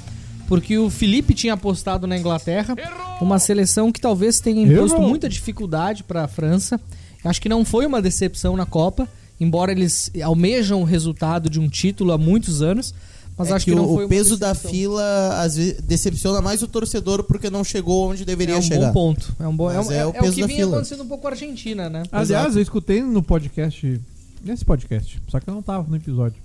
[0.47, 2.75] porque o Felipe tinha apostado na Inglaterra,
[3.21, 5.09] uma seleção que talvez tenha imposto Errou.
[5.09, 6.79] muita dificuldade para a França.
[7.23, 9.07] Acho que não foi uma decepção na Copa,
[9.39, 12.93] embora eles almejam o resultado de um título há muitos anos,
[13.37, 16.67] mas É acho que, que, não o, peso da fila às vezes decepciona mais o
[16.67, 18.91] torcedor porque não chegou onde deveria é um chegar.
[18.93, 19.35] bom ponto.
[19.39, 19.69] É um bom.
[19.71, 20.71] É, um- é é- o é peso que da vinha fila.
[20.77, 22.03] acontecendo um pouco com a Argentina, né?
[22.11, 22.57] Aliás, Exato.
[22.59, 23.99] eu escutei no podcast.
[24.43, 26.37] Nesse podcast, só que eu não tava no episódio.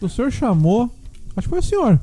[0.00, 0.90] O senhor chamou.
[1.36, 2.00] Acho que foi o senhor.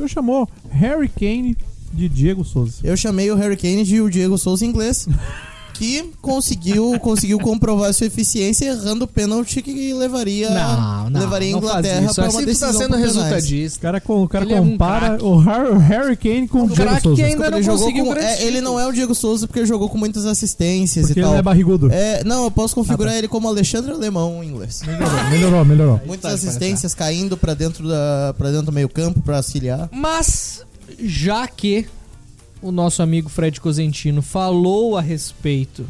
[0.00, 1.56] Senhor chamou Harry Kane
[1.92, 2.80] de Diego Souza.
[2.82, 5.06] Eu chamei o Harry Kane de o Diego Souza inglês,
[5.80, 10.48] que conseguiu, conseguiu comprovar sua eficiência errando o pênalti que levaria,
[11.10, 12.14] levaria a não faz Inglaterra isso.
[12.16, 13.16] para uma tá decisão sendo por penais.
[13.16, 13.80] O resultadista.
[13.80, 16.66] cara, com- o cara Ele é um compara o, Har- o Harry Kane com o
[16.66, 17.16] Diego craque Souza.
[17.16, 19.88] que ainda Ele não jogou com- é, ele não é o Diego Souza porque jogou
[19.88, 21.32] com muitas assistências Porque e ele tal.
[21.32, 21.90] não é barrigudo.
[21.90, 24.82] É, não, eu posso configurar ele como Alexandre Alemão em inglês.
[24.86, 26.00] Melhorou, melhorou, melhorou.
[26.06, 29.88] Muitas assistências caindo pra dentro da para dentro do meio-campo pra auxiliar.
[29.90, 30.62] Mas,
[31.02, 31.86] já que
[32.62, 35.86] o nosso amigo Fred Cosentino falou a respeito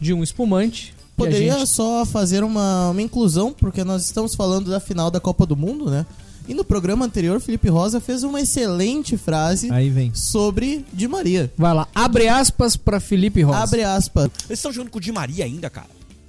[0.00, 4.78] de um espumante, Poderia gente- só fazer uma, uma inclusão, porque nós estamos falando da
[4.78, 6.04] final da Copa do Mundo, né?
[6.46, 10.14] E no programa anterior, Felipe Rosa fez uma excelente frase Aí vem.
[10.14, 11.50] sobre Di Maria.
[11.56, 13.58] Vai lá, abre aspas pra Felipe Rosa.
[13.60, 14.30] Abre aspas.
[14.46, 15.88] Eles estão jogando com o Di Maria ainda, cara.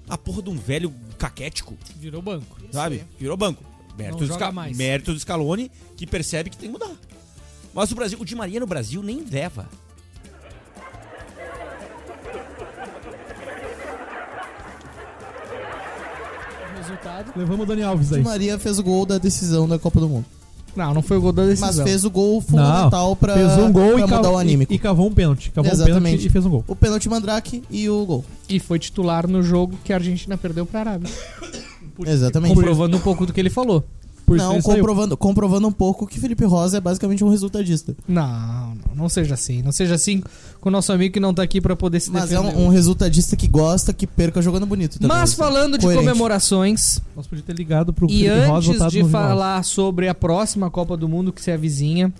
[0.09, 2.57] A porra de um velho caquético, Virou banco.
[2.71, 3.03] sabe?
[3.19, 3.61] Virou banco.
[3.97, 4.77] Mérito, Não do, joga Sca- mais.
[4.77, 6.91] mérito do Scaloni, que percebe que tem que mudar.
[7.77, 9.69] Mas o Brasil, o Di Maria no Brasil nem leva.
[16.77, 17.31] Resultado.
[17.35, 18.23] Levamos o Dani Alves Di aí.
[18.23, 20.25] Maria fez o gol da decisão da Copa do Mundo.
[20.75, 21.67] Não, não foi o gol da decisão.
[21.67, 24.71] Mas fez o gol fundamental pra, fez um gol pra e, mudar cav- o anímico.
[24.71, 25.49] e, e cavou um pênalti.
[25.51, 26.03] Cavou um Exatamente.
[26.03, 26.63] pênalti e fez um gol.
[26.67, 28.25] O pênalti Mandrake e o gol.
[28.47, 31.09] E foi titular no jogo que a Argentina perdeu pra Arábia.
[32.05, 32.53] Exatamente.
[32.53, 33.83] Comprovando um pouco do que ele falou.
[34.27, 34.75] Por Não, saiu.
[34.75, 37.95] comprovando, comprovando um pouco que Felipe Rosa é basicamente um resultadista.
[38.05, 39.61] Não, não, não seja assim.
[39.61, 40.21] Não seja assim
[40.59, 42.57] com o nosso amigo que não tá aqui pra poder se Mas é defender.
[42.57, 44.99] um, um resultadista que gosta que perca jogando bonito.
[44.99, 45.17] também.
[45.17, 46.05] Mas falando de Coerente.
[46.05, 50.13] comemorações, Nós podíamos ter ligado pro E Felipe Rosa antes votado de falar sobre a
[50.13, 52.13] próxima Copa do Mundo que se avizinha,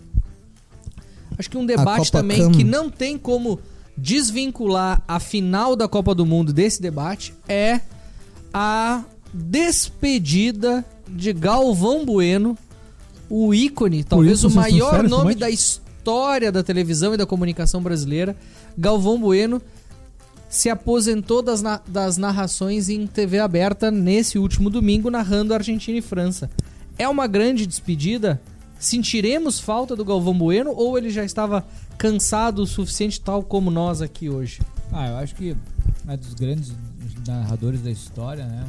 [1.38, 2.52] acho que um debate também Cam.
[2.54, 3.60] que não tem como
[3.98, 7.82] desvincular a final da Copa do Mundo desse debate é
[8.54, 9.04] a
[9.34, 12.58] despedida de Galvão Bueno,
[13.30, 15.38] o ícone, talvez isso o maior nome monte?
[15.40, 18.36] da história da televisão e da comunicação brasileira.
[18.78, 19.62] Galvão Bueno
[20.50, 26.02] se aposentou das, na- das narrações em TV aberta nesse último domingo, narrando Argentina e
[26.02, 26.50] França.
[26.98, 28.42] É uma grande despedida?
[28.80, 31.66] Sentiremos falta do Galvão Bueno ou ele já estava
[31.98, 34.62] cansado o suficiente, tal como nós aqui hoje?
[34.92, 35.56] Ah, eu acho que
[36.08, 36.72] é dos grandes
[37.28, 38.66] narradores da história, né?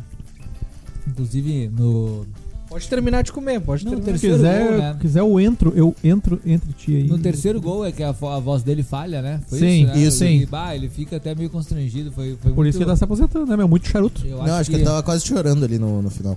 [1.08, 2.26] Inclusive no,
[2.68, 4.18] Pode terminar de comer, pode No terminar.
[4.18, 4.96] Se quiser, gol, né?
[5.00, 7.04] quiser eu entro, eu entro entre ti aí.
[7.08, 9.40] no terceiro gol é que a, a voz dele falha, né?
[9.48, 9.98] Foi Sim, isso, né?
[10.02, 10.46] isso, Ele, sim.
[10.50, 12.12] bah, ele fica até meio constrangido.
[12.12, 13.66] Foi, foi Por isso que ele tá se aposentando, né, meu?
[13.66, 14.26] Muito charuto.
[14.26, 16.36] Eu Não, acho que ele tava quase chorando ali no, no final.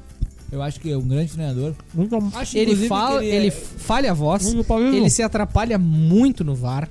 [0.50, 1.74] Eu acho que é um grande treinador.
[1.94, 6.44] Muito Acho, Ele fala, que ele, é- falha a voz, Muito ele se atrapalha muito
[6.46, 6.90] no VAR.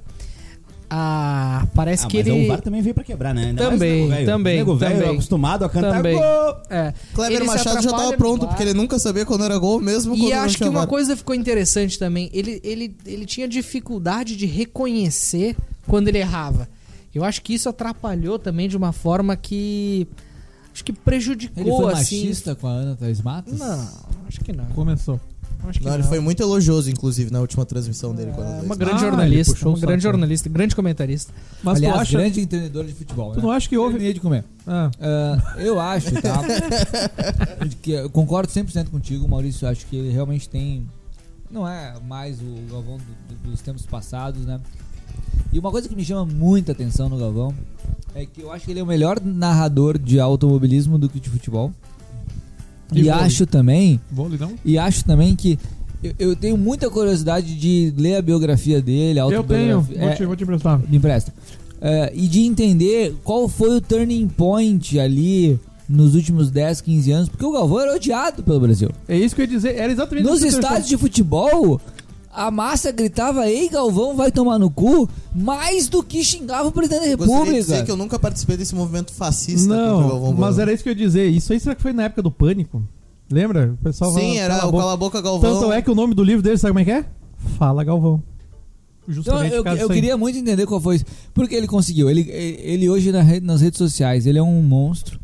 [0.92, 3.46] Ah, parece Ah, que mas ele o VAR também veio pra quebrar, né?
[3.46, 4.26] Ainda mais Também, nego velho.
[4.26, 5.10] também, Nego velho também.
[5.12, 6.56] acostumado a cantar também gol.
[6.68, 8.48] é, Kleber Ele Machado já tava pronto, VAR.
[8.48, 11.96] porque ele nunca sabia quando era gol, mesmo E acho que uma coisa ficou interessante
[11.96, 12.28] também.
[12.32, 15.56] Ele, ele, ele tinha dificuldade de reconhecer
[15.86, 16.68] quando ele errava.
[17.14, 20.06] Eu acho que isso atrapalhou também de uma forma que.
[20.72, 22.20] Acho que prejudicou Ele foi assim.
[22.26, 23.58] machista com a Ana Thaís Matos?
[23.58, 23.88] Não,
[24.28, 24.64] acho que não.
[24.66, 25.20] Começou.
[25.64, 26.08] Acho que Não, ele não.
[26.08, 28.78] foi muito elogioso, inclusive, na última transmissão dele a É uma dois.
[28.78, 31.32] grande Ah, jornalista, uma o grande jornalista, grande comentarista.
[31.62, 32.18] Mas Aliás, tu acha.
[32.18, 33.32] grande entendedor de futebol.
[33.32, 33.42] Tu né?
[33.42, 33.92] não acha que houve.
[33.92, 34.44] Terminei de comer.
[34.66, 36.40] Ah, Ah, eu acho, tá?
[37.82, 39.66] que eu concordo 100% contigo, Maurício.
[39.66, 40.86] Eu acho que ele realmente tem.
[41.50, 44.60] Não é mais o Galvão do- do- dos tempos passados, né?
[45.52, 47.52] E uma coisa que me chama muita atenção no Galvão
[48.14, 51.28] é que eu acho que ele é o melhor narrador de automobilismo do que de
[51.28, 51.72] futebol.
[52.94, 54.52] E E, acho também, vôlei não?
[54.64, 55.58] e acho também que
[56.02, 59.76] eu, eu tenho muita curiosidade de ler a biografia dele, a Eu tenho.
[59.78, 59.98] autobiografia.
[60.00, 60.80] Vou É, te, vou te emprestar.
[60.88, 61.32] me empresta.
[61.80, 65.58] É, e de entender qual foi o turning point ali
[65.88, 68.90] nos últimos 10, 15 anos, porque o Galvão era odiado pelo Brasil.
[69.08, 69.76] É isso que eu ia dizer.
[69.76, 71.80] Era exatamente Nos estádios de futebol,
[72.32, 77.00] a massa gritava: Ei, Galvão, vai tomar no cu, mais do que xingava o presidente
[77.00, 77.52] da Eu República.
[77.52, 80.82] dizer que eu nunca participei desse movimento fascista contra o Não, Galvão mas era isso
[80.82, 81.28] que eu ia dizer.
[81.28, 82.82] Isso aí será que foi na época do pânico?
[83.30, 83.72] Lembra?
[83.80, 84.82] O pessoal Sim, era "Cala a o boca".
[84.82, 85.54] Cala a Boca Galvão.
[85.60, 87.04] Tanto é que o nome do livro dele, sabe como é que é?
[87.58, 88.22] Fala Galvão.
[89.02, 90.00] Então, Justamente eu, causa eu disso aí.
[90.00, 91.04] queria muito entender qual foi isso.
[91.34, 92.08] Porque ele conseguiu.
[92.10, 95.18] Ele, ele hoje na rede- nas redes sociais, ele é um monstro.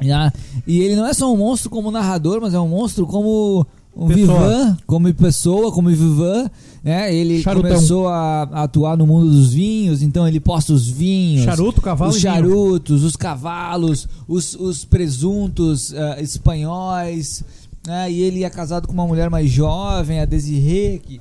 [0.00, 0.32] né?
[0.66, 3.66] E ele não é só um monstro como narrador, mas é um monstro como
[3.96, 4.38] um Pessoa.
[4.38, 6.48] vivan, como pessoa, como vivan.
[6.82, 7.14] Né?
[7.14, 7.70] Ele Charutão.
[7.70, 11.44] começou a, a atuar no mundo dos vinhos, então ele posta os vinhos.
[11.44, 17.42] Charuto, cavalo os charutos, os cavalos, os, os presuntos ah, espanhóis.
[17.86, 18.10] né?
[18.10, 21.20] E ele é casado com uma mulher mais jovem, a Desirê, que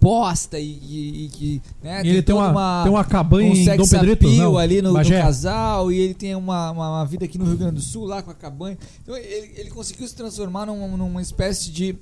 [0.00, 3.54] posta e, e- e que né, E ele tem toda uma, tem uma cabanha um
[3.54, 7.26] em Dom Pedrito, não, ali no, no casal e ele tem uma, uma, uma vida
[7.26, 10.14] aqui no Rio Grande do Sul lá com a cabanha então ele, ele conseguiu se
[10.16, 11.96] transformar num- numa espécie de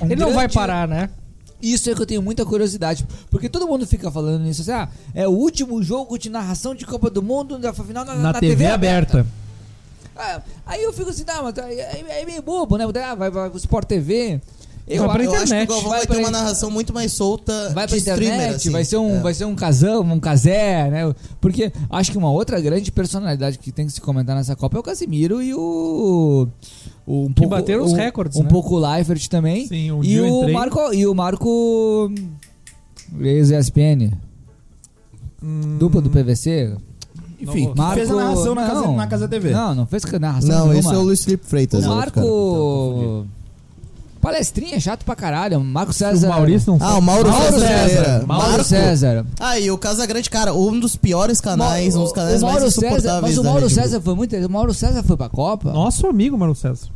[0.00, 1.08] um Ele não vai grande- parar, né?
[1.62, 3.06] isso é que eu tenho muita curiosidade.
[3.30, 6.84] Porque todo mundo fica falando nisso assim, ah, é o último jogo de narração de
[6.84, 9.26] Copa do Mundo da final na, Na, TV, aberta.
[10.14, 12.84] Ah, aí eu fico assim, não, mas é, é- é meio bobo, né?
[13.02, 14.40] Ah, vai, vai pro Sport TV.
[14.88, 15.68] Eu, Vai pra Eu acho que o internet.
[15.68, 18.70] Galvão Vai vai, ter uma narração muito mais solta vai de pra streamer, internet, assim.
[18.70, 19.20] vai ser um, É.
[19.20, 21.14] vai ser um casão, um casé, né?
[21.40, 24.80] Porque acho que uma outra grande personalidade que tem que se comentar nessa Copa é
[24.80, 26.46] o Casimiro e o,
[27.04, 28.48] o um pouco, bateram os recordes, um né?
[28.48, 29.66] pouco o Leifert também.
[29.66, 30.54] Sim, um e o entrei.
[30.54, 32.12] Marco e o Marco
[33.20, 34.12] ex-ESPN,
[35.42, 36.76] Hum, dupla do PVC.
[37.40, 38.96] Enfim, Marco, fez a narração na casa, não.
[38.96, 39.50] na casa TV.
[39.50, 40.78] Não, não fez narração Não, nenhuma.
[40.78, 41.84] esse é o Luiz Felipe Freitas.
[41.84, 41.88] O.
[41.88, 43.26] Marco
[44.26, 45.60] Palestrinha, chato pra caralho.
[45.62, 46.26] Marco César.
[46.26, 47.88] O Maurício não Ah, o Mauro, Mauro César.
[47.88, 48.26] César.
[48.26, 48.64] Mauro.
[48.64, 49.26] César.
[49.38, 52.70] Ah, e o Casagrande, cara, um dos piores canais, um dos canais o mais Mauro
[52.72, 54.34] César, insuportáveis mas o Mauro César foi muito.
[54.36, 56.88] O Mauro César foi pra Copa Nosso amigo, Mano César.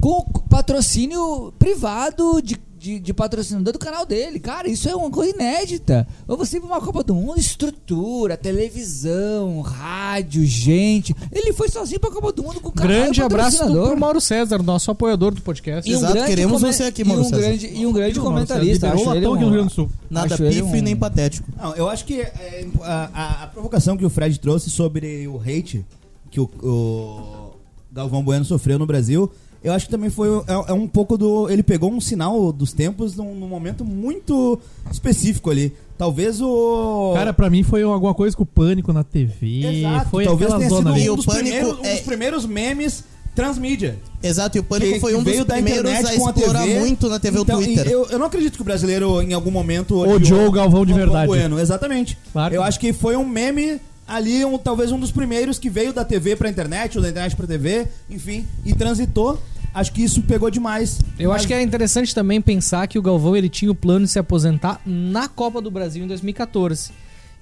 [0.00, 4.40] com patrocínio privado de, de, de patrocinador do canal dele.
[4.40, 6.04] Cara, isso é uma coisa inédita.
[6.26, 11.14] Ou você ir pra uma Copa do Mundo, estrutura, televisão, rádio, gente.
[11.30, 13.90] Ele foi sozinho pra Copa do Mundo com o canal Grande e abraço pro, patrocinador.
[13.92, 15.88] pro Mauro César, nosso apoiador do podcast.
[15.88, 17.40] E um Exato, queremos come- você aqui, e Mauro um César.
[17.40, 18.88] grande E um grande comentarista.
[18.92, 19.90] Acho ele latão aqui no Rio Grande do um, Sul.
[20.10, 21.48] Nada pífio e um- nem patético.
[21.56, 25.38] Não, eu acho que é, a, a- a provocação que o Fred trouxe sobre o
[25.40, 25.84] hate
[26.30, 27.52] que o, o
[27.92, 29.30] Galvão Bueno sofreu no Brasil,
[29.64, 31.48] eu acho que também foi é, é um pouco do.
[31.50, 34.58] Ele pegou um sinal dos tempos num, num momento muito
[34.90, 35.72] específico ali.
[35.96, 37.12] Talvez o.
[37.14, 39.80] Cara, pra mim foi alguma coisa com o pânico na TV.
[39.80, 41.10] Exato, foi talvez aquela tenha zona sido ali.
[41.10, 43.98] Um o dos, Pânico primeiros, um é- dos primeiros memes transmídia.
[44.22, 46.80] Exato, e o Pânico Que- foi um dos veio da primeiros internet a explorar TV.
[46.80, 47.86] muito na TV Então, o Twitter.
[47.88, 51.26] Eu, eu não acredito que o brasileiro, em algum momento, Odiou o Galvão de verdade.
[51.28, 52.18] Bueno, exatamente.
[52.32, 52.54] Claro.
[52.54, 56.04] Eu acho que foi um meme ali, um, talvez um dos primeiros que veio da
[56.04, 59.38] TV pra internet, ou da internet pra TV, enfim, e transitou.
[59.74, 61.00] Acho que isso pegou demais.
[61.18, 64.04] Eu Mas- acho que é interessante também pensar que o Galvão ele tinha o plano
[64.04, 66.90] de se aposentar na Copa do Brasil em 2014.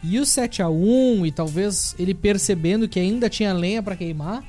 [0.02, 4.42] E o 7 a 1 e talvez ele percebendo que ainda tinha lenha pra queimar,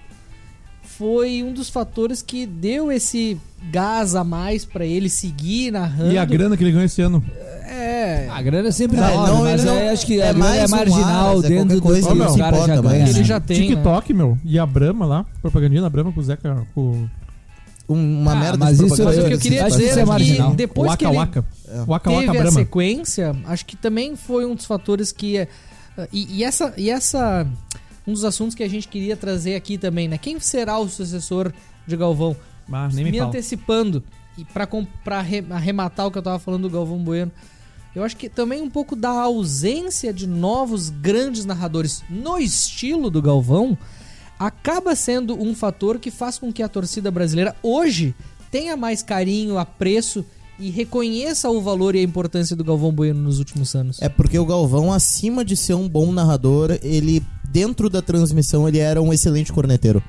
[0.84, 3.38] foi um dos fatores que deu esse
[3.72, 6.14] gás a mais pra ele seguir narrando.
[6.14, 7.24] E a grana que ele ganhou esse ano.
[7.66, 10.56] É, A grana é sempre enorme, não, mas não- é, acho que é a grana
[10.56, 12.68] é mais um marginal ar, é dentro do coisa que que os se caras já
[12.68, 12.82] mais.
[12.82, 13.08] ganham.
[13.08, 13.24] ele né?
[13.24, 13.60] já tem.
[13.62, 13.68] né?
[13.68, 14.38] TikTok, meu.
[14.44, 15.26] E a Brahma lá.
[15.42, 16.66] Propagandinha da Brahma com o Zeca.
[16.76, 17.08] Com
[17.94, 19.06] Uma Ah, merda mas de isso- propaganda.
[19.06, 20.50] Mas o que eu Acho queria que dizer isso é é marginal.
[20.52, 21.46] que depois que Waka ele Waka.
[21.88, 25.38] Waka teve Waka a sequência, acho que também foi um dos fatores que.
[25.38, 25.48] eh,
[26.12, 26.74] E, e essa.
[26.78, 27.46] E essa.
[28.08, 30.18] Um dos assuntos que a gente queria trazer aqui também, né?
[30.18, 31.52] Quem será o sucessor
[31.86, 32.36] de Galvão?
[32.72, 34.02] Ah, nem me, me antecipando
[34.38, 34.66] e pra,
[35.04, 37.32] pra arre- arrematar o que eu tava falando do Galvão Bueno,
[37.96, 43.22] eu acho que também um pouco da ausência de novos grandes narradores no estilo do
[43.22, 43.78] Galvão
[44.42, 48.16] acaba sendo um fator que faz com que a torcida brasileira hoje
[48.50, 50.26] tenha mais carinho, apreço
[50.60, 54.02] e reconheça o valor e a importância do Galvão Bueno nos últimos anos.
[54.02, 58.80] É porque o Galvão, acima de ser um bom narrador, ele, dentro da transmissão, ele
[58.80, 60.04] era um excelente corneteiro.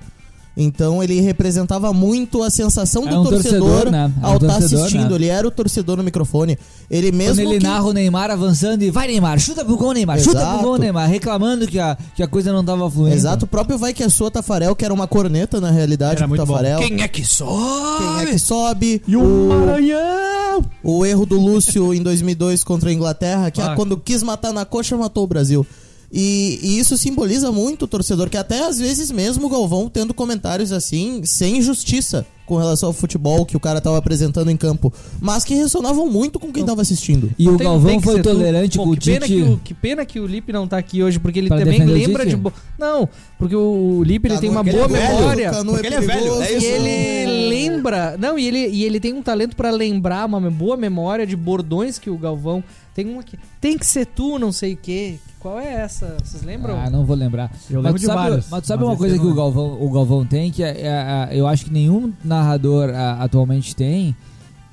[0.57, 4.13] Então ele representava muito a sensação do É um torcedor, torcedor, né?
[4.23, 5.09] É um ao estar torcedor, assistindo.
[5.11, 5.15] né?
[5.17, 6.59] Ele era o torcedor no microfone.
[6.91, 9.93] Ele mesmo Quando ele que- narra o Neymar avançando e vai Neymar, chuta pro gol
[9.95, 10.63] Neymar, chuta pro Exato.
[10.63, 13.17] gol Neymar, reclamando que a, que a coisa não tava fluindo.
[13.17, 16.21] Exato, o próprio Vai Que É Sua Tafarel, que era uma corneta na realidade Era
[16.21, 16.53] pro muito bom.
[16.53, 16.81] Tafarel.
[16.81, 17.99] Quem é que sobe?
[18.05, 19.03] Quem é que sobe?
[19.09, 20.65] E o Maranhão!
[20.83, 23.73] O erro do Lúcio em 2002 contra a Inglaterra, que Ah.
[23.73, 25.67] é quando quis matar na coxa, matou o Brasil.
[26.13, 30.13] E, e isso simboliza muito o torcedor, que até às vezes mesmo o Galvão tendo
[30.13, 34.93] comentários assim, sem justiça com relação ao futebol que o cara tava apresentando em campo,
[35.21, 37.31] mas que ressonavam muito com quem tava assistindo.
[37.39, 39.43] E o Tem- Galvão tem foi tolerante Bom, com o que pena Tite.
[39.43, 41.85] que o, que pena que o Lipe não tá aqui hoje, porque ele Pra também
[41.85, 42.37] lembra Tite?
[42.37, 42.43] de...
[42.43, 42.53] Bo...
[42.79, 43.09] Não,
[43.39, 45.51] porque o Lipe ele Canu tem é uma velho, boa velho, memória.
[45.51, 46.67] Canu Porque ele é velho, é E isso.
[46.67, 48.17] ele lembra.
[48.19, 51.99] Não, e ele, e ele tem um talento pra lembrar, uma boa memória de bordões
[51.99, 52.63] que o Galvão.
[52.95, 53.39] Tem uma que.
[53.59, 55.15] Tem que ser tu, não sei o quê.
[55.41, 56.15] Qual é essa?
[56.23, 56.79] Vocês lembram?
[56.79, 57.51] Ah, não vou lembrar.
[57.71, 59.79] Eu mas lembro de sabe, vários, Mas tu sabe mas uma coisa que o Galvão,
[59.83, 64.17] o Galvão tem, que é, é, é, eu acho que nenhum narrador a- atualmente tem,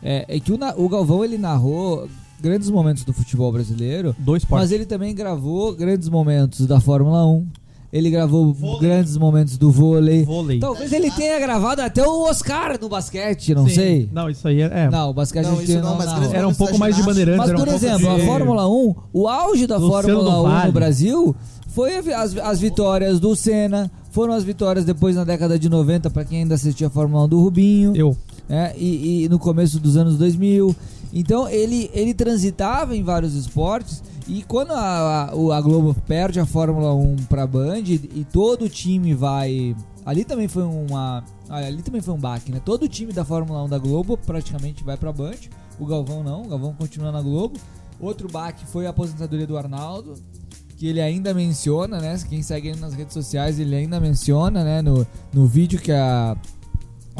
[0.02, 2.08] é, é que o, o Galvão ele narrou
[2.42, 7.46] grandes momentos do futebol brasileiro, Dois mas ele também gravou grandes momentos da Fórmula 1.
[7.92, 10.24] Ele gravou grandes momentos do vôlei.
[10.24, 10.60] Vôlei.
[10.60, 13.74] Talvez ele tenha gravado até o Oscar no basquete, não Sim.
[13.74, 14.10] sei.
[14.14, 14.66] Não, isso aí é.
[14.66, 14.90] é.
[14.90, 16.20] Não, o basquete Não, a gente isso não, mas narrou.
[16.20, 17.40] grandes Era um pouco mais de bandeirantes.
[17.40, 18.22] Mas, era um por pouco exemplo, de...
[18.22, 20.68] a Fórmula 1, o auge da Luciano Fórmula do 1 Vale.
[20.68, 21.36] no Brasil
[21.70, 26.24] foi as, as vitórias do Senna, foram as vitórias depois na década de 90, pra
[26.24, 28.16] quem ainda assistia a Fórmula 1 do Rubinho, Eu.
[28.48, 30.76] né, e, e no começo dos anos 2000.
[31.12, 36.46] Então ele, ele transitava em vários esportes e quando a, a, a Globo perde a
[36.46, 39.76] Fórmula 1 pra Band e, todo o time vai.
[40.06, 41.24] Ali também foi uma.
[41.50, 42.62] Ali também foi um baque, né?
[42.64, 45.36] Todo o time da Fórmula 1 da Globo praticamente vai pra Band.
[45.80, 47.60] O Galvão não, o Galvão continua na Globo.
[48.00, 50.14] Outro baque foi a aposentadoria do Arnaldo,
[50.78, 52.16] que ele ainda menciona, né?
[52.30, 54.82] Quem segue ele nas redes sociais, ele ainda menciona, né?
[54.84, 56.38] No, no vídeo que a.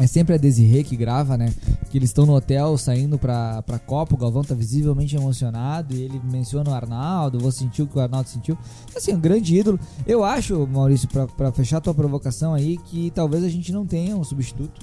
[0.00, 1.52] É sempre a Desirê que grava, né?
[1.90, 4.14] Que eles estão no hotel saindo pra, pra Copa.
[4.14, 7.38] O Galvão tá visivelmente emocionado e ele menciona o Arnaldo.
[7.38, 8.56] Vou sentir o que o Arnaldo sentiu.
[8.96, 9.78] Assim, um grande ídolo.
[10.06, 14.16] Eu acho, Maurício, pra, pra fechar tua provocação aí, que talvez a gente não tenha
[14.16, 14.80] um substituto.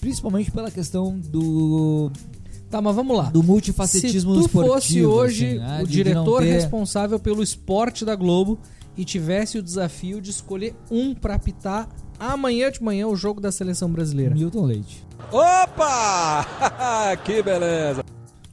[0.00, 2.12] Principalmente pela questão do,
[2.70, 3.30] Tá, mas vamos lá.
[3.30, 4.74] do multifacetismo Se tu esportivo.
[4.74, 5.82] fosse hoje assim, né?
[5.82, 8.60] o De- diretor ter- responsável pelo esporte da Globo
[8.96, 11.88] e tivesse o desafio de escolher um pra apitar
[12.18, 14.34] amanhã de manhã o jogo da seleção brasileira.
[14.34, 15.06] Milton Leite.
[15.30, 16.46] Opa!
[17.24, 18.04] que beleza!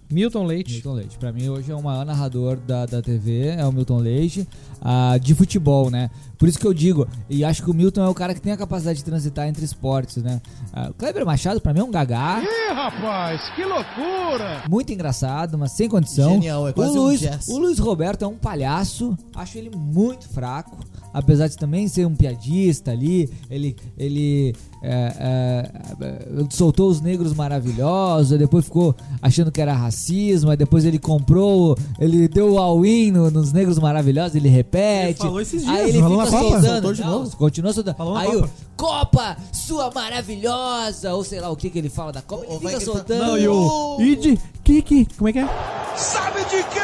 [0.10, 0.74] Milton Leite.
[0.74, 1.18] Milton Leite.
[1.18, 4.48] Pra mim, hoje é o maior narrador da, da TV, é o Milton Leite,
[4.88, 6.12] ah, de futebol, né?
[6.38, 8.52] Por isso que eu digo, e acho que o Milton é o cara que tem
[8.52, 10.42] a capacidade de transitar entre esportes, né?
[10.90, 12.42] O Kleber Machado, pra mim, é um gagá.
[12.44, 14.64] Ih, rapaz, que loucura!
[14.70, 16.32] Muito engraçado, mas sem condição.
[16.34, 17.48] Genial, é quase o, um Luiz, jazz.
[17.48, 20.78] o Luiz Roberto é um palhaço, acho ele muito fraco,
[21.14, 23.30] apesar de também ser um piadista ali.
[23.50, 24.54] Ele, ele
[24.84, 25.72] é,
[26.02, 31.78] é, soltou os negros maravilhosos, depois ficou achando que era racismo, aí depois ele comprou,
[31.98, 34.75] ele deu o all-in no- nos negros maravilhosos, ele repete.
[34.80, 36.72] Ele falou esses dias, aí ele falou fica Copa, soltando.
[36.72, 37.38] soltou de Não, novo.
[37.38, 37.96] Continua soltando.
[37.96, 38.46] Falou aí Copa.
[38.48, 42.56] o Copa, sua maravilhosa, ou sei lá o que que ele fala da Copa, ele
[42.60, 43.26] fica gritar- soltando.
[43.26, 43.98] Não, e o.
[44.02, 45.48] Id, Kiki, como é que é?
[45.96, 46.82] Sabe de quem?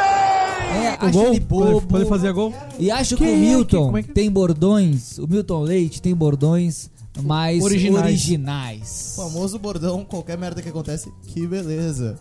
[0.71, 1.27] É, O acho gol?
[1.27, 1.81] ele bobo.
[1.81, 2.53] quando ele fazia gol?
[2.79, 6.15] E acho que o é que- Milton é que- tem bordões, o Milton Leite tem
[6.15, 6.89] bordões
[7.19, 8.05] mais Originais.
[8.05, 9.15] originais.
[9.17, 12.17] O famoso bordão, qualquer merda que acontece, que beleza.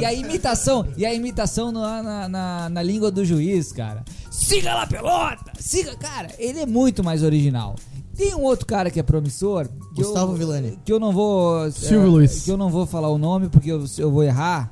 [0.00, 4.04] E a imitação, e a imitação na, na, na, na língua do juiz, cara.
[4.30, 5.52] Siga lá, pelota!
[5.58, 7.74] Siga, cara, ele é muito mais original.
[8.16, 9.68] Tem um outro cara que é promissor.
[9.94, 10.78] Que Gustavo eu, Villani.
[10.84, 11.70] Que eu não vou.
[11.70, 12.44] Silvio eh, Luiz.
[12.44, 14.70] Que eu não vou falar o nome porque eu, eu vou errar.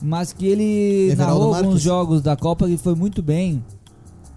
[0.00, 1.82] Mas que ele Everaldo narrou alguns Marques.
[1.82, 3.64] jogos da Copa e foi muito bem.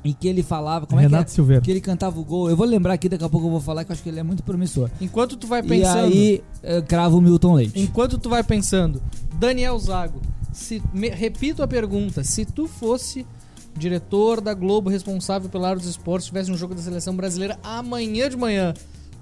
[0.06, 0.86] E que ele falava.
[0.86, 1.34] Como é Renato que é?
[1.34, 1.62] Silveira.
[1.62, 2.50] Que ele cantava o gol.
[2.50, 4.20] Eu vou lembrar aqui, daqui a pouco eu vou falar que eu acho que ele
[4.20, 4.90] é muito promissor.
[5.02, 6.06] Enquanto tu vai E pensando.
[6.14, 7.80] aí, eh, cravo o Milton Leite.
[7.82, 9.02] Enquanto tu vai pensando,
[9.40, 10.22] Daniel Zago,
[10.54, 13.26] se, me- repito a pergunta, se tu fosse
[13.78, 18.30] diretor da Globo responsável pela área dos esportes, tivesse um jogo da seleção brasileira amanhã
[18.30, 18.74] de manhã,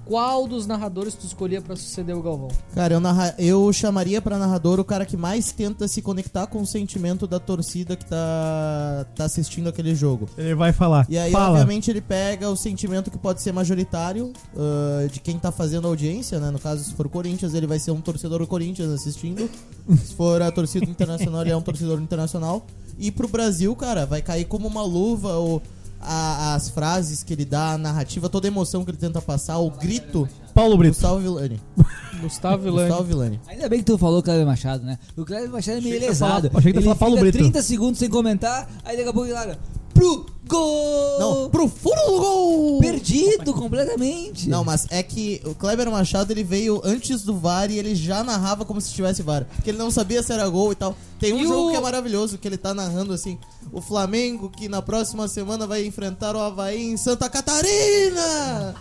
[0.05, 2.49] qual dos narradores tu escolhia pra suceder o Galvão?
[2.73, 3.33] Cara, eu, narra...
[3.37, 7.39] eu chamaria pra narrador o cara que mais tenta se conectar com o sentimento da
[7.39, 10.29] torcida que tá, tá assistindo aquele jogo.
[10.37, 11.05] Ele vai falar.
[11.09, 11.51] E aí, Fala.
[11.51, 15.89] obviamente, ele pega o sentimento que pode ser majoritário ah, de quem tá fazendo a
[15.89, 16.51] audiência, né?
[16.51, 19.49] No caso, se for Corinthians, ele vai ser um torcedor do Corinthians assistindo.
[20.03, 22.65] se for a torcida internacional, ele é um torcedor internacional.
[22.97, 25.61] E pro Brasil, cara, vai cair como uma luva o,
[26.05, 29.57] a- as frases que ele dá, a narrativa, toda a emoção que ele tenta passar,
[29.57, 30.27] o grito.
[30.53, 30.93] Paulo Brito.
[30.93, 31.59] Gustavo Villani.
[32.21, 32.87] Gustavo Villani.
[32.89, 33.41] Gustavo Villani.
[33.47, 34.97] Ainda bem que tu falou Kleber Machado, né?
[35.17, 36.57] O Kleber Machado é meio Achei que tu ia falar- lesado.
[36.57, 37.37] achei que tu ia ele falar Paulo fica Brito.
[37.39, 39.57] 30 segundos sem comentar, aí daqui a pouco ele larga
[39.93, 41.19] pro gol!
[41.19, 42.79] Não, pro fundo do gol!
[42.79, 44.47] Perdido completamente.
[44.49, 48.23] Não, mas é que o Kleber Machado ele veio antes do VAR e ele já
[48.23, 49.45] narrava como se tivesse VAR.
[49.55, 50.95] Porque ele não sabia se era gol e tal.
[51.19, 53.37] Tem um E jogo o- que é maravilhoso, que ele tá narrando assim:
[53.71, 58.75] o Flamengo que na próxima semana vai enfrentar o Havaí em Santa Catarina!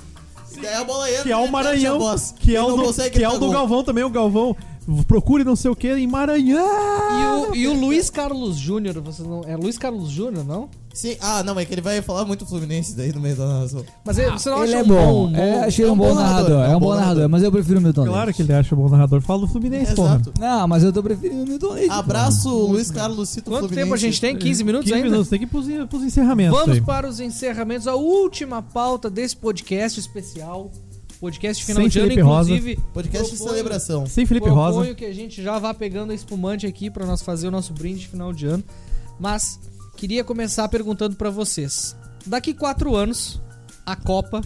[0.57, 1.99] E daí a bola entra Que é o ele fecha a Maranhão.
[1.99, 2.35] voz.
[2.39, 3.55] Que é Ele o não do, consegue que é o gritar do gol.
[3.55, 4.57] Galvão também, o Galvão.
[5.07, 6.67] Procure não sei o que em Maranhão.
[6.67, 9.43] E o, e o Luiz Carlos Júnior, vocês não.
[9.47, 10.69] É Luiz Carlos Júnior, não?
[10.95, 13.83] Sim, ah, não, é que ele vai falar muito Fluminense daí no meio da narração.
[14.05, 15.31] Mas ele- você não ele acha é um bom.
[15.31, 15.37] bom.
[15.37, 16.51] É, achei é um um bom bom narrador.
[16.51, 18.37] narrador, É um bom narrador, mas eu prefiro o Milton Claro Leite.
[18.37, 19.21] que ele acha bom narrador.
[19.23, 20.17] Fala do Fluminense, porra.
[20.17, 20.35] Exato.
[20.39, 21.91] Não, mas eu tô preferindo o Milton Leite.
[21.91, 23.83] Abraço, Luiz Carlos Cito Quanto Fluminense.
[23.85, 24.37] tempo a gente tem?
[24.37, 25.09] 15 minutos 15 ainda?
[25.11, 26.81] minutos, tem que ir pros, pros encerramentos Vamos aí.
[26.83, 27.89] para os encerramentos.
[27.89, 30.71] A última pauta desse podcast especial.
[31.21, 32.51] Podcast final Sem de ano, Felipe Rosa.
[32.51, 32.81] inclusive.
[32.93, 34.07] Podcast de proponho- celebração.
[34.07, 34.95] Sem Felipe proponho Rosa.
[34.95, 38.09] que a gente já vá pegando a espumante aqui para nós fazer o nosso brinde
[38.09, 38.65] final de ano.
[39.21, 39.59] Mas
[40.03, 41.95] queria começar perguntando para vocês.
[42.27, 43.41] Daqui quatro anos,
[43.87, 44.41] a Copa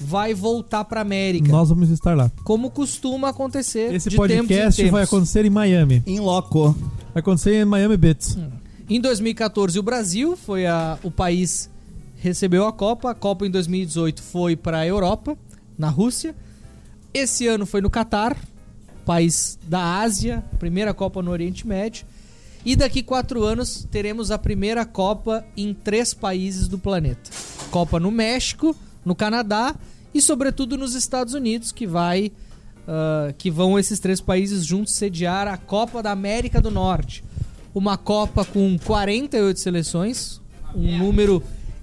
[0.00, 1.46] vai voltar para América.
[1.52, 2.32] Nós vamos estar lá.
[2.42, 5.08] Como costuma acontecer Esse de tempos em podcast vai tempos.
[5.14, 6.02] acontecer em Miami.
[6.04, 6.72] Em loco.
[7.14, 8.36] Vai acontecer em Miami Beats.
[8.90, 11.70] Em 2014, o Brasil foi a- o país
[12.16, 13.12] recebeu a Copa.
[13.12, 15.38] A Copa em 2018 foi para a Europa,
[15.78, 16.34] na Rússia.
[17.14, 18.36] Esse ano foi no Catar,
[19.06, 22.04] país da Ásia, primeira Copa no Oriente Médio.
[22.64, 27.30] E daqui quatro anos teremos a primeira Copa em três países do planeta:
[27.70, 29.74] Copa no México, no Canadá
[30.14, 32.30] e, sobretudo, nos Estados Unidos, que vai
[32.86, 37.22] ah, que vão esses três países juntos sediar a Copa da América do Norte.
[37.74, 40.40] Uma Copa com 48 seleções,
[40.74, 41.42] um número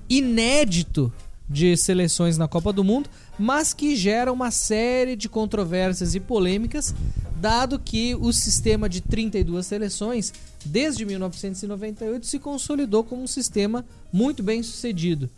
[0.09, 1.11] inédito
[1.49, 6.93] de seleções na Copa do Mundo, mas que gera uma série de controvérsias e polêmicas,
[7.37, 10.31] dado que o sistema de 32 seleções,
[10.65, 15.29] desde 1998, se consolidou como um sistema muito bem sucedido.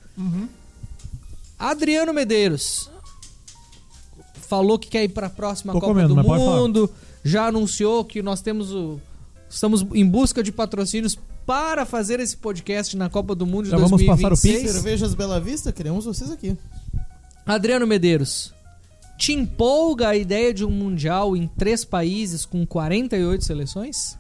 [1.58, 2.90] Adriano Medeiros
[4.48, 6.24] falou que quer ir para a próxima Tô Copa comendo, do.
[6.24, 6.90] Mundo,
[7.24, 9.00] já anunciou que nós temos o
[9.50, 13.78] estamos em busca de patrocínios para fazer esse podcast na Copa do Mundo de Já
[13.78, 14.30] vamos 2026.
[14.30, 14.72] passar o Pix?
[14.72, 16.58] Cervejas Bela Vista, queremos vocês aqui.
[17.46, 18.54] Adriano Medeiros,
[19.18, 24.18] te empolga a ideia de um mundial em três países com 48 seleções?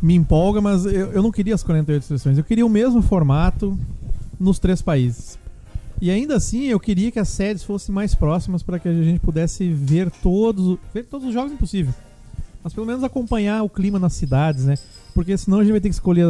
[0.00, 2.38] Me empolga, mas eu, eu não queria as 48 seleções.
[2.38, 3.78] Eu queria o mesmo formato
[4.38, 5.38] nos três países.
[6.00, 9.18] E ainda assim, eu queria que as sedes fossem mais próximas para que a gente
[9.18, 11.92] pudesse ver todos, ver todos os jogos impossível.
[12.62, 14.76] Mas pelo menos acompanhar o clima nas cidades, né?
[15.12, 16.26] Porque senão a gente vai ter que escolher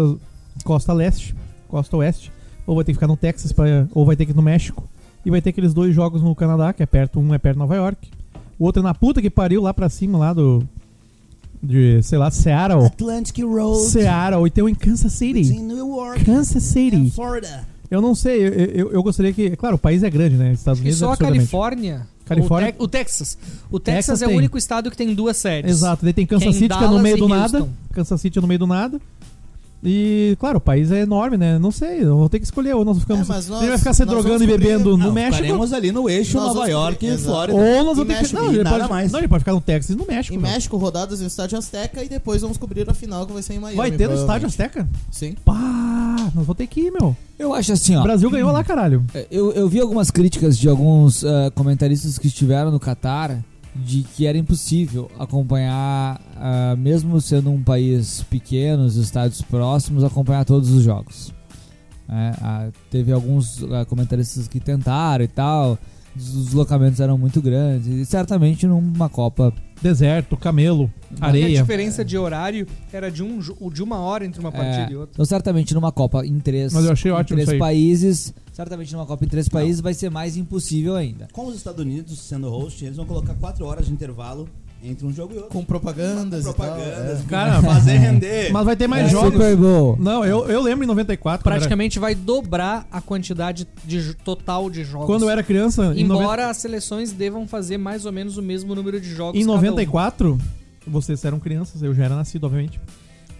[0.64, 1.34] costa leste,
[1.68, 2.32] costa oeste,
[2.66, 4.88] ou vai ter que ficar no Texas, pra, ou vai ter que ir no México.
[5.24, 7.60] E vai ter aqueles dois jogos no Canadá, que é perto, um é perto de
[7.60, 8.08] Nova York.
[8.58, 10.66] O outro é na puta que pariu lá pra cima, lá do.
[11.62, 12.86] De, sei lá, Seattle.
[12.86, 13.82] Atlantic Road.
[13.90, 15.40] Seattle e tem um em Kansas City.
[15.52, 16.24] Em New York.
[16.24, 17.10] Kansas City.
[17.10, 17.66] Florida.
[17.90, 19.56] Eu não sei, eu, eu, eu gostaria que.
[19.56, 20.52] Claro, o país é grande, né?
[20.52, 21.16] Estados E Unidos só a.
[21.16, 23.38] Califórnia, Califórnia- O, Tex- o Texas.
[23.70, 25.70] O Texas, Texas é o único estado que tem duas sedes.
[25.70, 27.58] Exato, daí tem Kansas Tem City que é no Dallas meio do nada.
[27.60, 27.72] Houston.
[27.92, 29.00] Kansas City é no meio do nada.
[29.82, 31.56] E, claro, o país é enorme, né?
[31.58, 32.74] Não sei, eu vou ter que escolher.
[32.74, 33.28] Ou nós ficamos.
[33.28, 35.36] É, nós- ele vai ficar se drogando e bebendo no Não, México.
[35.36, 37.18] Ficaremos ali no eixo Nós Nova vamos York e.
[37.18, 37.56] Flórida.
[37.58, 38.34] Ou nós vamos ter que.
[38.34, 39.12] Não, ele nada pode, mais.
[39.12, 40.34] não, ele pode ficar no Texas e no México.
[40.34, 40.38] Em.
[40.38, 43.58] México, rodadas no Estádio Azteca e depois vamos cobrir a final que vai ser em
[43.60, 43.76] Miami.
[43.76, 44.88] Vai ter no estádio Azteca?
[45.12, 45.36] Sim.
[45.44, 47.16] Pá, nós vamos ter que ir, meu.
[47.38, 48.00] Eu acho assim, ó.
[48.00, 49.04] O Brasil ganhou lá, caralho.
[49.30, 53.38] Eu, eu vi algumas críticas de alguns ah, comentaristas que estiveram no Catar
[53.84, 60.44] de que era impossível acompanhar, ah, mesmo sendo um país pequeno, os estádios próximos, acompanhar
[60.44, 61.32] todos os jogos.
[62.08, 65.78] É, ah, teve alguns ah, comentaristas que tentaram e tal,
[66.22, 69.52] os deslocamentos eram muito grandes, e certamente numa Copa.
[69.80, 71.60] Deserto, camelo, E a areia.
[71.60, 73.38] diferença de horário era de, um,
[73.70, 75.12] de uma hora entre uma partida é, e outra.
[75.14, 77.58] então, certamente numa Copa em três, Mas eu achei em ótimo três isso aí.
[77.60, 81.28] países, certamente numa Copa em três países vai ser mais impossível ainda.
[81.32, 84.48] Com os Estados Unidos sendo host, eles vão colocar 4 horas de intervalo
[84.82, 85.50] entre um jogo e outro.
[85.50, 87.20] Com propagandas, propagandas.
[87.20, 87.40] e tal.
[87.40, 87.50] é.
[87.58, 88.52] Cara, fazer render.
[88.52, 89.32] Mas vai ter mais É, jogos.
[89.32, 89.96] Super Bowl.
[89.98, 91.42] Não, eu, eu lembro em 94.
[91.42, 95.06] quando era- Praticamente vai dobrar a quantidade de, total de jogos.
[95.06, 99.00] Quando eu era criança, Embora as seleções devam fazer mais ou menos o mesmo número
[99.00, 99.56] de jogos em cada um.
[99.56, 100.38] 94,
[100.86, 102.80] vocês eram crianças, eu já era nascido, obviamente.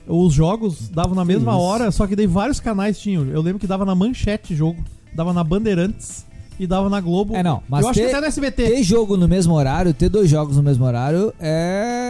[0.07, 1.61] Os jogos davam na mesma isso.
[1.61, 3.27] hora, só que daí vários canais tinham.
[3.27, 4.83] Eu lembro que dava na Manchete jogo,
[5.15, 6.25] dava na Bandeirantes
[6.59, 7.35] e dava na Globo.
[7.37, 8.63] É, não, mas eu acho ter- que até no SBT.
[8.71, 12.08] Ter jogo no mesmo horário, ter dois jogos no mesmo horário é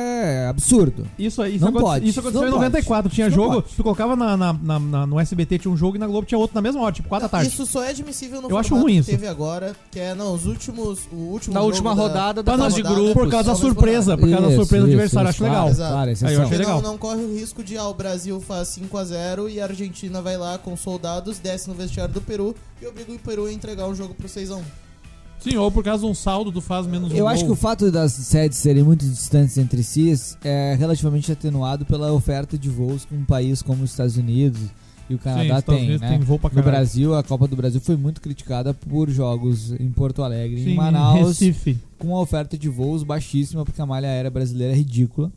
[0.48, 1.06] absurdo.
[1.18, 2.64] Isso aí, isso, Não aconte- pode, isso aconteceu não em pode.
[2.64, 3.10] 94.
[3.10, 3.74] Tinha Isso jogo, pode.
[3.76, 6.38] tu colocava na, na- na- na- no SBT tinha um jogo e na Globo tinha
[6.38, 7.48] outro na mesma hora, tipo 4 da tarde.
[7.48, 9.10] Isso só é admissível no Eu acho ruim que isso.
[9.10, 12.56] teve agora, que é não, os últimos, o último Na jogo última da- rodada da
[12.58, 13.12] fase de grupos.
[13.12, 15.56] por causa da surpresa, por causa da Isso, surpresa do adversário, isso, acho legal.
[15.62, 15.90] claro, Exato.
[15.92, 16.28] claro, Aí eu exceção.
[16.34, 16.82] achei Porque legal.
[16.82, 20.36] não, não corre o risco de ah, o Brasil faz 5x0 e a Argentina vai
[20.36, 23.94] lá com soldados, desce no vestiário do Peru e obriga o Peru a entregar um
[23.94, 24.60] jogo pro 6x1.
[25.40, 27.54] Sim, ou por causa de um saldo tu faz menos um Eu acho que gol.
[27.54, 30.12] o fato das sedes serem muito distantes entre si
[30.42, 34.60] é relativamente atenuado pela oferta de voos com um país como os Estados Unidos
[35.08, 36.08] e o Canadá Estados tem, né?
[36.08, 36.72] tem voo pra no caralho.
[36.76, 40.74] Brasil, a Copa do Brasil foi muito criticada por jogos em Porto Alegre, Sim, em
[40.74, 41.78] Manaus, Recife.
[41.98, 45.32] com uma oferta de voos baixíssima, porque a malha aérea brasileira é ridícula,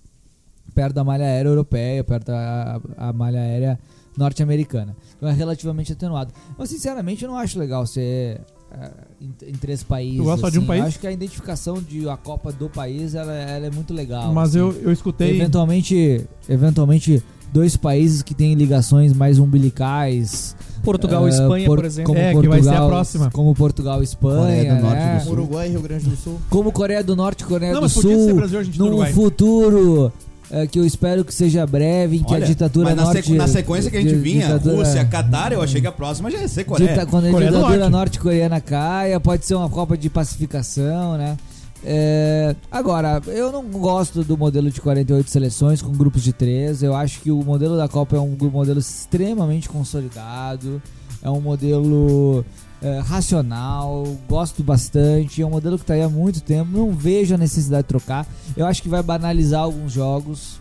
[0.76, 3.80] perto da malha aérea europeia, perto da a malha aérea
[4.18, 4.96] norte-americana.
[5.16, 6.34] Então é relativamente atenuado.
[6.58, 8.42] Mas sinceramente eu não acho legal ser
[8.80, 8.92] eh,
[9.22, 10.18] em, em três países.
[10.18, 10.68] Tu gosta só de um assim.
[10.68, 10.82] país?
[10.82, 14.34] Eu acho que a identificação de a Copa do país ela, ela é muito legal.
[14.34, 14.60] Mas assim.
[14.60, 15.32] eu, eu escutei.
[15.32, 17.24] eventualmente, eventualmente
[17.54, 20.56] dois países que têm ligações mais umbilicais.
[20.84, 22.14] Portugal e eh, Espanha, por- por exemplo.
[22.14, 23.32] Como É, que Portugal, vai ser a próxima.
[23.32, 25.16] Como Portugal e Espanha, Coreia do Norte né?
[25.18, 25.32] do Sul.
[25.34, 26.40] Uruguai e Rio Grande do Sul.
[26.50, 28.26] Como Coreia do Norte e Coreia Não, do mas podia Sul.
[28.26, 29.14] ser Brasil, Argentina num Uruguai.
[29.14, 30.12] futuro
[30.52, 33.24] eh, que eu espero que seja breve, em que Olha, a ditadura mas na, norte...
[33.24, 36.30] sequ- na sequência que a gente vinha, ditadura- Rússia, Catar, eu achei que a próxima
[36.30, 36.90] já ia ser Coreia.
[36.90, 37.92] Dita- quando a Coreia do ditadura Norte.
[37.92, 41.38] norte-coreana caia, pode ser uma Copa de pacificação, né?
[41.84, 46.84] É, agora, eu não gosto do modelo de 48 seleções com grupos de três.
[46.84, 50.80] Eu acho que o modelo da Copa é um modelo extremamente consolidado.
[51.24, 52.46] É um modelo
[52.82, 54.06] é, racional.
[54.28, 55.42] Gosto bastante.
[55.42, 56.72] É um modelo que está aí há muito tempo.
[56.72, 58.28] Não vejo a necessidade de trocar.
[58.56, 60.60] Eu acho que vai banalizar alguns jogos.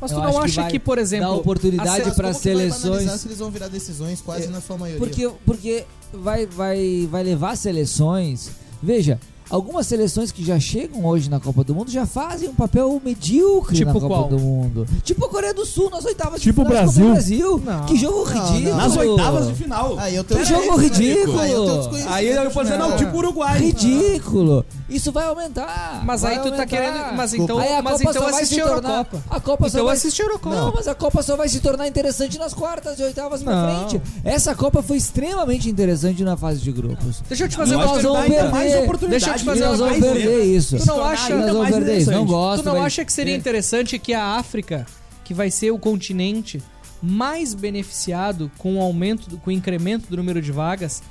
[0.00, 1.26] Mas Eu tu acho não que acha vai que, por exemplo.
[1.28, 3.10] Dar oportunidade para que seleções.
[3.10, 4.98] se eles vão virar decisões quase na sua maioria.
[4.98, 8.50] Porque, porque vai, vai, vai levar seleções.
[8.82, 9.20] Veja,
[9.50, 13.76] algumas seleções que já chegam hoje na Copa do Mundo já fazem um papel medíocre
[13.76, 14.28] Tipo na Copa qual?
[14.28, 14.86] do Mundo.
[15.02, 17.58] Tipo a Coreia do Sul nas oitavas Tipo de final da Copa do Brasil.
[17.58, 17.62] Brasil.
[17.64, 17.86] Não.
[17.86, 18.52] Que jogo Não, não.
[18.52, 18.76] ridículo.
[18.76, 19.98] Nas oitavas de final.
[19.98, 21.40] Aí eu tenho Que jogo ridículo.
[21.40, 23.58] Aí eu Aí eu vou dizer, não, tipo Uruguai.
[23.60, 24.64] Ridículo.
[24.88, 26.02] Isso vai aumentar.
[26.04, 26.66] Mas vai aí tu tá aumentar.
[26.66, 27.16] querendo.
[27.16, 28.88] Mas então, Aí a mas Copa então só vai se a tornar.
[28.90, 29.22] Eurocopa.
[29.30, 30.56] A Copa só Então vai assiste a Eurocopa.
[30.56, 33.88] Não, mas a Copa só vai se tornar interessante nas quartas e oitavas pra Não.
[33.88, 34.02] frente.
[34.24, 37.22] Essa Copa foi extremamente interessante na fase de grupos.
[37.28, 39.08] Deixa eu te fazer uma oportunidade.
[39.08, 40.76] Deixa eu fazer nós uma vamos perder isso.
[40.78, 42.10] Tu não acha- Nós vamos perder isso.
[42.10, 42.62] Não gosto.
[42.62, 43.36] Tu não vai- acha que seria É.
[43.36, 44.86] interessante que a África,
[45.24, 46.62] que vai ser o continente
[47.02, 51.02] mais beneficiado com o aumento, do- com o incremento do número de vagas,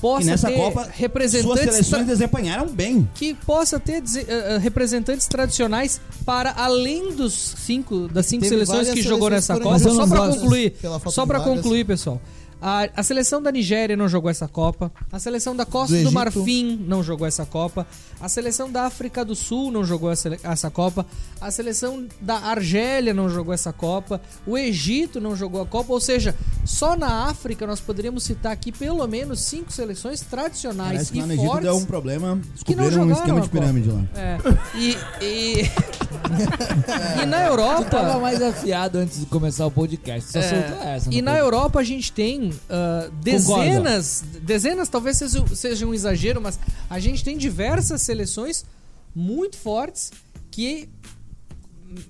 [0.00, 3.08] possa E nessa ter Copa, suas representantes seleções tra- desempenharam bem.
[3.14, 9.02] que possa ter eh, representantes tradicionais para além dos cinco das cinco Teve seleções que
[9.02, 9.78] jogou seleções nessa Copa.
[9.78, 10.74] Só para concluir,
[11.10, 12.20] só para concluir, pessoal.
[12.60, 14.90] A, a seleção da Nigéria não jogou essa Copa.
[15.12, 16.12] A seleção da Costa Do do.
[16.12, 17.86] Marfim não jogou essa Copa.
[18.20, 21.04] A seleção da África do Sul não jogou essa, essa Copa.
[21.40, 24.20] A seleção da Argélia não jogou essa Copa.
[24.46, 25.92] O Egito não jogou a Copa.
[25.92, 26.34] Ou seja,
[26.64, 31.20] só na África nós poderíamos citar aqui pelo menos cinco seleções tradicionais Parece que e
[31.20, 31.64] lá no Egito fortes.
[31.64, 32.40] deu um problema.
[32.64, 34.02] que não Descobriram um esquema de pirâmide lá.
[34.16, 34.38] É.
[34.74, 35.62] E, e,
[37.22, 38.18] e na Tu tava Europa.
[38.18, 40.32] mais afiado antes de começar o podcast.
[40.32, 41.14] Só É, soltou essa.
[41.14, 41.36] e na?
[41.36, 46.58] Europa a gente tem ah, dezenas, dezenas talvez seja, seja um exagero, mas
[46.88, 48.64] a gente tem diversas seleções
[49.14, 50.10] muito fortes
[50.50, 50.88] que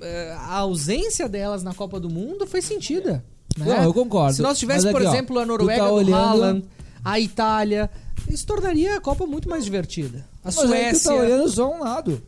[0.01, 3.25] ah, a ausência delas na Copa do Mundo foi sentida.
[3.57, 3.65] né?
[3.77, 4.35] Não, eu concordo.
[4.35, 6.65] Se nós tivéssemos, por aqui, ó, exemplo, a tu Noruega tá do olhando- Haaland,
[7.05, 7.91] a Itália,
[8.29, 10.27] isso tornaria a Copa muito mais divertida.
[10.43, 10.69] A Mas aí tu
[10.99, 11.11] Suécia.
[11.11, 12.23] tá olhando só um lado.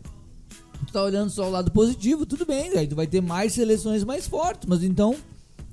[0.87, 2.71] Tu tá olhando só o lado positivo, tudo bem.
[2.79, 4.69] Aí tu vai ter mais seleções mais fortes.
[4.69, 5.17] Mas então,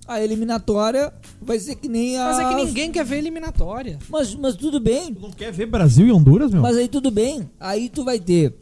[0.07, 1.11] a eliminatória
[1.41, 2.25] vai ser que nem a.
[2.25, 3.97] Mas é que ninguém quer ver eliminatória.
[4.09, 5.13] Mas, mas tudo bem.
[5.13, 6.61] Tu não quer ver Brasil e Honduras, meu?
[6.61, 7.49] Mas aí tudo bem.
[7.59, 8.55] Aí tu vai ter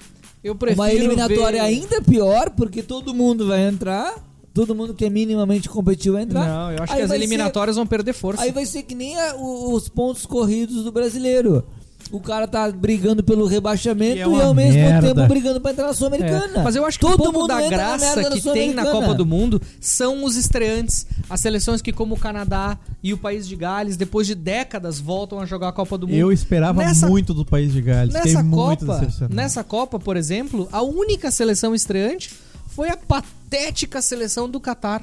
[0.43, 1.67] Eu prefiro uma eliminatória ver...
[1.67, 4.15] ainda pior, porque todo mundo vai entrar.
[4.53, 6.47] Todo mundo que é minimamente competitivo vai entrar.
[6.47, 8.43] Não, eu acho Aí que as vai ser- eliminatórias vão perder força.
[8.43, 11.65] Aí vai ser que nem a- os pontos corridos do brasileiro.
[12.13, 15.13] O cara tá brigando pelo rebaixamento Que é e ao mesmo merda.
[15.15, 16.59] tempo brigando pra entrar na Sul-Americana.
[16.59, 18.85] É, Mas eu acho que Todo pouco mundo da na graça da que tem na.
[18.85, 21.07] Copa do Mundo são os estreantes.
[21.27, 25.39] As seleções que, como o Canadá e o país de Gales, depois de décadas, voltam
[25.39, 26.15] a jogar a Copa do Mundo.
[26.15, 28.13] Eu esperava Nessa- muito do país de Gales.
[28.15, 32.31] Fiquei Nessa muito Copa, nessa Copa, por exemplo, a única seleção estreante
[32.67, 35.01] foi a patética seleção do Catar.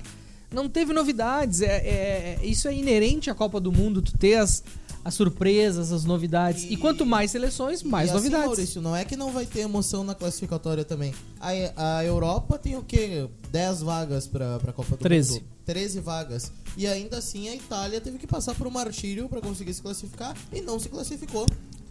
[0.52, 1.60] Não teve novidades.
[1.60, 4.62] É, é- é- isso é inerente à Copa do Mundo, tu ter as,
[5.04, 6.64] as surpresas, as novidades.
[6.64, 8.46] E, E- quanto mais seleções, mais e assim, novidades.
[8.48, 11.14] Maurício, não é que não vai ter emoção na classificatória também.
[11.40, 13.28] A, a Europa tem o quê?
[13.50, 15.32] 10 vagas pra, pra Copa do 13.
[15.34, 15.44] Mundo?
[15.64, 16.52] 13 vagas.
[16.76, 20.36] E ainda assim a Itália teve que passar por um martírio pra conseguir se classificar
[20.52, 21.46] e não se classificou.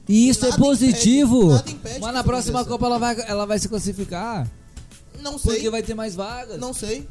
[0.07, 1.38] E isso é Nada positivo.
[1.44, 2.69] impede- nada impede Mas na próxima aconteça.
[2.77, 4.49] Copa ela vai, ela vai se classificar.
[5.22, 5.53] Não sei.
[5.56, 6.60] Porque vai ter mais vagas.
[6.60, 7.07] Não sei.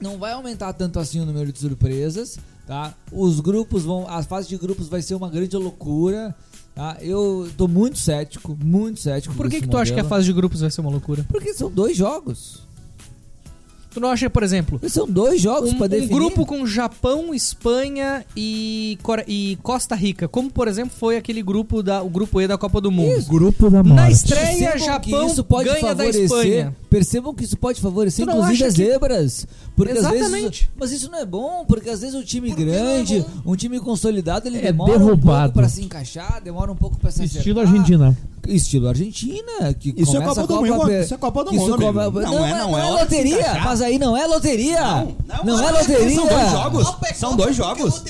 [0.00, 2.38] não vai aumentar tanto assim o número de surpresas,
[2.68, 2.94] tá?
[3.10, 6.36] Os grupos vão, a fase de grupos vai ser uma grande loucura,
[6.74, 6.98] tá?
[7.00, 9.34] Eu tô muito cético, muito cético.
[9.34, 10.08] Por que, que tu acha que a modelo.
[10.10, 11.24] fase de grupos vai ser uma loucura?
[11.28, 12.67] Porque são dois jogos.
[13.90, 16.12] Tu não acha, por exemplo, São dois jogos um, pra um definir.
[16.14, 22.02] grupo com Japão, Espanha e, e Costa Rica, como por exemplo foi aquele grupo da
[22.02, 23.24] o grupo E da Copa do Mundo.
[23.26, 24.12] Grupo da Na morte.
[24.12, 26.76] estreia, Percebam Japão isso pode ganha da favorecer, Espanha.
[26.90, 29.46] Percebam que isso pode favorecer, inclusive, acha as que- zebras.
[29.74, 30.30] Porque às Exatamente.
[30.42, 30.68] vezes.
[30.78, 33.20] Mas isso não é bom, porque às vezes um time Por que não é grande,
[33.44, 33.52] bom?
[33.52, 35.42] um time consolidado, ele É demora um derrubado.
[35.52, 37.74] pouco pra se encaixar, demora um pouco pra se Estilo acertar.
[37.74, 38.16] Argentina.
[38.54, 41.60] Estilo Argentina, que Isso é começa Copa a do Mundo, isso é Copa do isso
[41.68, 44.26] Mundo, come- Não Não, é- é, não não é é loteria, mas aí não é
[44.26, 44.80] loteria.
[45.44, 46.16] Não, é São loteria.
[46.28, 46.84] dois jogos.
[46.86, 48.02] Copa é São Copa dois é jogos.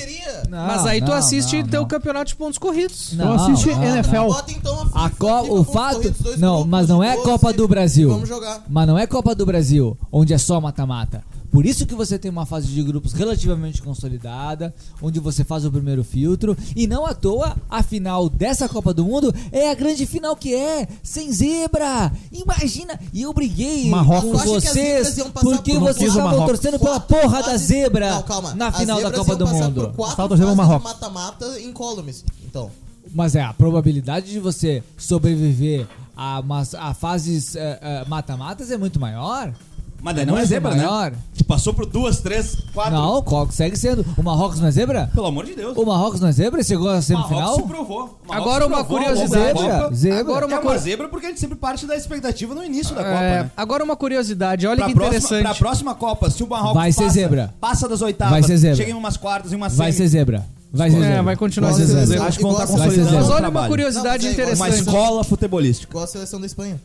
[0.49, 1.89] Não, Mas aí tu não, assiste não, teu não.
[1.89, 3.13] campeonato de pontos corridos.
[3.13, 4.17] Não, assiste não, NFL.
[4.27, 5.97] Bota então a A Co- fica o fato.
[5.97, 8.09] corridos, Não, grupos mas não é 12, Copa do Brasil.
[8.11, 8.63] Vamos jogar.
[8.69, 11.23] Mas não é Copa do Brasil, onde é só mata-mata.
[11.51, 15.71] Por isso que você tem uma fase de grupos relativamente consolidada, onde você faz o
[15.73, 16.57] primeiro filtro.
[16.77, 20.55] E não à toa, a final dessa Copa do Mundo é a grande final que
[20.55, 22.13] é, sem zebra.
[22.31, 24.43] Imagina, e eu briguei Marrocos.
[24.43, 26.47] com vocês porque por- vocês estavam Marrocos.
[26.61, 28.55] torcendo pela Quatro porra da zebra Não, calma.
[28.55, 29.93] na final da Copa iam do Mundo.
[30.17, 30.85] Torcendo o Marrocos.
[30.85, 32.25] mata-mata em columns.
[32.45, 32.71] Então,
[33.15, 38.77] Mas é, a probabilidade de você sobreviver a, umas- a fases eh, eh, mata-matas é
[38.77, 39.53] muito maior.
[40.01, 41.11] Mas daí não é zebra, maior.
[41.11, 41.17] né?
[41.37, 42.93] Tu passou por duas, três, quatro.
[42.95, 44.07] Não, consegue sendo.
[44.17, 45.11] O Marrocos não é zebra?
[45.13, 45.77] Pelo amor de Deus.
[45.77, 46.63] O Marrocos não é zebra?
[46.63, 47.63] Chegou à Marrocos se semifinal?
[47.63, 48.19] provou.
[48.27, 49.53] Marrocos Agora se uma provou, curiosidade.
[49.55, 49.69] Copa.
[49.73, 50.21] Zebra, zebra.
[50.21, 50.85] Agora É uma uma coisa.
[50.85, 53.51] zebra porque a gente sempre parte da expectativa no início da Copa, É, né?
[53.57, 55.43] agora uma curiosidade, olha Pra que próxima, interessante.
[55.43, 57.55] pra próxima Copa, se o Marrocos Vai ser passa, zebra.
[57.61, 58.77] passa das oitavas, Vai ser zebra.
[58.77, 60.47] chega em umas quartas, em uma Vai ser semi, zebra.
[60.73, 61.23] Vai ser É, zebra.
[61.23, 62.25] vai continuar Vai ser zebra.
[62.27, 63.21] Acho que vão estar Vai ser consolidando zebra.
[63.27, 64.87] Mas olha uma curiosidade é igual- Uma interessante.
[64.87, 65.91] escola futebolística.
[65.91, 66.79] igual a seleção da Espanha.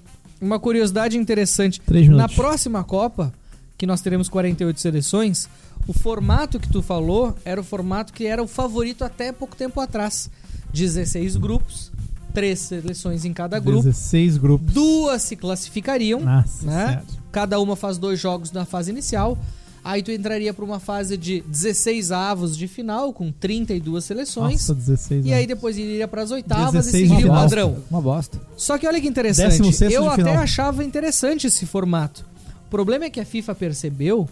[0.43, 1.81] Uma curiosidade interessante.
[2.09, 3.33] Na próxima Copa,
[3.77, 5.49] que nós teremos 48 seleções,
[5.87, 9.79] o formato que tu falou era o formato que era o favorito até pouco tempo
[9.79, 10.29] atrás.
[10.73, 11.91] 16 grupos,
[12.33, 14.73] três seleções em cada grupo, 16 grupos.
[14.73, 17.03] duas se classificariam, Nossa né?
[17.31, 19.37] Cada uma faz dois jogos na fase inicial.
[19.83, 24.53] Aí tu entraria para uma fase de 16 avos de final com 32 seleções.
[24.53, 27.77] Nossa, 16 E aí depois iria para as oitavas 16 e seguiria o padrão.
[27.91, 28.39] Uma bosta.
[28.55, 30.37] Só que olha que interessante, 16º eu até final.
[30.37, 32.25] achava interessante esse formato.
[32.67, 34.29] O problema é que a FIFA percebeu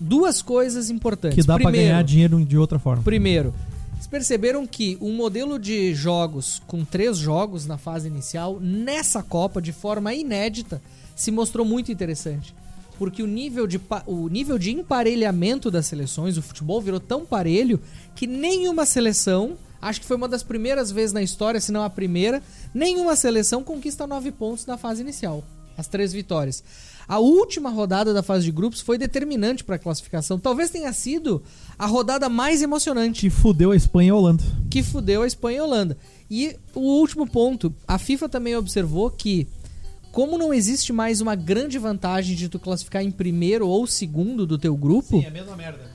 [0.00, 1.36] duas coisas importantes.
[1.36, 3.02] Que dá Primeiro- ganhar dinheiro de outra forma.
[3.02, 3.54] Primeiro,
[3.94, 9.62] eles perceberam que um modelo de jogos com três jogos na fase inicial, nessa Copa,
[9.62, 10.82] de forma inédita,
[11.14, 12.54] se mostrou muito interessante.
[12.98, 17.80] Porque o nível, de, o nível de emparelhamento das seleções, o futebol virou tão parelho
[18.14, 21.90] que nenhuma seleção, acho que foi uma das primeiras vezes na história, se não a
[21.90, 22.42] primeira,
[22.74, 25.44] nenhuma seleção conquista nove pontos na fase inicial.
[25.76, 26.64] As três vitórias.
[27.06, 30.38] A última rodada da fase de grupos foi determinante para a classificação.
[30.38, 31.42] Talvez tenha sido
[31.78, 34.44] a rodada mais emocionante Que fudeu a Espanha e a Holanda.
[34.70, 35.98] que fudeu a Espanha e a Holanda.
[36.28, 39.46] E o último ponto, a FIFA também observou que
[40.16, 44.56] como não existe mais uma grande vantagem de tu classificar em primeiro ou segundo do
[44.56, 45.90] teu grupo, a mesma merda.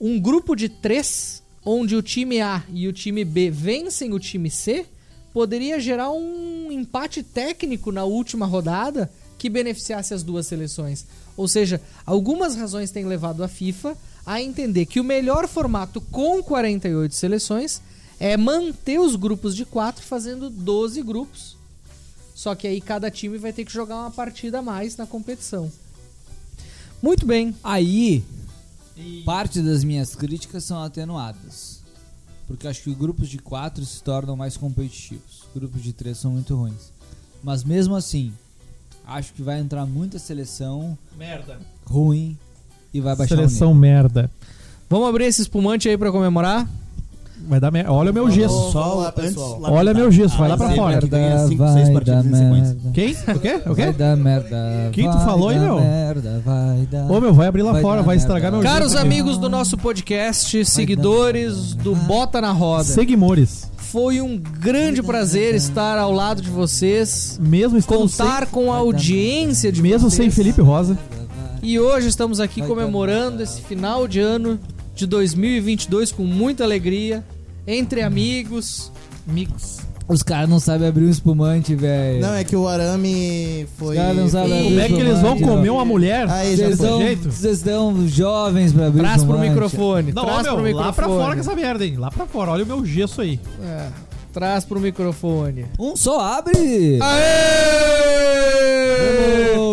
[0.00, 4.48] um grupo de três, onde o time A e o time B vencem o time
[4.50, 4.86] C,
[5.30, 11.04] poderia gerar um empate técnico na última rodada que beneficiasse as duas seleções.
[11.36, 13.94] Ou seja, algumas razões têm levado a FIFA
[14.24, 17.82] a entender que o melhor formato com 48 seleções
[18.18, 21.55] é manter os grupos de 4 fazendo 12 grupos.
[22.36, 25.72] Só que aí cada time vai ter que jogar uma partida a mais na competição.
[27.02, 27.56] Muito bem.
[27.64, 28.22] Aí,
[29.24, 31.80] parte das minhas críticas são atenuadas.
[32.46, 35.44] Porque acho que grupos de quatro se tornam mais competitivos.
[35.54, 36.92] Grupos de três são muito ruins.
[37.42, 38.34] Mas mesmo assim,
[39.06, 41.58] acho que vai entrar muita seleção Merda.
[41.86, 42.36] ruim
[42.92, 44.30] e vai baixar Seleção merda.
[44.90, 46.68] Vamos abrir esse espumante aí pra comemorar?
[47.48, 47.92] Vai dar merda.
[47.92, 48.54] Olha o meu gesso.
[48.54, 49.60] Vamos Só lá, antes, pessoal.
[49.64, 51.00] Olha meu gesso, vai lá pra fora.
[51.06, 52.76] ganha cinco, vai seis partidas em sequência.
[52.92, 53.12] Quem?
[53.36, 53.60] O quê?
[53.70, 53.92] O Vai quê?
[53.92, 54.88] dar merda.
[54.92, 55.80] Quem tu vai falou aí, dar meu?
[55.80, 57.10] Merda, vai dar.
[57.10, 58.22] Ô meu, vai abrir lá Vai fora, dar vai merda.
[58.34, 59.06] estragar meu Caros gesso aqui.
[59.06, 63.70] amigos do nosso podcast, seguidores do Bota na Roda, Seguimores.
[63.76, 69.70] foi um grande prazer estar ao lado de vocês, Mesmo estando contar com a audiência
[69.70, 70.34] de sem, mesmo sem vocês.
[70.34, 70.98] Felipe Rosa.
[71.62, 74.58] E hoje estamos aqui comemorando esse final de ano
[74.94, 77.24] de 2022 com muita alegria,
[77.66, 78.90] entre amigos.
[79.26, 79.78] Mix.
[80.08, 82.20] Os caras não sabem abrir um espumante, velho.
[82.20, 83.96] Não, é que o arame foi.
[83.96, 86.30] Os caras não sabem Como Como é que eles vão comer uma mulher?
[86.30, 86.98] Aí já Vocês foi.
[86.98, 87.32] jeito?
[87.32, 89.50] vocês estão jovens pra abrir Traz pro espumante.
[89.50, 90.86] microfone, Não, traz ó, pro meu, microfone.
[90.86, 91.96] lá pra fora com essa merda, hein?
[91.96, 92.52] Lá pra fora.
[92.52, 93.40] Olha o meu gesso aí.
[93.64, 93.88] É,
[94.36, 95.64] traz pro microfone.
[95.78, 96.98] Um só abre!
[97.00, 98.16] Aê!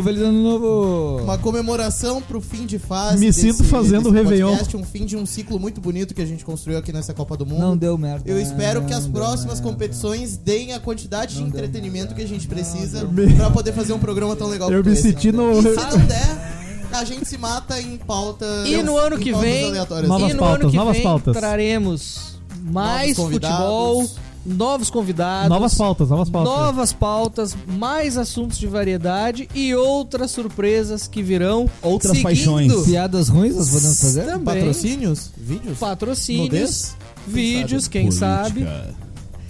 [0.01, 1.21] Feliz ano novo!
[1.21, 3.17] Uma comemoração pro fim de fase.
[3.19, 4.51] Me sinto fazendo desse Réveillon.
[4.51, 7.35] podcast, Um fim de um ciclo muito bonito que a gente construiu aqui nessa Copa
[7.35, 7.59] do Mundo.
[7.59, 8.23] Não deu merda.
[8.29, 9.69] Eu espero que as próximas merda.
[9.69, 13.05] competições deem a quantidade de Não deu entretenimento que a gente precisa
[13.37, 15.01] pra poder fazer um programa tão legal Eu me esse.
[15.03, 15.51] senti no.
[15.59, 18.45] E se não der, A gente se mata em pauta.
[18.65, 20.07] E no ano que vem, aleatórias.
[20.07, 21.35] Novas no pautas, novas vem pautas.
[21.35, 24.05] traremos mais futebol.
[24.45, 26.53] Novos convidados, Novas pautas, novas pautas.
[26.53, 31.69] novas pautas, mais assuntos de variedade e outras surpresas que virão.
[31.81, 32.73] Outras seguindo paixões.
[32.85, 34.23] Piadas ruins nós podemos fazer?
[34.25, 34.43] Também.
[34.55, 35.31] Patrocínios?
[35.37, 35.77] Vídeos?
[35.79, 36.95] Patrocínios, Nudez?
[37.27, 38.67] vídeos, quem sabe.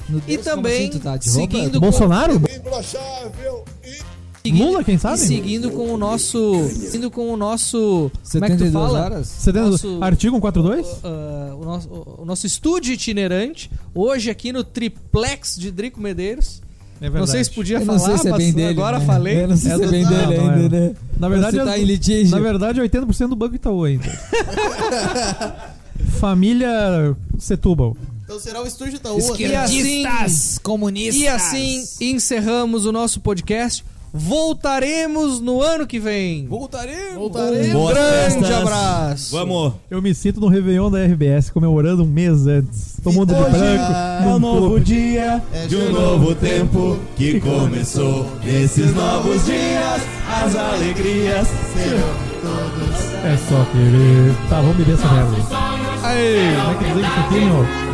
[0.10, 1.24] No E Deus, como também assim, tá roupa?
[1.24, 2.42] seguindo Bolsonaro?
[4.46, 5.16] Seguindo- Lula, quem sabe?
[5.16, 6.68] E seguindo com o nosso.
[6.70, 8.12] Seguindo com o nosso.
[8.32, 9.00] Como é que tu 72 fala?
[9.06, 9.28] horas?
[9.28, 10.86] Você tem Nosso- artigo 142?
[11.04, 11.90] Ah, o, nosso,
[12.20, 16.62] o nosso estúdio itinerante, hoje aqui no Triplex de Drico Medeiros.
[17.02, 18.70] É Não sei se podia Eu falar, não sei se é mas bem dele.
[18.70, 19.06] agora né?
[19.06, 19.44] falei.
[19.44, 20.80] Eu não sei É se é do- bem dele não ainda, é.
[20.90, 20.96] né?
[21.20, 22.32] Na verdade, tá em litígio.
[22.32, 24.06] Na verdade, 80% do banco Itaú ainda.
[26.20, 27.96] Família Setúbal.
[28.24, 29.20] Então será o estúdio Itaú.
[29.38, 30.04] E assim,
[30.64, 31.22] comunistas.
[31.22, 33.84] e assim encerramos o nosso podcast.
[34.16, 36.46] Voltaremos no ano que vem.
[36.46, 37.16] Voltaremos.
[37.16, 37.68] Voltaremos.
[37.70, 38.52] Um Boas grande festas.
[38.52, 39.32] abraço.
[39.32, 39.74] Vamos.
[39.90, 42.98] Eu me sinto no Réveillon da RBS, comemorando um mês antes.
[43.04, 43.94] Todo mundo de branco.
[44.24, 44.82] É um novo clube.
[44.82, 48.28] dia É de um novo tempo que começou.
[48.44, 51.48] Nesses novos dias, as alegrias
[53.24, 54.36] É só querer.
[54.48, 55.38] Tá, vamos beber essa merda.
[56.04, 56.54] Aê.
[56.56, 57.93] Como é que diz isso aqui, meu?